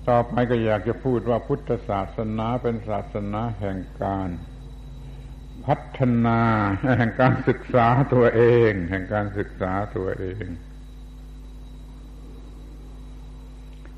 [0.08, 4.30] ต่อไปก็อยากจะพูดว่าพุทธศาสนาเป็นศาสนาแห่งการ
[5.66, 6.42] พัฒนา
[7.00, 10.46] แห่งการศึกษาตัวเอง แห่งการศึกษาตัวเอง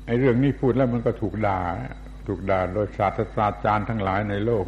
[0.06, 1.62] ไอ้เรื่องนี้พูดแล้วมันก็ถูกด่า
[2.26, 4.64] ถูกด่าโดยศาสตราจารย์ทั้งหลายในโลก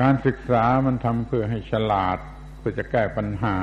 [0.00, 2.18] การศึกษามันทำเพื่อให้ฉลาด
[2.58, 3.56] เพื่อจะแก้ปัญหา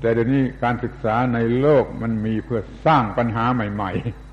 [0.00, 4.23] แต่เดี๋ยวนี้การศึกษาในโลกมันมีเพื่อสร้างปัญหาใหม่ ๆ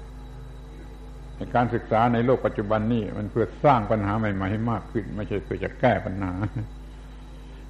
[1.56, 6.34] การศึกษาในโลกปัจจุบันนี่มันเพื่อสร้างปัญหาใหม่ๆให้มากขึ้น ไม่ใช่เพื่อจะแก้ปัญหา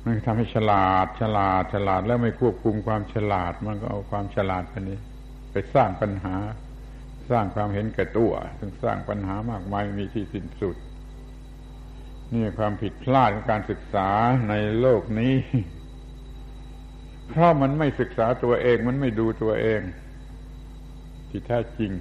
[0.03, 4.97] มันทำให้ฉลาด ฉลาด ฉลาดแล้วไม่ควบคุมความฉลาด มันก็เอาความฉลาดไปนี้
[5.51, 6.35] ไปสร้างปัญหา
[7.29, 10.75] สร้างความเห็นแก่ตัวซึ่งสร้างปัญหามากมายมีที่สิ้นสุด
[12.33, 14.09] นี่ความผิดพลาดของการศึกษา
[14.49, 15.35] ในโลกนี้
[17.27, 19.81] เพราะมันไม่ศึกษาตัวเอง มันไม่ดูตัวเอง
[21.29, 21.91] ที่แท้จริง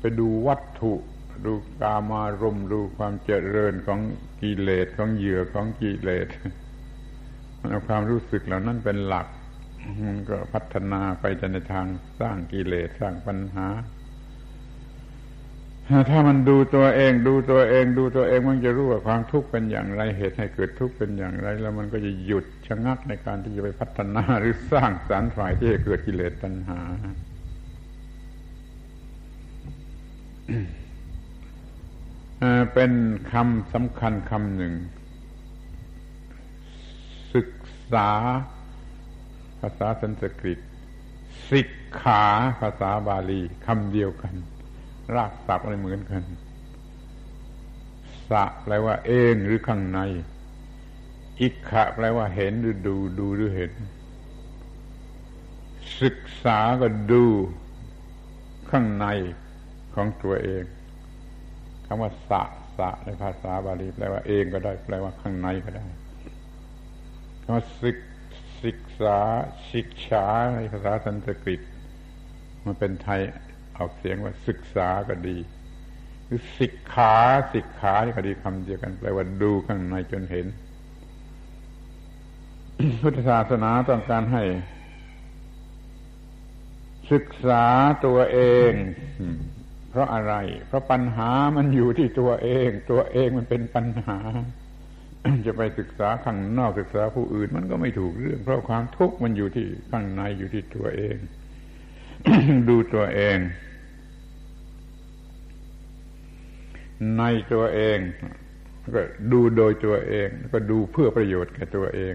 [0.00, 0.92] ไปดูวัตถุ
[1.44, 4.00] ดูกามารมดูความเจริญของ
[4.42, 6.28] กิเลสของเหยื่อของกิเลส
[7.58, 9.26] มันเอาความรู้สึกเหล่านั้นเป็นหลัก
[10.06, 11.86] มันก็พัฒนาไปในทาง
[12.20, 13.68] สร้างกิเลสสร้างปัญหา
[16.10, 26.80] ถ้ามันดูตัวเอง ดูตัวเอง ดูตัวเองมันจะรู้ว่าความทุกข์เป็นอย่างไรเหตุให้เกิดทุกข์เป็นอย่างไร แล้วมันก็จะหยุดชะงักในการที่จะไปพัฒนาหรือสร้างสารฝ่ายที่จะเกิดกิเลสตัณหา
[32.74, 32.92] เป็น
[33.32, 34.74] คำสำคัญคำหนึ่ง
[37.34, 37.50] ศึก
[37.92, 38.10] ษา
[39.60, 40.58] ภาษาสันสกฤต
[41.50, 41.68] สิก
[42.02, 42.24] ขา
[42.60, 44.34] ภาษาบาลีคำเดียวกัน
[45.14, 46.22] รากศัพท์อะไรเหมือนกัน
[48.30, 50.00] สะแปลว่า เองหรือข้างใน
[51.40, 53.72] อิกขะแปลว่าเห็นหรือดู ดูหรือเห็น
[56.02, 57.24] ศึกษาก็ดู
[58.70, 59.06] ข้างใน
[60.00, 60.64] ของตัวเอง
[61.86, 62.42] คำว่าสะ
[62.78, 65.86] สะในภาษาบาลีแปลว่าเองก็ได้ แปลว่าข้างในก็ได้
[67.42, 67.98] คำว่าศึก
[68.64, 69.18] ศึกษา
[69.72, 71.60] ศิกษาในภาษาสันสกฤต
[72.64, 73.20] มันเป็นไทย
[73.76, 75.36] ออกเสียงว่าศึกษาก็ดี
[76.26, 77.16] หรือสิกขา
[77.54, 80.46] สิกขาที่ก็ดีคำเดียวกันแปลว่าดูข้างในจนเห็น
[83.02, 84.42] พุทธศาสนาต้องการให้
[87.12, 87.64] ศึกษา
[88.06, 88.38] ตัวเอ
[88.70, 88.72] ง
[89.90, 90.34] เพราะอะไร
[90.68, 94.18] เพราะปัญหามันอยู่ที่ตัวเอง ตัวเองมันเป็นปัญหา
[95.46, 101.16] จะไปศึกษาข้างนอกศึกษาผู้อื่น มันก็ไม่ถูกเรื่อง เพราะความทุกข์มันอยู่ที่ข้างในอยู่ที่ตัวเอง
[102.68, 103.38] ดูตัวเอง
[107.18, 107.22] ใน
[107.52, 107.98] ตัวเอง
[108.94, 109.00] ก็
[109.32, 112.14] ดูโดยตัวเอง ก็ดูเพื่อประโยชน์แก่ตัวเอง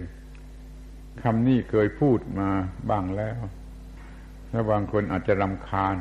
[1.23, 2.49] คำนี้เคยพูดมา
[2.89, 3.37] บ้างแล้ว
[4.49, 5.95] แล้วบางคนอาจจะรำคาญ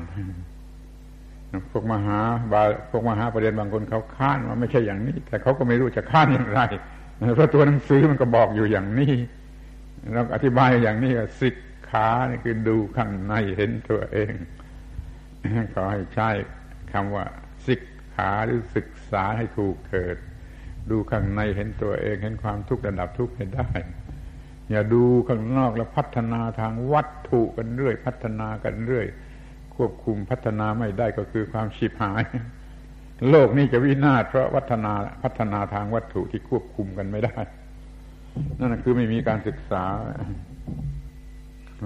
[1.73, 2.19] พวกมหา
[2.53, 6.61] บาพวกมหาประเด็นบางคนเขาค้านว่าไม่ใช่อย่างนี้ แต่เขาก็ไม่รู้จะค้านอย่างไร
[7.35, 9.15] เพราะตัวหนังสือมันก็บอกอยู่อย่างนี้
[10.13, 11.57] เราอธิบายอย่างนี้ว่าสิก
[11.91, 14.33] ขานี่คือดูข้างในเห็นตัวเอง
[15.75, 16.31] ขอให้ใช้
[16.93, 17.25] คำว่า
[17.67, 17.81] สิก
[18.15, 20.17] ขาหรือศึกษาให้ถูกเถิด
[20.91, 23.69] ดูข้างในเห็นตัวเอง เห็นความทุกข์ระดับทุกข์ให้ได้
[24.71, 29.07] อย่าดูข้างนอกแล้วพัฒนาทางวัตถุกันเรื่อย พัฒนากันเรื่อย
[29.77, 32.23] ควบคุมพัฒนาไม่ได้ก็คือความฉิบหาย
[33.31, 34.93] โลกนี้จะวินาศเพราะวัฒนา
[35.23, 37.37] พัฒนาทางวัตถุที่ควบคุมกันไม่ได้
[38.59, 39.85] นั่นคือไม่มีการศึกษา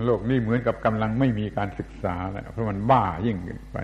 [0.05, 3.78] โลกนี้เหมือนกับกำลังไม่มีการศึกษาแล้วเพราะมันบ้ายิ่งขึ้นไป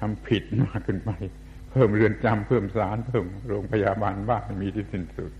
[0.00, 1.10] ทำผิดมากขึ้นไป
[1.70, 5.32] เพิ่มเรือนจำเพิ่มศาลเพิ่มโรงพยาบาลบ้ามีที่สิ้นสุด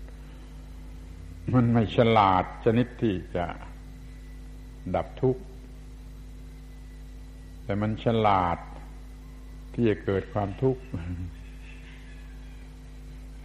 [1.53, 3.45] มันไม่ฉลาดชนิดที่จะ
[4.95, 5.41] ดับทุกข์
[7.67, 8.57] แต่มันฉลาด
[9.73, 10.81] ที่จะเกิดความทุกข์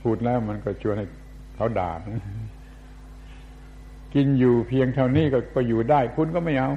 [0.03, 1.07] พูดแล้วมันก็ชวนให้
[1.55, 1.93] เขาด่า
[4.15, 6.71] กินอยู่เพียงเท่านี้ก็ก็อยู่ได้ คุณก็ไม่เอา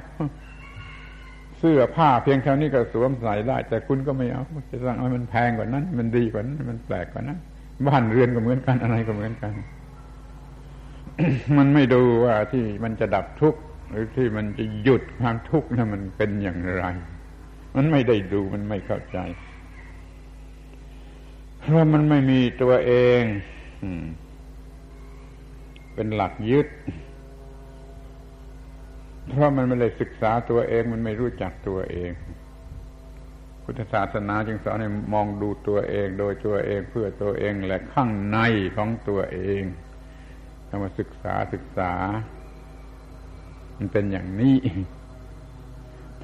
[1.59, 7.39] เสื้อผ้าเพียงเท่านี้ก็สวมใส่ได้ แต่คุณก็ไม่เอาจะสั่งให้มันแพงกว่านั้น มันดีกว่านั้น มันแปลกกว่านั้น
[7.87, 9.53] บ้านเรือนก็เหมือนกันอะไรก็เหมือนกัน
[11.57, 13.59] มันไม่ดูว่าที่มันจะดับทุกข์
[13.89, 16.85] หรือที่มันจะหยุดความทุกข์นั้นมันเป็นอย่างไร
[17.75, 19.17] มันไม่ได้ดูมันไม่เข้าใจ
[21.59, 23.21] เพราะมันไม่มีตัวเอง
[25.93, 26.67] เป็นหลักยึด
[29.29, 32.11] เพราะมันไม่ได้ศึกษาตัวเอง มันไม่รู้จักตัวเอง
[33.63, 38.37] พุทธศาสนาจึงสอนให้มองดูตัวเอง โดยตัวเองเพื่อตัวเองและข้างใน
[38.77, 39.63] ของตัวเอง
[40.67, 41.93] คำว่าศึกษาศึกษา
[43.77, 44.57] มันเป็นอย่างนี้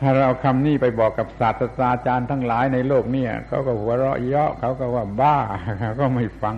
[0.02, 5.38] ถ้าเราคำนี้ไปบอกกับศาสตราจารย์ทั้งหลายในโลกเนี่ยเขาก็หัวเราะเยาะเขาก็ว่าบ้า
[5.80, 6.56] เขาก็ไม่ฟัง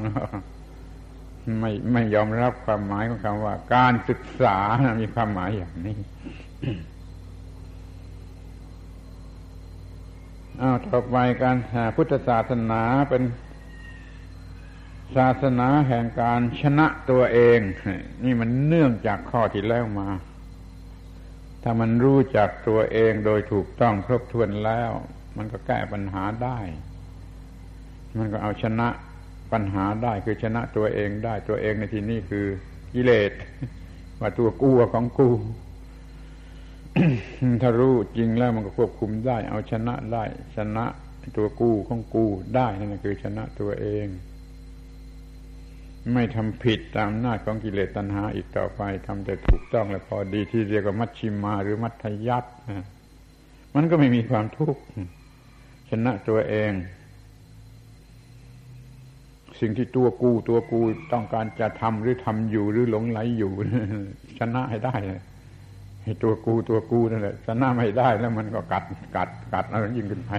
[1.59, 4.57] ไม่ไม่ยอมรับความหมายของคำว่า การศึกษา
[5.01, 5.97] มีความหมายอย่างนี้
[10.61, 11.57] อ้าวต่อไปการ
[11.95, 13.23] พุทธศาสนาเป็น
[15.15, 17.59] ศาสนาแห่งการชนะตัวเอง
[18.23, 20.09] นี่มันเนื่องจากข้อที่แล้วมา
[21.63, 24.91] ถ้ามันรู้จักตัวเองโดยถูกต้องครบถ้วนแล้ว
[25.37, 26.59] มันก็แก้ปัญหาได้
[28.17, 28.87] มันก็เอาชนะ
[29.51, 32.45] ปัญหาได้คือชนะตัวเองได้ตัวเองในที่นี้คือ
[32.93, 33.31] กิเลส
[34.19, 35.29] ว่าตัวกู้ของกู
[37.61, 40.23] ถ้ารู้จริงแล้วมันก็ควบคุมได้ เอาชนะได้
[40.57, 40.85] ชนะ
[41.37, 42.25] ตัวกู้ของกู
[42.55, 44.05] ได้นั่นคือชนะตัวเอง
[46.11, 52.85] ไม่ทำผิดตามอำนาจของกิเลสตัณหาอีกต่อไปทำแต่ถูกต้องและพอดีที่เรียกว่ามัชชิมาหรือมัธยัตนะ
[53.75, 54.81] มันก็ไม่มีความทุกข์
[55.89, 56.71] ชนะตัวเอง
[59.59, 60.81] สิ่งที่ตัวกูตัวกู
[61.13, 63.51] ต้องการจะทำหรือทำอยู่หรือหลงไหลอยู่
[64.39, 64.95] ชนะให้ได้
[66.03, 68.83] ให้ตัวกูตัวกูนั่นแหละชนะไม่ได้แล้วมันก็กัด
[69.15, 70.31] กัดกัดอะไรยิ่งขึ้นไป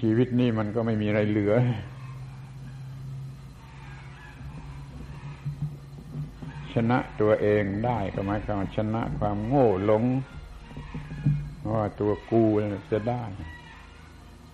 [0.00, 1.54] ชีวิตนี้มันก็ไม่มีอะไรเหลือ
[6.74, 10.04] ชนะตัวเองได้ก็หมายความชนะความโง่หลง
[11.74, 12.44] ว่าตัวกู
[12.92, 13.24] จะได้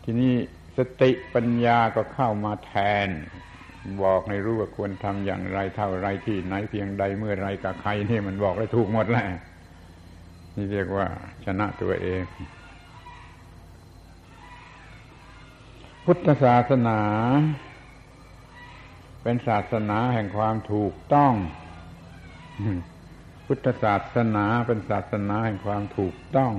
[0.04, 0.34] ทีนี้
[0.76, 2.72] สติปัญญาก็เข้ามาแท
[3.06, 3.08] น
[4.02, 9.28] บอกให้รู้ว่าควรทำอย่างไรเท่าไรที่ไหนเพียงใดเมื่อไรกับใครนี่มันบอกได้ถูกหมดแหล้ว
[10.54, 11.06] นี่เรียกว่า
[11.44, 12.22] ชนะตัวเอง
[16.04, 17.00] พุทธศาสนา
[19.22, 21.32] เป็นศาสนาแห่งความถูกต้อง
[23.46, 26.52] พุทธศาสนาเป็นศาสนาแห่งความถูกต้อง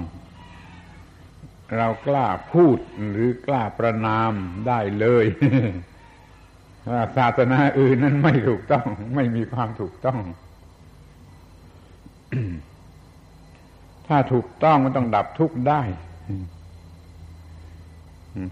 [1.78, 2.78] เรากล้าพูด
[3.12, 4.32] หรือกล้าประนาม
[4.68, 8.86] ได้เลยาศาสนาอื่นนั้นไม่ถูกต้อง
[9.16, 10.20] ไม่มีความถูกต้อง
[14.08, 15.82] ถ้าถูกต้องมันต้องดับทุกข์ได้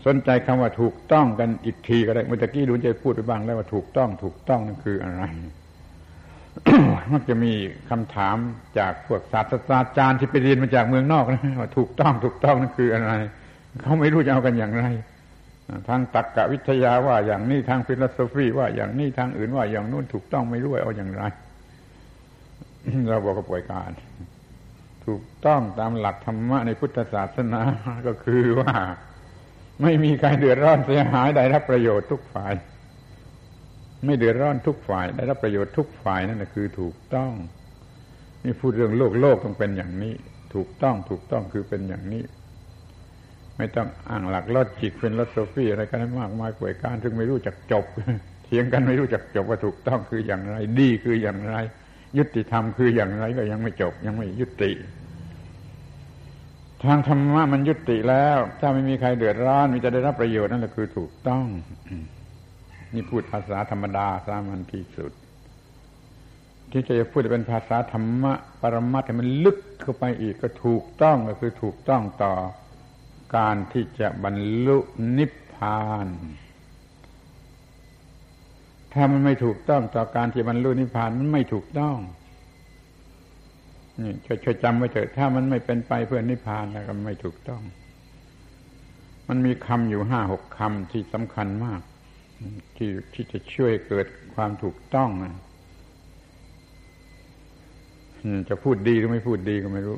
[0.05, 5.23] สนใจคำว่าถูกต้องกันอีกทีก็ได้เมื่อกี้ดูจะพูดไปบ้างแล้วว่าถูกต้อง ถูกต้องนั่นคืออะไร
[7.13, 7.53] มักจะมี
[7.89, 8.37] คำถาม
[8.77, 13.13] จากพวกศาสตราจารย์ที่ไปเรียนมาจากเมืองนอกนะว่าถูกต้องถูกต้องนั่นคืออะไร
[13.81, 14.83] เขาไม่รู้จะเอากันอย่างไร
[15.87, 21.23] ทางตรรกวิทยาว่าอย่างนี้ทาง philosophy ว่าอย่างนี้ทางอื่นว่าอย่างนู้นถูกต้องไม่รู้เอาอย่างไร
[23.09, 23.91] เราบอกกับป่วยการ
[25.05, 27.61] ถูกต้องตามหลักธรรมะในพุทธศาสนา
[28.07, 28.73] ก็คือว่า
[29.83, 32.53] ไม่มีใครเดือดร้อนเสียหายได้รับประโยชน์ทุกฝ่าย
[34.05, 37.31] ไม่เดือดร้อนทุกฝ่าย ได้รับประโยชน์ทุกฝ่ายนั่นแหละคือถูกต้อง
[38.43, 40.13] นี่พูดเรื่องโลกโลกต้องเป็นอย่างนี้
[40.55, 42.23] ถูกต้องถูกต้องคือเป็นอย่างนี้
[43.57, 47.85] ไม่ต้องอ้างหลักลอจิกเป็นลอโซฟีอะไรกันมากมายป่วยการซึ่งไม่รู้จักจบ
[48.43, 51.55] เถียงกันไม่รู้จักจบว่าถูกต้องคืออย่างไร ดีคืออย่างไร
[52.17, 54.71] ยุติธรรมคืออย่างไรก็ยังไม่จบ ยังไม่ยุติ
[56.83, 61.45] ทางธรรมะมันยุติแล้ว ถ้าไม่มีใครเดือดร้อนมีจะได้รับประโยชน์นั่นแหละคือถูกต้อง
[62.93, 65.11] นี่พูดภาษาธรรมดาสามัญที่สุด
[66.71, 72.33] ที่จะพูดเป็นภาษาธรรมะปรมัตถ์มันลึกเข้าไปอีกก็ถูกต้องก็คือถูกต้องต่อ
[73.37, 74.35] การที่จะบรร
[74.67, 74.77] ลุ
[75.17, 76.07] นิพพาน
[78.93, 81.97] ถ้ามันไม่ถูกต้องต่อการที่บรรลุนิพพานมันไม่ถูกต้อง
[84.01, 87.63] นี่ช่วยจำไว้เถอะถ้ามันไม่เป็นไปเพื่อนิพพานแล้วก็ไม่ถูกต้อง
[89.27, 91.81] มันมีคำอยู่ห้าหกคำที่สำคัญมาก
[92.77, 95.09] ที่ที่จะช่วยเกิดความถูกต้อง
[98.49, 99.97] จะพูดดีหรือไม่พูดดีก็ไม่รู้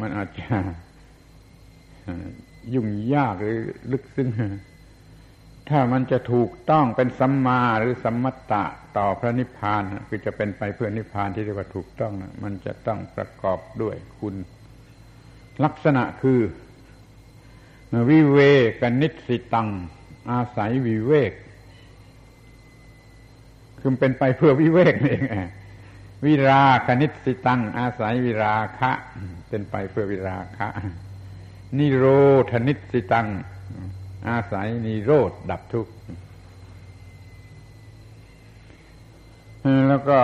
[0.00, 0.56] มันอาจจะ
[2.74, 3.58] ยุ่งยากหรือ
[3.92, 4.28] ลึกซึ้ง
[5.68, 8.64] ถ้ามันจะถูกต้องเป็นสัมมาหรือสัมมตตะ
[8.96, 14.34] ต่อพระนิพพานคือจะเป็นไปเพื่อนิพพานที่เรียกว่าถูกต้องมันจะต้องประกอบด้วยคุณ
[15.64, 16.40] ลักษณะคือ
[18.10, 18.40] วิเว
[18.80, 19.68] กนิสิตัง
[20.30, 21.32] อาศัยวิเวก
[23.86, 25.22] คือเป็นไปเพื่อวิเวกเอง
[26.24, 28.90] วิราคณิสิตัง อาศัยวิราคะ
[29.48, 30.68] เป็นไปเพื่อวิราคะ
[31.78, 32.06] นิโร
[32.50, 33.28] ธนิสิตัง
[34.28, 35.92] อาศัยนิโรธดับทุกข์
[39.88, 40.20] แล้วก็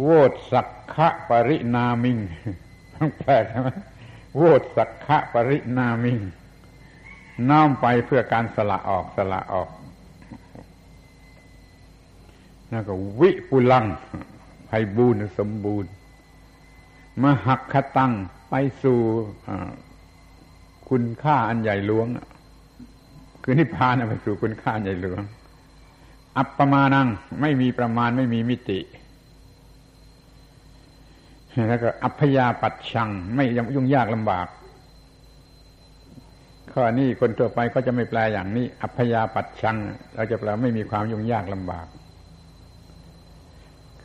[0.00, 2.18] โวตสักขะปรินามิง
[2.94, 3.68] ต้องแปลใช่ไหม
[4.36, 6.18] โวตสักขะปรินามิง
[7.48, 9.68] น้อมไปเพื่อการสละออกสละออก
[12.74, 13.86] แล้วก็วิปุลัง
[14.66, 15.90] ไพบูรสมบูรณ์
[17.22, 18.12] มหักคตัง
[18.50, 18.98] ไปสู่
[20.88, 22.06] คุณค่าอันใหญ่หลวง
[23.42, 25.22] คือนิพพานไปสู่คุณค่าใหญ่หลวง
[26.38, 27.08] อัปปมานัง
[27.40, 28.80] ไม่มีประมาณไม่มีมิติ
[31.68, 33.44] แล้วก็อัพยาปัดชัง ไม่
[33.74, 34.48] ยุ่งยากลำบาก
[36.72, 39.76] ข้อนี้คนทั่วไปก็จะไม่แปลอย่างนี้ อัพยาปัดชัง
[40.14, 41.86] เราจะแปลไม่มีความยุ่งยากลำบาก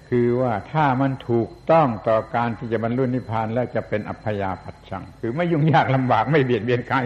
[0.09, 6.97] คือว่าถ้ามันถูกต้องต่อการที่จะบรรลุนิพพานแล้วจะเป็นอัพยาปัดชัง คือไม่ยุ่งยากลำบากไม่เบียดเบียนใคร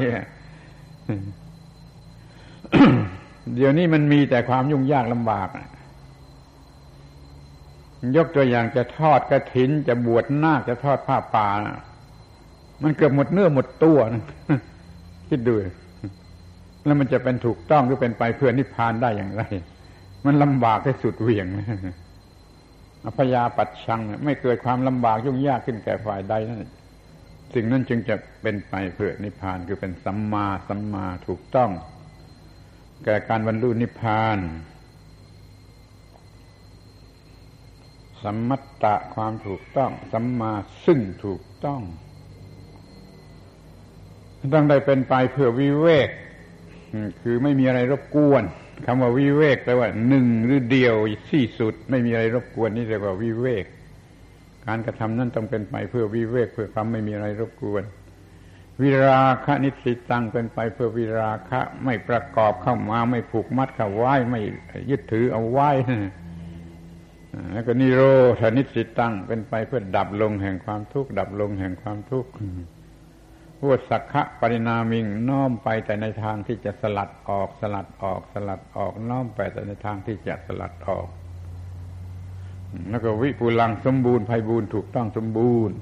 [3.56, 5.48] เดี๋ยวนี้มันมีแต่ความยุ่งยากลำบาก
[8.18, 11.50] ยกตัวอย่างจะทอดกระถิน จะบวชนาคจะทอดผ้าป่า
[12.84, 14.24] มันเกือบหมดเนื้อหมดตัวนะ
[15.30, 15.54] คิดดู
[16.86, 19.42] แล้วมันจะเป็นถูกต้องหรือเป็นไปเพื่อนิพพานได้อย่างไร
[20.26, 21.60] มันลำบากที่สุดเวียงอ
[23.18, 26.64] พยาปัดชังไม่เกิดความลำบากยุ่งยากขึ้นแก่ฝ่ายใดนั่น
[27.54, 31.72] สิ่งนั้นจึงจะเป็นไปเพื่อนิพพานคือเป็นสัมมาสัมมาถูกต้อง
[33.06, 34.40] แก่การบรรลุนิพพาน
[38.24, 40.54] สัมมัตตะความถูกต้อง สัมมา
[40.86, 41.82] ซึ่งถูกต้อง
[44.54, 46.10] ต้องได้เป็นไปเพื่อวิเวก
[47.22, 48.44] คือไม่มีอะไรรบกวน
[48.86, 50.96] คำว่าวิเวกแปลว่าหนึ่งหรือเดียว
[51.32, 53.66] ที่สุด ไม่มีอะไรรบกวนนี่เรียกว่าวิเวก
[54.68, 57.84] การกระทำนั้นต้องเป็นไปเพื่อวิเวกเพื่อความไม่มีอะไรรบกวน
[58.82, 64.42] วิราคะนิสิตังเป็นไปเพื่อวิราคะไม่ประกอบเข้ามาไม่ผูกมัดเข้าไว้ไม่
[64.90, 65.70] ยึดถือเอาไว้
[67.54, 68.02] แล้วก็นิโร
[68.40, 72.30] ธนิสิตังเป็นไปเพื่อดับลงแห่งความทุกข์ดับลงแห่งความทุกข์
[73.68, 81.08] พูดสักขะปรินามิงน้อมไปแต่ในทางที่จะสลัดออกสลัดออกสลัดออกน้อมไปแต่ในทางที่จะสลัดออก
[82.90, 85.76] แล้วก็วิปุลังสมบูรณ์ภัยบูรณ์ถูกต้องสมบูรณ์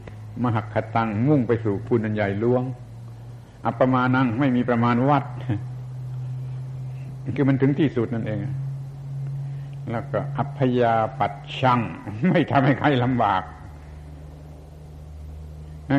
[0.44, 2.64] มหักขตังมุ่งไปสู่คุณอันใหญ่หลวง
[3.66, 5.24] อัปปมานังไม่มีประมาณวัด
[7.36, 8.40] คือมันถึงที่สุดนั่นเอง
[9.92, 11.80] แล้วก็อัพยาปัดชัง
[12.30, 13.44] ไม่ทำให้ใครลำบาก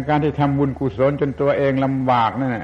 [0.08, 2.56] การที่ทำบุญกุศลจนตัวเองลำบากนั่น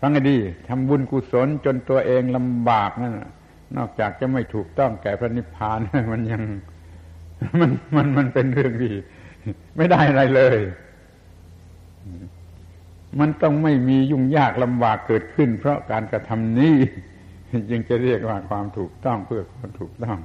[0.00, 0.36] ฟังให้ดี
[0.68, 3.14] ทำบุญกุศลจนตัวเองลำบากนั่น
[3.76, 5.78] นอกจากจะไม่ถูกต้องแก่พระนิพพาน
[6.12, 6.42] มันยัง
[7.60, 8.92] มันมันมันเป็นเรื่องดี
[9.76, 10.58] ไม่ได้อะไรเลย
[13.20, 16.74] มันต้องไม่มียุ่งยากลำบากเกิดขึ้น เพราะการกระทำนี้
[17.70, 20.18] จึงจะเรียกว่าความถูกต้องเพื่อความถูกต้อง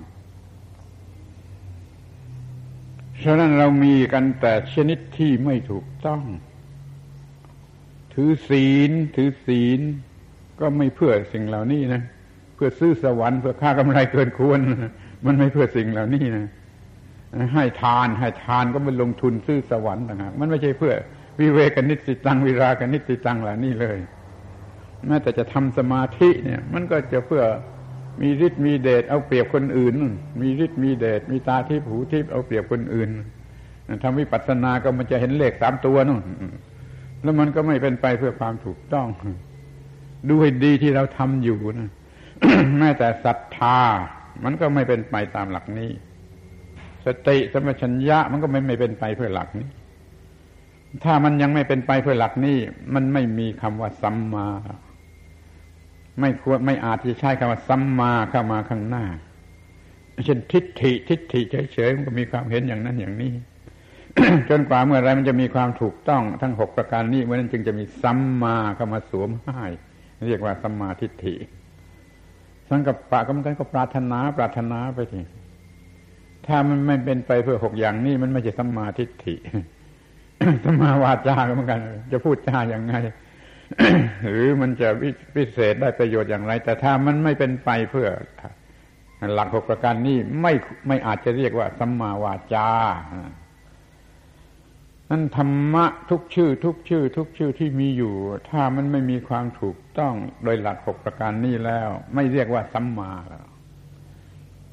[3.24, 6.22] ฉะนั้นเรามีกันแต่ชนิดที่ไม่ถูกต้อง
[8.14, 9.80] ถือศีล ถือศีล
[10.60, 12.02] ก็ไม่เพื่อสิ่งเหล่านี้นะ
[12.56, 14.60] เพื่อซื้อสวรรค์เพื่อค่ากำไรเกินควร
[15.26, 16.48] มันไม่เพื่อสิ่งเหล่านี้นะ
[17.54, 20.94] ให้ทานให้ทานก็ไปลงทุนซื้อสวรรค์ต่างหากมันไม่ใช่เพื่อ
[21.40, 24.00] วิเวกนิสิตังวิรากนิสิตังเหล่านี้เลย
[25.08, 27.44] แม้แต่จะทำสมาธิเนี่ย มันก็จะเพื่อ
[28.20, 29.96] มีฤทธิ์มีเดชเอาเปรียบคนอื่น
[30.42, 33.10] มีฤทธิ์มีเดชมีตาทิพหูทิพเอาเปรียบคนอื่น
[34.04, 36.22] ทำวิปัสสนาก็มันจะเห็นเลขสามตัวนู่น
[37.24, 39.08] แล้วมันก็ไม่เป็นไปเพื่อความถูกต้อง
[40.28, 41.90] ดูให้ดีที่เราทำอยู่นะ
[42.80, 43.80] แม้แต่ศรัทธา
[44.44, 45.90] มันก็ไม่เป็นไปตามหลักนี้
[47.06, 49.68] สติสมัชัญญะมันก็ไม่ไม่เป็นไปเพื่อหลักนี้
[51.04, 52.58] ถ้ามันยังไม่เป็นไปเพื่อหลักนี้
[52.94, 54.48] มันไม่มีคำว่าสัมมา
[56.20, 59.06] ไม่ควรไม่อาจจะใช้คำว่าสัมมาเข้ามาข้างหน้า
[60.26, 61.40] เช่นทิฏฐิทิฏฐิ
[61.72, 63.34] เฉยๆมันก็มีความเห็นอย่างนั้นอย่างนี้
[64.50, 69.62] จนกว่าเมื่อไรมันจะมีความถูกต้องทั้งหกประการนี้เมื่อนั้นจึงจะมีสัมมาเข้ามาสวมให้
[70.26, 71.36] เรียกว่าสัมมาทิฏฐิ
[72.70, 75.22] สังกัปปะก็มันก็ปรารถนาปรารถนาไปที
[76.48, 79.36] ถ้ามันไม่เป็นไปเพื่อหกอย่างนี้มันไม่ใช่สัมมาทิฏฐิ
[80.64, 81.80] สัมมาวาจาก็เหมือนกัน
[82.12, 82.94] จะพูดจาอย่างไง
[84.30, 84.90] หรือมันจะ
[85.36, 88.08] พิเศษได้ประโยชน์อย่างไร แต่ถ้ามันไม่เป็นไปเพื่อ
[89.34, 90.54] หลักหกประการนี้ไม่
[90.88, 92.70] ไม่อาจจะเรียกว่าสัมมาวาจา
[95.10, 98.16] นั้นธรรมะทุกชื่อ ทุกชื่อ ทุกชื่อที่มีอยู่
[98.50, 103.46] ถ้ามันไม่มีความถูกต้องโดยหลักหกประการนี้แล้ว ไม่เรียกว่าสัมมาแล้ว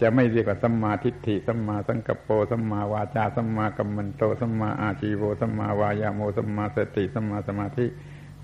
[0.01, 7.87] จะไม่เรียกว่าสัมมาทิฏฐิสัมมาสังกปรสัมมาวาจาสัมมากัมมันโตสัมมาอาชีโวสัมมาวายาโมสัมมาสติสัมมาสมาธิ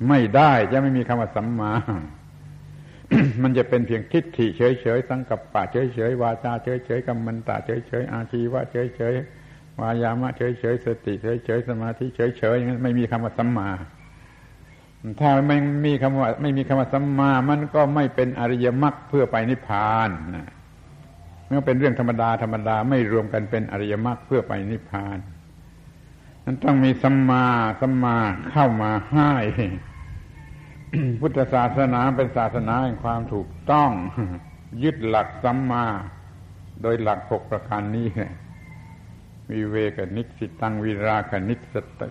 [0.09, 1.73] ไม่ได้จะไม่มีคำว่าสัมมา
[3.43, 13.71] มันจะเป็นเพียงทิฏฐิเฉยๆสังกัปปะเฉยๆวาจาเฉยๆกัมมันตะเฉยๆอาชีวะเฉยๆวายามะเฉยๆสติเฉยๆสมาธิเฉยๆอย่างนั้นไม่มีคำว่าสัมมา
[15.21, 20.49] ถ้าไม่มีคำว่า ไม่มีคำว่าสัมมา มันก็ไม่เป็นอริยมรรคเพื่อไปนิพพานนะ
[21.47, 25.19] มันก็เป็นเรื่องธรรมดาธรรมดาไม่รวมกันเป็นอริยมรรคเพื่อไปนิพพาน
[26.45, 27.45] นั้นต้องมีสัมมา
[27.81, 28.17] สัมมา
[28.53, 29.33] เข้ามาให้
[31.21, 33.91] พุทธศาสนาเป็นศาสนาแห่งความถูกต้อง
[34.83, 35.85] ยึดหลักสัมมา
[36.83, 38.09] โดยหลักหกประการนี้
[39.51, 41.55] วิเวกนิสิตังวิราคนิ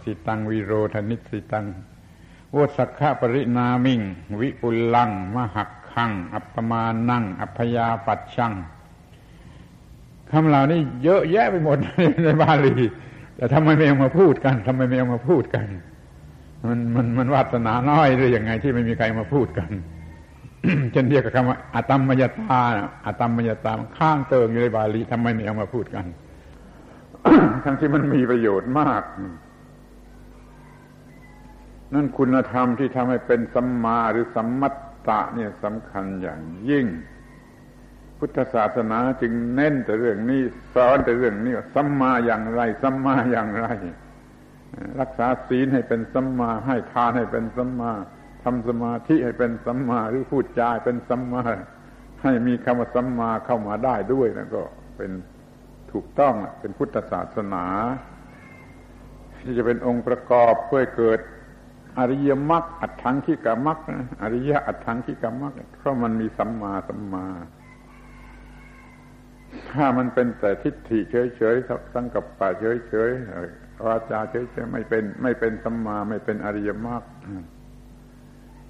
[0.05, 1.65] สิตังวิโรธนิสิตัง
[2.51, 4.01] โวสักขะปรินามิง
[4.39, 8.53] วิปุลัง มหักขัง อัปมานัง อัพยาปัดชัง
[10.31, 11.77] คำเหล่านี้เยอะแยะไปหมด
[12.23, 12.75] ในบาลี
[13.37, 15.67] แต่ทำไมไม่เอามาพูดกันทำไมไม่เอามาพูดกัน
[16.67, 19.69] มันมันมันวาสนาน้อยหรือยังไงที่ไม่มีใครมาพูดกัน
[20.91, 22.61] เช่นเดียวกับคำว่าอาตมมยตา
[23.05, 26.05] อาตมมยตาข้างเติงอยู่ในบาลีทำไมไม่เอามาพูดกัน
[27.63, 29.03] ทั้งที่มันมีประโยชน์มาก
[31.93, 34.75] นั่นคุณธรรมที่ทำให้เป็นสัมมาหรือสัมมัต
[35.07, 36.85] ตะเนี่ยสำคัญอย่างยิ่ง
[38.25, 40.41] พุทธศาสนาจึงเน้นแต่เรื่องนี้
[40.75, 43.67] สอนแต่เรื่องนี้ว่าสัมมาอย่างไรสัมมาอย่างไร
[44.99, 47.91] รักษาศีลให้เป็นสัมมาให้ทานให้เป็นสัมมา
[48.43, 51.43] ทำสมาธิให้เป็นสัมมาหรือพูดจาเป็นสัมมา
[52.23, 54.61] ให้มีคำว่าสัมมาเข้ามาได้ด้วยนะก็
[54.97, 55.11] เป็น
[55.91, 57.65] ถูกต้องเป็นพุทธศาสนา
[59.43, 61.19] ที่จะเป็นองค์ประกอบเพื่อเกิด
[61.97, 63.77] อริยมรรคอัตถังขีกามรรค
[64.21, 67.27] อริยะอัตถังขีกามรรคเพราะมันมีสัมมาสัมมา
[69.71, 72.49] ถ้ามันเป็นแต่ทิฏฐิเฉยๆสังกับป่า
[72.89, 77.03] เฉยๆวาจาเฉยๆไม่เป็น ไม่เป็นสัมมาไม่เป็นอริยมรรค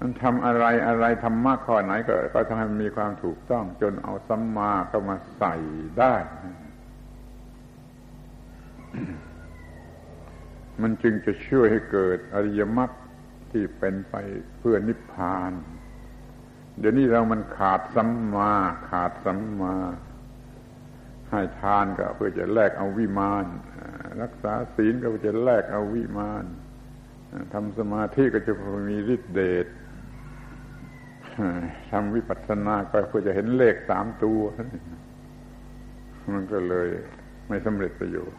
[0.00, 5.54] มันทำอะไรอะไรทำมากข้อไหนก็ก็ทำให้มันมีความถูกต้อง จนเอาสัมมาเข้ามาใส่
[5.98, 6.14] ได้
[10.82, 12.90] มันจึงจะช่วยให้เกิดอริยมรรค
[13.52, 14.14] ที่เป็นไป
[14.58, 15.52] เพื่อนิพพาน
[16.78, 18.52] เดี๋ยวนี้เรามันขาดสัมมา
[18.90, 19.74] ขาดสัมมา
[21.34, 23.44] ให้ทานก็เพื่อจะแลกเอาวิมาน
[24.22, 26.44] รักษาศีลก็เพื่อจะแลกเอาวิมาน
[27.52, 28.52] ทำสมาธิก็จะ
[28.90, 29.66] มีฤทธิเดช
[31.92, 34.40] ทำวิปัสสนาก็เพื่อจะเห็นเลขสามตัว
[36.34, 36.88] มันก็เลย
[37.48, 38.38] ไม่สำเร็จประโยชน์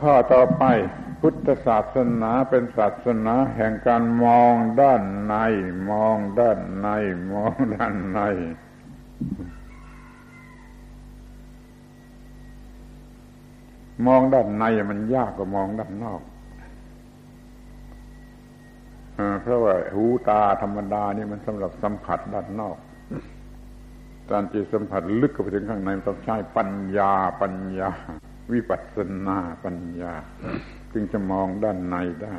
[0.00, 0.62] ข้อต่อไป
[1.20, 5.34] พุทธศาสนาเป็นศาสนาแห่งการมองด้านใน
[5.90, 6.88] มองด้านใน
[7.32, 8.20] มองด้านใน
[14.06, 16.22] มองด้านในมันยากกว่ามองด้านนอก
[19.42, 22.76] เพราะว่าหูตาธรรมดานี่มันสำหรับสัมผัสด้านนอก
[24.30, 27.12] การจะสัมผัสลึกเข้าไปถึงข้างในต้องใช้ปัญญา
[27.42, 27.90] ปัญญา
[28.52, 30.12] วิปัสสนาปัญญา
[30.92, 32.36] จึงจะมองด้านในได้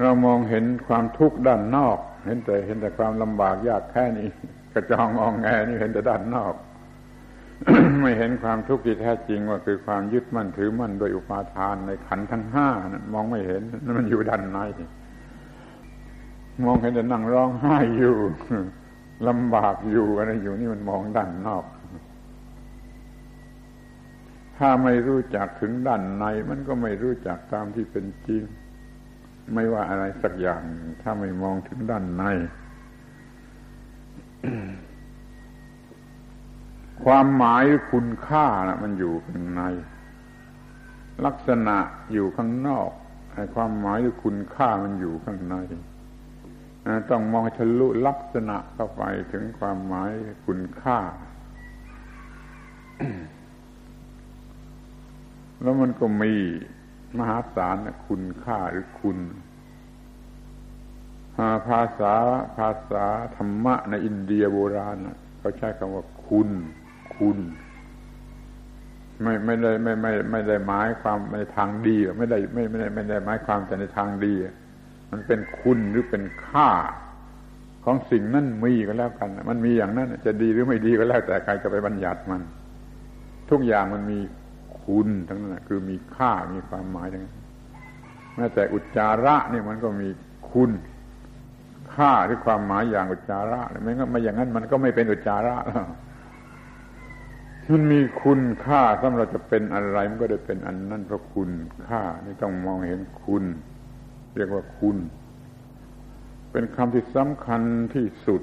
[0.00, 4.28] เรามองเห็นความทุกข์ด้านนอก เห็นแต่เห็นแต่ความลำบากยากแค่นี้
[4.72, 6.54] กระจองงองแงนี่เห็นแต่ด้านนอก
[8.02, 14.58] ไม่เห็นความทุกข์ที่แท้จริงว่าคือความยึดมั่นถือมั่นโดยอุปาทานในขันทั้งห้านะมองไม่เห็นนั่นมันอยู่ด้านใน
[16.64, 18.14] มองเห็นแต่นั่งร้องไห้อยู่
[19.28, 21.64] ลำบากอยู่อะไรอยู่นี่มันมองด้านนอก
[24.56, 28.42] ถ้าไม่รู้จักถึงด้านใน มันก็ไม่รู้จักตามที่เป็นจริง
[29.54, 30.62] ไม่ว่าอะไรสักอย่าง
[31.02, 32.24] ถ้าไม่มองถึงด้านใน
[37.04, 37.62] ความหมาย
[37.92, 39.62] คุณค่านะมันอยู่ข้างใน
[41.26, 41.76] ลักษณะ
[42.12, 42.90] อยู่ข้างนอก
[43.34, 45.56] ไอ้ความหมายหรือคุณค่ามันอยู่ข้างใน
[47.10, 49.02] ต้องมองทะลุลักษณะเข้าไป
[49.32, 50.10] ถึงความหมาย
[50.46, 50.98] คุณค่า
[55.62, 56.34] แล้วมันก็มี
[57.18, 57.76] มหาศาล
[58.08, 59.18] คุณค่าหรือคุณ
[61.68, 62.14] ภาษา
[62.56, 63.04] ภาษา
[63.36, 64.96] ธรรมะในอินเดียโบราณ
[65.38, 66.48] เขาใช้คำว่าคุณ
[67.22, 67.38] คุณ
[69.22, 74.34] ไม่ไม่ได้ไม่ไม่ ไม่ได้หมายความในทางดีไม่ได้ไม่ไม่ได้ไม่ได้หมายความแต่ในทางดี
[75.10, 76.70] มันเป็นคุณหรือเป็นค่า
[77.84, 82.42] ของสิ่งนั้นมีก็แล้วกัน มันมีอย่างนั้นจะดีหรือไม่ดีก็แล้วแต่ใครจะไปบัญญัติมัน
[83.50, 84.18] ทุกอย่างมันมี
[84.82, 87.36] คุณทั้งนั้นคือมีค่ามีความหมายทั้งนั้น
[88.36, 90.08] แม้แต่อุจจาระนี่มันก็มี
[90.50, 90.70] คุณ
[91.94, 95.86] ค่าหรือความหมายอย่างอุจจาระไม่งั้นไม่อย่างนั้นมันก็ไม่เป็นอุจจาระแล้ว
[97.72, 101.50] มันมีคุณค่าสำหรับจะเป็นอะไรมันก็ได้เป็นอันนั้นเพราะคุณ
[101.86, 103.44] ค่านี่ต้องมองเห็นคุณ
[104.36, 104.96] เรียกว่าคุณ
[106.52, 107.62] เป็นคำที่สำคัญ
[107.94, 108.42] ที่สุด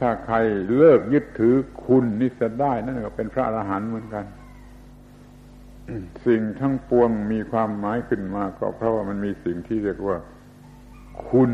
[0.00, 0.36] ถ้าใคร
[0.76, 1.54] เลิกยึดถือ
[1.86, 4.24] คุณนี่จะได้นั่นก็เป็นพระอรหันต์เหมือนกัน
[6.26, 10.18] สิ่งทั้งปวงมีความหมายขึ้นมา ก็เพราะว่ามันมีสิ่งที่เรียกว่า
[11.28, 11.52] คุณ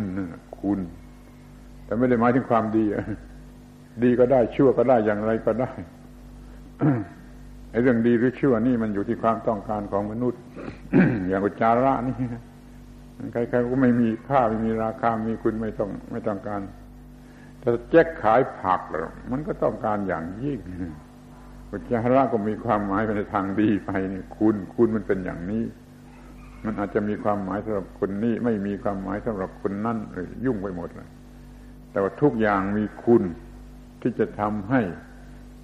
[0.60, 0.80] คุณ
[1.84, 2.84] แต่ไม่ได้หมายถึงความดี
[4.02, 5.70] ดีก็ได้ชั่วก็ได้อย่างไรก็ได้
[7.70, 10.40] ไอ้เรื่องดีหรือชั่วนี่มันอยู่ที่ความต้องการของมนุษย์
[11.28, 12.16] อย่างอุจาระนี่
[13.32, 16.60] ใครๆก็ไม่มีค่าไม่มีราคามีคุณไม่ต้องไม่ต้องการ
[17.60, 18.80] แต่แจ็คขายผัก
[19.30, 20.58] มันก็ต้องการอย่างยิ่ง
[21.70, 25.64] อุจาระก็มีความหมายไปในทางดีไปนี่คุณคุณมันเป็นอย่างนี้
[26.64, 31.08] มันอาจจะมีความหมายสำหรับคนนี้ ไม่มีความหมายสำหรับคนนั่นเลยยุ่งไปหมดเลย
[31.90, 33.22] แต่ว่าทุกอย่างมีคุณ
[34.02, 34.80] ที่จะทำให้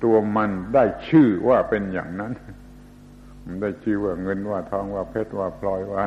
[0.05, 2.33] ตัวมันได้ชื่อว่าเป็นอย่างนั้น
[3.45, 6.07] มันได้ชื่อว่าเงินว่าทองว่าเพชรว่าพลอยว่า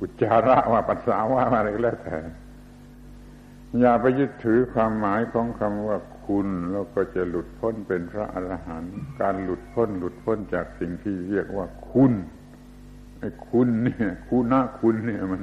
[0.00, 2.18] อุจจาระว่าปัสสาวะอะไรก็แล้วแต่
[3.80, 12.12] อย่าไปยึดถือความหมายของคำว่าคุณแล้วก็จะหลุดพ้นเป็นพระอรหันต์การหลุดพ้นหลุดพ้นจากสิ่งที่เรียกว่าคุณ
[13.18, 15.42] ไอ้คุณเนี่ยคุณนะคุณเนี่ยมัน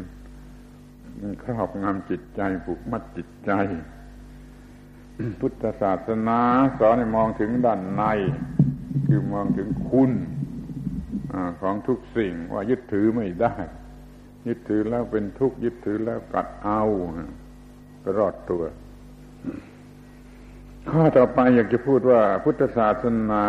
[1.19, 3.51] มันครอบงำจิตใจผูกมัดจิตใจ
[5.41, 6.39] พุทธศาสนา
[6.79, 8.03] สอนให้มองถึงด้านใน
[9.07, 10.11] คือมองถึงคุณ
[11.61, 13.55] ของทุกสิ่งว่ายึดถือไม่ได้
[14.47, 16.83] ยึดถือแล้วเป็นทุกข์ยึดถือแล้วกัดเอา
[18.03, 18.63] ก็รอดตัว
[20.89, 23.45] ข้อต่อไปอยากจะพูดว่า พุทธศาสนา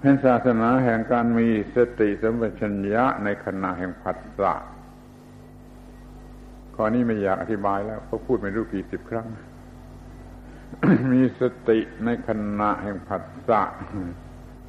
[0.00, 4.54] เป็นศาสนาแห่งการมีสติสัมปชัญญะในขณะแห่งผัสสะ
[6.74, 9.26] ข้อนี้ไม่อยากอธิบายแล้วเพราะพูดไม่รู้กี่สิบครั้ง
[11.12, 12.30] มีสติในข
[12.60, 13.62] ณะแห่งผัสสะ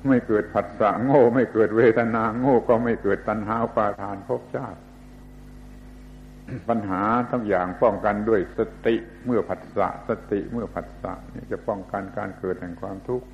[0.07, 4.79] ไม่เกิดผัสสะโง่ ไม่เกิดเวทนา โง่ก็ไม่เกิดตัณหาปาทานภพชาติ
[6.69, 8.95] ปัญหาทั้งอย่างป้องกันด้วยสติ
[9.25, 13.25] เมื่อผัสสะสติเมื่อผัสสะนี่จะป้องกันการเกิดแห่งความทุกข์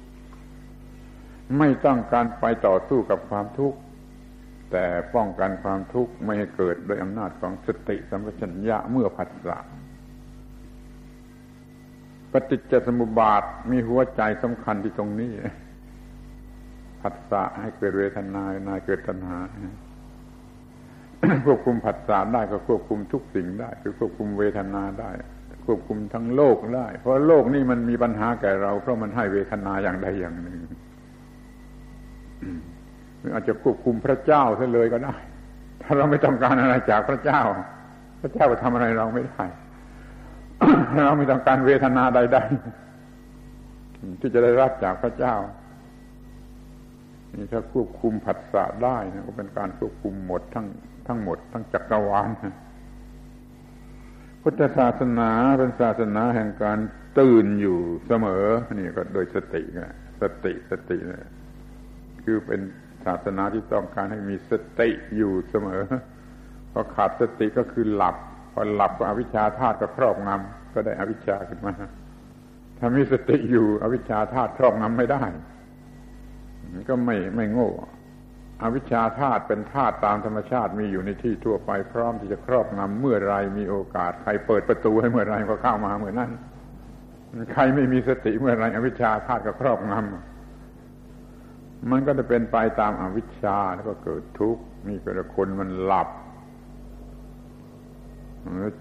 [1.58, 3.78] ไม่ต้องการไปต่อสู้กับความทุกข์
[4.72, 4.86] แต่
[5.16, 9.58] ป้องกันความทุกข์ไม่ให้เกิดโดยอำนาจของสติสัมปชัญญะเมื่อผัสสะ
[12.36, 15.32] ปฏิจจสมุปบาทมีหัวใจสำคัญที่ตรงนี้
[17.02, 19.40] ผัสสะให้เกิดเวทนานายเกิดตัณหา
[21.46, 25.12] ควบคุมผัสสะได้ก็ควบคุมทุกสิ่งได้ คือควบคุมเวทนาได้
[25.66, 30.58] ควบคุมทั้งโลกได้ เพราะโลกนี่มันมีปัญหาแก่เรา เพราะมันให้เวทนาอย่างใดอย่างหนึ่ง
[33.34, 35.16] อาจจะควบคุมพระเจ้าซะเลยก็ได้
[35.84, 37.42] ถ้าเราไม่ต้องการอะไรจากพระเจ้า
[38.22, 39.44] พระเจ้าจะทำอะไรเราไม่ได้
[41.04, 42.38] เราไม่ต้องการเวทนาใด
[43.16, 45.36] ๆ ที่จะได้รับจากพระเจ้า
[47.34, 50.68] นี่ถ้าควบคุมผัสสะได้นะก็เป็นการควบคุมหมดทั้ง
[51.08, 52.30] ทั้งหมด ทั้งจักรวาล
[54.42, 56.80] พุทธศาสนาเป็นศาสนาแห่งการ
[57.20, 59.82] ตื่นอยู่เสมอ นี่ก็โดยสติไง
[60.22, 61.32] สติสตินะ
[62.24, 62.62] คือเป็น
[63.06, 65.82] ศาสนาที่ต้องการให้มีสติอยู่เสมอ
[66.72, 68.16] พอขาดสติก็คือหลับ
[68.58, 71.74] พอหลับก็อวิชชาธาตุก็ครอบงำก็ได้อวิชชาขึ้นมา
[72.78, 75.24] ถ้ามีสติอยู่อวิชชาธาตุครอบงำไม่ได้
[76.90, 77.70] ก็ไม่ไม่โง่
[78.64, 86.32] อวิชชาธาตุเป็นธาตุตามธรรมชาติมีอยู่ในที่ทั่วไปพร้อมที่จะครอบงำเมื่อไรมีโอกาส ใครเปิดประตูให้เมื่อไรก็เข้ามาเหมือนั้น
[87.54, 96.10] ใครไม่มีสติเมื่อไรอวิชชาธาตุก็ครอบงำมันก็จะเป็นไปตามอวิชชาแล้วก็เกิดทุกข์นี่ก็คนมันหลับ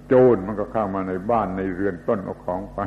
[0.06, 2.80] โจรมันก็เข้ามาในบ้านในเรือนต้นเอาของไป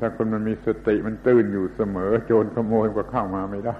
[0.00, 3.78] ถ้าคนมันมีสติมันตื่นอยู่เสมอ โจรขโมยก็เข้ามาไม่ได้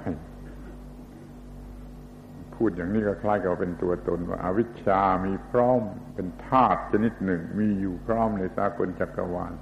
[2.55, 5.81] พูดอย่างนี้ก็คล้ายกับเป็นตัวตนว่าอาวิชชามีพร้อม
[6.15, 9.53] เป็นธาตุชนิดหนึ่ง มีอยู่พร้อมในสากลจักรวาล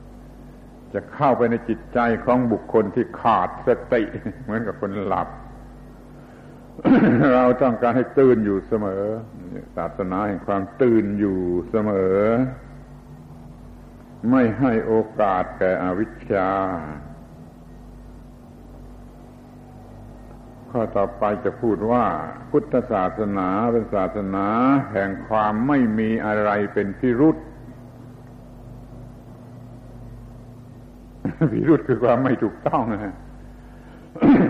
[0.95, 4.03] จะเข้าไปในจิตใจของบุคคลที่ขาดสติ
[4.43, 5.29] เหมือนกับคนหลับ
[7.35, 9.05] เราต้องการให้ตื่นอยู่เสมอ
[9.77, 11.39] ศาสนาแห่งความตื่นอยู่
[11.71, 12.23] เสมอ
[14.31, 16.51] ไม่ให้โอกาสแก่อวิชชา
[20.71, 22.05] ข้อต่อไปจะพูดว่า
[22.51, 24.47] พุทธศาสนาเป็นศาสนา
[24.93, 27.37] แห่งความไม่มีอะไรเป็นพิรุษ
[31.53, 33.15] พิรุษคือความไม่ถูกต้องนะ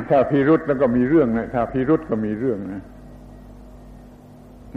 [0.09, 2.83] ถ้าพิรุษแล้วก็มีเรื่องนะถ้าพิรุษก็มีเรื่องนะ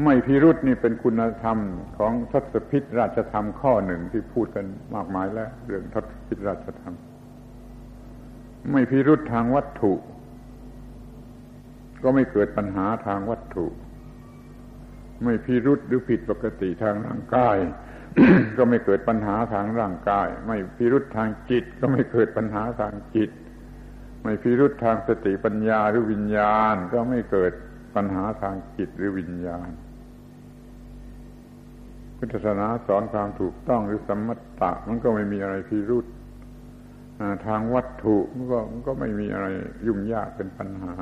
[0.03, 1.57] ไม่พิรุษนี่เป็นคุณธรรม
[1.97, 4.65] ของทศพิธราชธรรมข้อหนึ่งที่พูดกัน
[4.95, 6.95] มากมายแล้ว เรื่องทศพิธราชธรรม
[8.71, 9.93] ไม่พิรุษทางวัตถุ
[12.03, 13.67] ก็ไม่เกิดปัญหาทางวัตถุ
[15.23, 17.57] ไม่พิรุษหรือผิดปกติทางร่างกาย
[18.57, 23.29] ก็ไม่เกิดปัญหาทางร่างกาย ไม่พิรุษทางจิต ก็ไม่เกิดปัญหาทางจิต
[24.23, 27.51] ไม่พิรุษทางสติปัญญาหรือวิญญาณ ก็ไม่เกิด
[27.95, 29.69] ปัญหาทางจิตหรือวิญญาณ
[32.17, 34.29] พุทธศาสนาสอนความถูกต้องหรือสมม
[34.61, 36.05] ตะมันก็ไม่มีอะไรพิรุษ
[37.47, 39.47] ทางวัตถุมันก็มันก็ไม่มีอะไร
[39.87, 40.93] ยุ่งยากเป็นปัญหา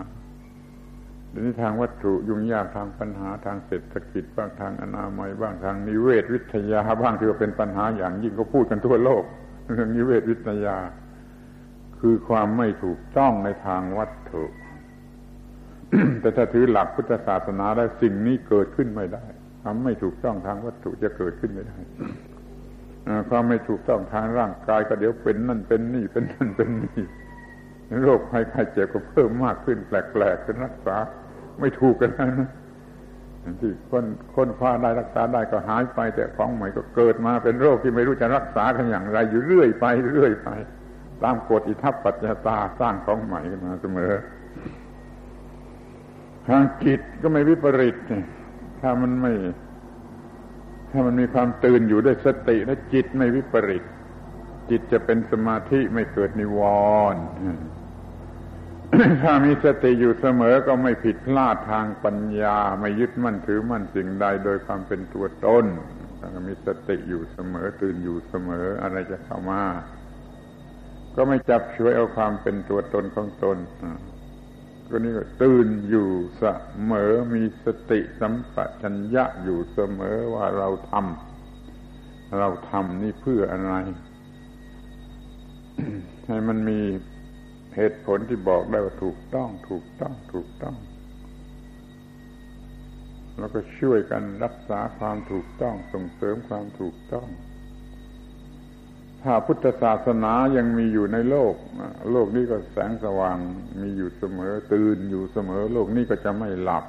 [1.29, 9.23] เดี๋ยวนี้ทางวัตถุยุ่งยากทางปัญหาทางเศรษฐกิจบ้างทางอนามัยบ้างทางนิเวศวิทยาบ้างที่ว่าเป็นปัญหาอย่างยิ่งก็พูดกันทั่วโลก
[9.71, 10.77] เรื่องนิเวศวิทยา
[11.99, 14.43] คือความไม่ถูกต้องในทางวัตถุ
[16.21, 19.25] แต่ถ้าถือหลักพุทธศาสนาได้สิ่งนี้เกิดขึ้นไม่ได้
[19.63, 21.77] ความไม่ถูกต้องทางวัตถุจะเกิดขึ้นไม่ได้
[23.29, 27.05] ความไม่ถูกต้องทางร่างกายก็เดี๋ยวเป็นนั่นเป็นนี่เป็นนั่นเป็นนี่
[28.03, 30.97] โรคภัยไข้เจ็บก็เพิ่มมากขึ้นแปลกๆเป็นรักษา
[31.59, 32.49] ไม่ถูกกันนะ
[33.61, 40.49] ที่คนคนคว้าได้รักษาได้ก็หายไป แต่ของใหม่ก็เกิดมาเป็นโรคที่ไม่รู้จะรักษากันอย่างไร อยู่เรื่อยไปเรื่อยไป
[41.23, 44.13] ตามกฎอิทัปปัจจตาสร้างของใหม่ขึ้นมาเสมอ
[46.47, 47.95] ทางจิตก็ไม่วิปริต
[48.83, 49.33] ถ้ามันไม่
[50.91, 53.83] ถ้ามันมีความตื่นอยู่ด้วยสติและจิตไม่วิปริต
[54.69, 56.59] จิตจะเป็นสมาธิไม่เกิดนิว
[57.13, 57.23] รณ์
[59.23, 65.65] ถ้ามีสติอยู่เสมอก็ไม่ผิดพลาดทางปัญญา ไม่ยึดมั่นถือมั่นสิ่งใดโดยความเป็นตัวตน
[66.19, 69.63] ถ้ามีสติอยู่เสมอตื่นอยู่เสมออะไรจะเข้ามา
[71.15, 73.57] ก็ไม่จับช่วยเอาความเป็นตัวตนของตน
[74.89, 76.07] ก็นี่ก็ตื่นอยู่
[76.37, 76.43] เส
[76.91, 83.73] มอมีสติสัมปชัญญะอยู่เสมอว่าเราทำเราทำนี่เพื่ออะไร
[86.27, 86.79] ให้มันมี
[87.75, 90.75] เหตุผลที่บอกได้ว่าถูกต้อง ถูกต้อง ถูกต้อง
[93.37, 97.27] แล้วก็ช่วยกันรักษาความถูกต้องส่งเสริมความถูกต้อง
[99.23, 101.53] ถ้าพุทธศาสนายังมีอยู่ในโลก
[102.11, 103.37] โลกนี้ก็แสงสว่าง
[103.81, 106.85] มีอยู่เสมอ ตื่นอยู่เสมอ โลกนี้ก็จะไม่หลับ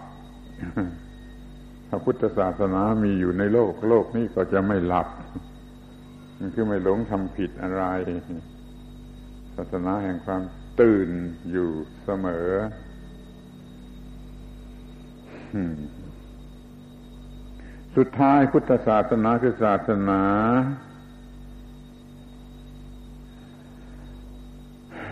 [1.89, 5.09] ถ้าพุทธศาสนามีอยู่ในโลก โลกนี้ก็จะไม่หลับ
[6.39, 7.85] มันคือไม่หลงทำผิดอะไร
[9.57, 10.43] ศาสนาแห่งความ
[10.81, 11.09] ตื่น
[11.51, 11.69] อยู่
[12.05, 12.51] เสมอ
[17.97, 20.23] สุดท้ายพุทธศาสนาคือศาสนา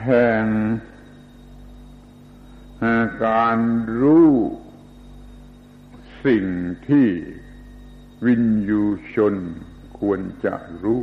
[0.04, 0.44] แห่ง
[3.26, 3.58] การ
[4.00, 4.30] รู้
[6.26, 6.44] สิ่ง
[6.88, 7.08] ที่
[8.26, 8.82] วินยู
[9.14, 9.34] ชน
[9.98, 11.02] ควรจะรู้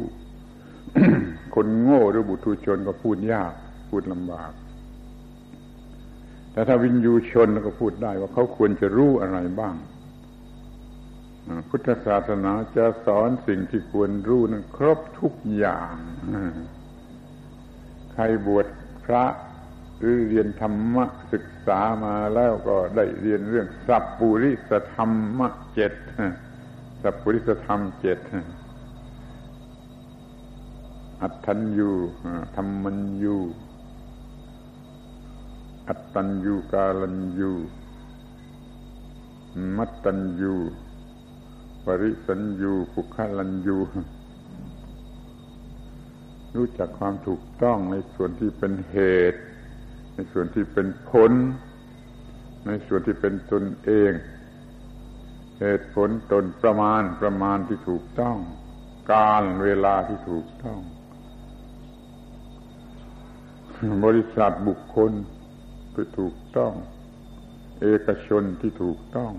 [1.55, 3.53] คนโง่หรือบุตุชนก็พูดยาก
[3.89, 4.51] พูดลำบาก
[6.51, 9.76] แต่ถ้าวินยูชนก็พูดได้ว่าเขาควรจะรู้อะไรบ้าง
[11.69, 15.95] พุทธศาสนาจะสอนสิ่งที่ควรรู้นั้นครบทุกอย่าง
[18.13, 18.65] ใครบวช
[19.14, 19.26] ระ
[19.99, 25.94] หรือเรียนธรรมะศึกษามาแล้วก็ได้เรียนเรื่องสัพปุริสธรรมะเจ็ด
[27.02, 28.19] สัพปุริสธรรมเจ็ด
[31.22, 31.91] อัตถัญยู
[32.56, 33.38] ธรรมัญยู
[35.88, 37.52] อัตตัญยูกาลัญยู
[39.77, 40.53] มัตตัญยู
[41.86, 43.77] ปริสัญยูปุคลัญยู
[46.55, 48.97] รู้จักความถูกต้องในส่วนที่เป็นเห
[49.31, 49.39] ตุ
[50.15, 51.31] ในส่วนที่เป็นผล
[52.67, 54.11] ในส่วนที่เป็นตนเอง
[55.61, 58.38] เหตุผลตนประมาณประมาณที่ถูกต้อง
[59.13, 60.80] การเวลาที่ถูกต้อง
[64.05, 65.11] บริษัทบุคคล
[65.93, 66.73] ที่ถูกต้อง
[67.81, 69.34] เอกชนที่ถูกต้อง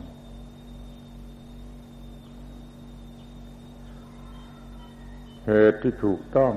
[5.46, 6.52] เหตุที่ถูกต้อง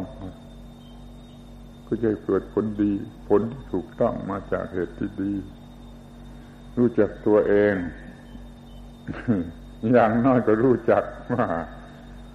[1.93, 2.91] ก็จะเกิดผลดี
[3.29, 5.33] ผลที่ถูกต้องมาจากเหตุที่ดี
[6.77, 7.75] รู้จักตัวเอง
[9.91, 11.03] อย่างน้อยก็รู้จัก
[11.33, 11.47] ว่า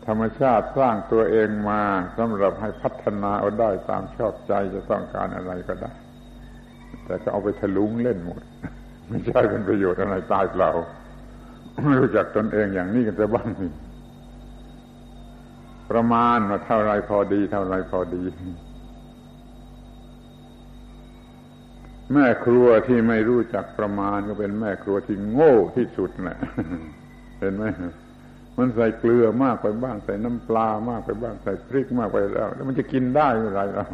[0.07, 1.83] ธรรมชาติสร้างตัวเองมา
[2.19, 5.93] สำหรับให้พัฒนาเอาได้ตามชอบใจจะต้องการอะไรก็ได้
[7.05, 8.43] แต่ก็เอาไปทะลุงเล่นหมด
[9.09, 10.71] ไม่ใช่เป็นประโยชน์อะไรตายเปล่า
[12.01, 13.73] รู้จักตนเองอย่างนี้กันจะบ้างนี่
[15.91, 18.23] ประมาณว่าเท่าไรพอดี เท่าไรพอดี
[22.13, 26.39] แม่ครัวที่ไม่รู้จักประมาณก็เป็นแม่ครัวที่โง่ที่สุดแหละ
[27.39, 27.65] เห็นไหม
[28.59, 33.87] มันใส่เกลือมากไปบ้างใส่น้ำปลามากไปบ้างใส่พริกมากไปแล้ว แล้วมันจะกินได้เมื่อไรแล้ว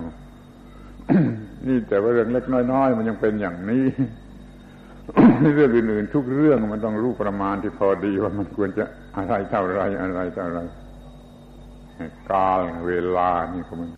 [1.67, 3.85] นี่แต่ว่าเรื่องเล็กน้อยๆมันยังเป็นอย่างนี้
[5.55, 8.85] เรื่องอื่นๆทุกเรื่องมันต้องรู้ประมาณที่พอดีว่ามันควรจะ
[9.17, 10.61] อะไรเท่าไรอะไรเท่าไร
[12.31, 13.91] กาลเวลานี่ก็มัน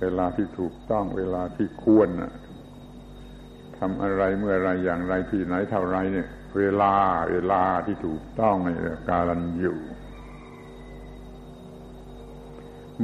[0.00, 2.32] เวลาที่ถูกต้องเวลาที่ควรนะ
[3.78, 6.28] ทำอะไรเมื่อไรอย่างไรที่ไหนเท่าไรเนี่ย
[6.58, 6.94] เวลา
[7.32, 8.68] เวลาที่ถูกต้องใน
[9.08, 9.78] กาลันอยู่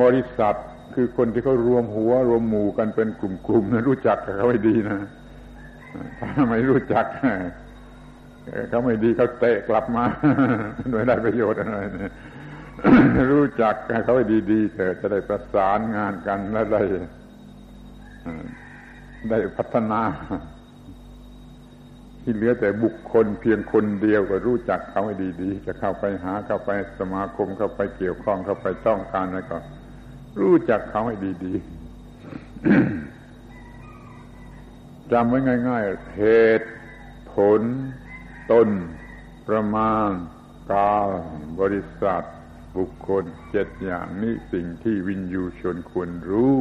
[0.02, 0.54] บริษัท
[0.94, 4.98] คือคนที่เขารวมหัว รวมหมู่กันเป็นกลุ่มๆนะรู้จักเขาไม่ดีนะ
[6.18, 7.06] ถ้าไม่รู้จัก
[8.68, 10.04] เขาไม่ดีเขาเตะกลับมา
[10.90, 11.78] โดยได้ประโยชน์อะไร
[13.32, 13.74] รู้จัก
[14.04, 16.82] เขาให้ดีๆเถอะจะได้ประสานงานกันและได้
[19.30, 20.00] ได้พัฒนา
[22.24, 26.70] ที่เหลือแต่บุคคลเพียงคนเดียวก็รู้จักเขาให้ดีๆ จะเข้าไปหาเข้าไป
[27.00, 29.58] สมาคมเข้าไปเกี่ยวข้องเข้าไปต้องการอะไรก็
[30.40, 31.64] รู้จักเขาให้ดีๆ
[35.12, 35.38] จำไว้
[35.68, 36.24] ง่าย ๆ เห
[36.60, 36.70] ตุ
[37.34, 37.60] ผล
[38.52, 38.68] ตน
[39.48, 40.10] ประมาณ
[40.72, 41.08] กาล
[41.60, 42.22] บริษัท
[42.76, 46.58] บุคคลเจ็ดอย่างนี้สิ่งที่วินยูชนควรรู้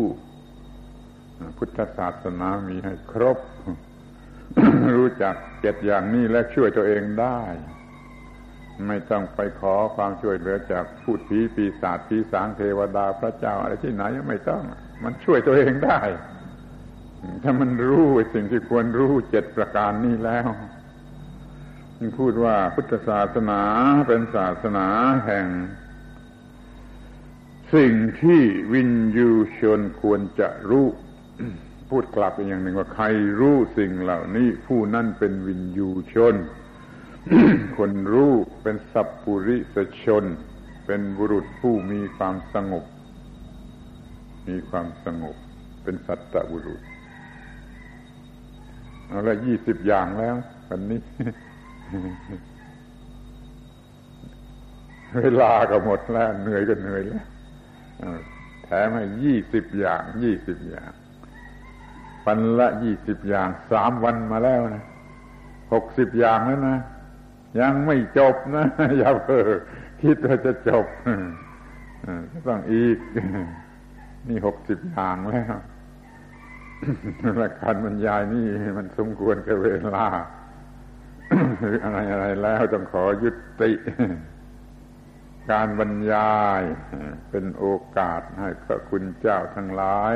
[1.57, 3.38] พุทธศาสนามีให้ครบ
[4.98, 7.41] รู้จักเจ็ดอย่างนี้และช่วยตัวเองได้
[8.88, 14.64] ไม่ต้องไปขอความช่วยเหลือจากพูดผีปีศาจผีสางเทวดาพระเจ้าอะไรที่ไหนไม่ต้อง
[15.03, 15.99] มันช่วยตัวเองได้
[17.44, 20.49] ถ้ามันรู้สิ่งที่ควรรู้เจ็ดประการนี้แล้ว
[22.20, 23.61] พูดว่าพุทธศาสนา
[24.07, 24.88] เป็นศาสนา
[25.26, 25.48] แห่ง
[27.76, 28.41] สิ่งที่
[28.74, 30.88] วินยูชนควรจะรู้
[31.95, 33.06] พูดกลับอีกอย่างหนึ่งว่าใคร
[33.40, 36.36] รู้สิ่งเหล่านี้ ผู้นั่นเป็นวินยูชน
[37.78, 40.24] คนรู้เป็นสัพปุริสชน
[40.86, 42.86] เป็นบุรุษผู้มีความสงบ
[44.48, 45.36] มีความสงบ
[45.84, 46.82] เป็นสัตตบุรุษ
[49.07, 50.36] เอาละยี่สิบอย่างแล้ว
[50.70, 51.02] วันนี้
[55.18, 57.26] เวลาก็หมดแล้ว เหนื่อยก็เหนื่อยแล้ว
[58.64, 60.91] แถมให้ยี่สิบอย่างยี่สิบอย่าง
[62.25, 64.85] วันละยี่สิบอย่างสามวันมาแล้วนะ
[65.73, 66.77] หกสิบอย่างแล้วนะ
[67.59, 68.65] ยังไม่จบนะ
[68.97, 69.49] อย่าเพ้อ
[70.03, 70.85] คิดว่าจะจบ
[72.47, 72.97] ต้องอีก
[74.27, 75.55] นี่หกสิบอย่างแล้ว
[77.41, 78.45] ละการบรรยายนี่
[78.77, 80.05] มันสมควรกับเวลา
[81.83, 83.29] อะไรอะไรแล้วต้องขอยุ
[83.61, 83.71] ติ
[85.51, 86.61] การบรรยาย
[87.29, 87.65] เป็นโอ
[87.97, 90.15] กาสให้พระคุณเจ้าทั้งหลาย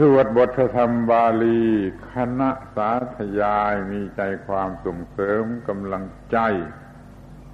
[0.00, 1.62] สวดบทธรรมบาลี
[2.12, 6.38] คณะสาธยายมีใจความส่งเสริมกำลังใจ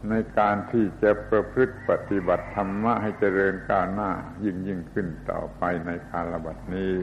[0.08, 4.10] ในการที่จะประพฤติปฏิบัติธรรมะให้เจริญก้าวหน้า
[4.44, 6.94] ยิ่งยิ่งขึ้นต่อไปในคาลบัดนี้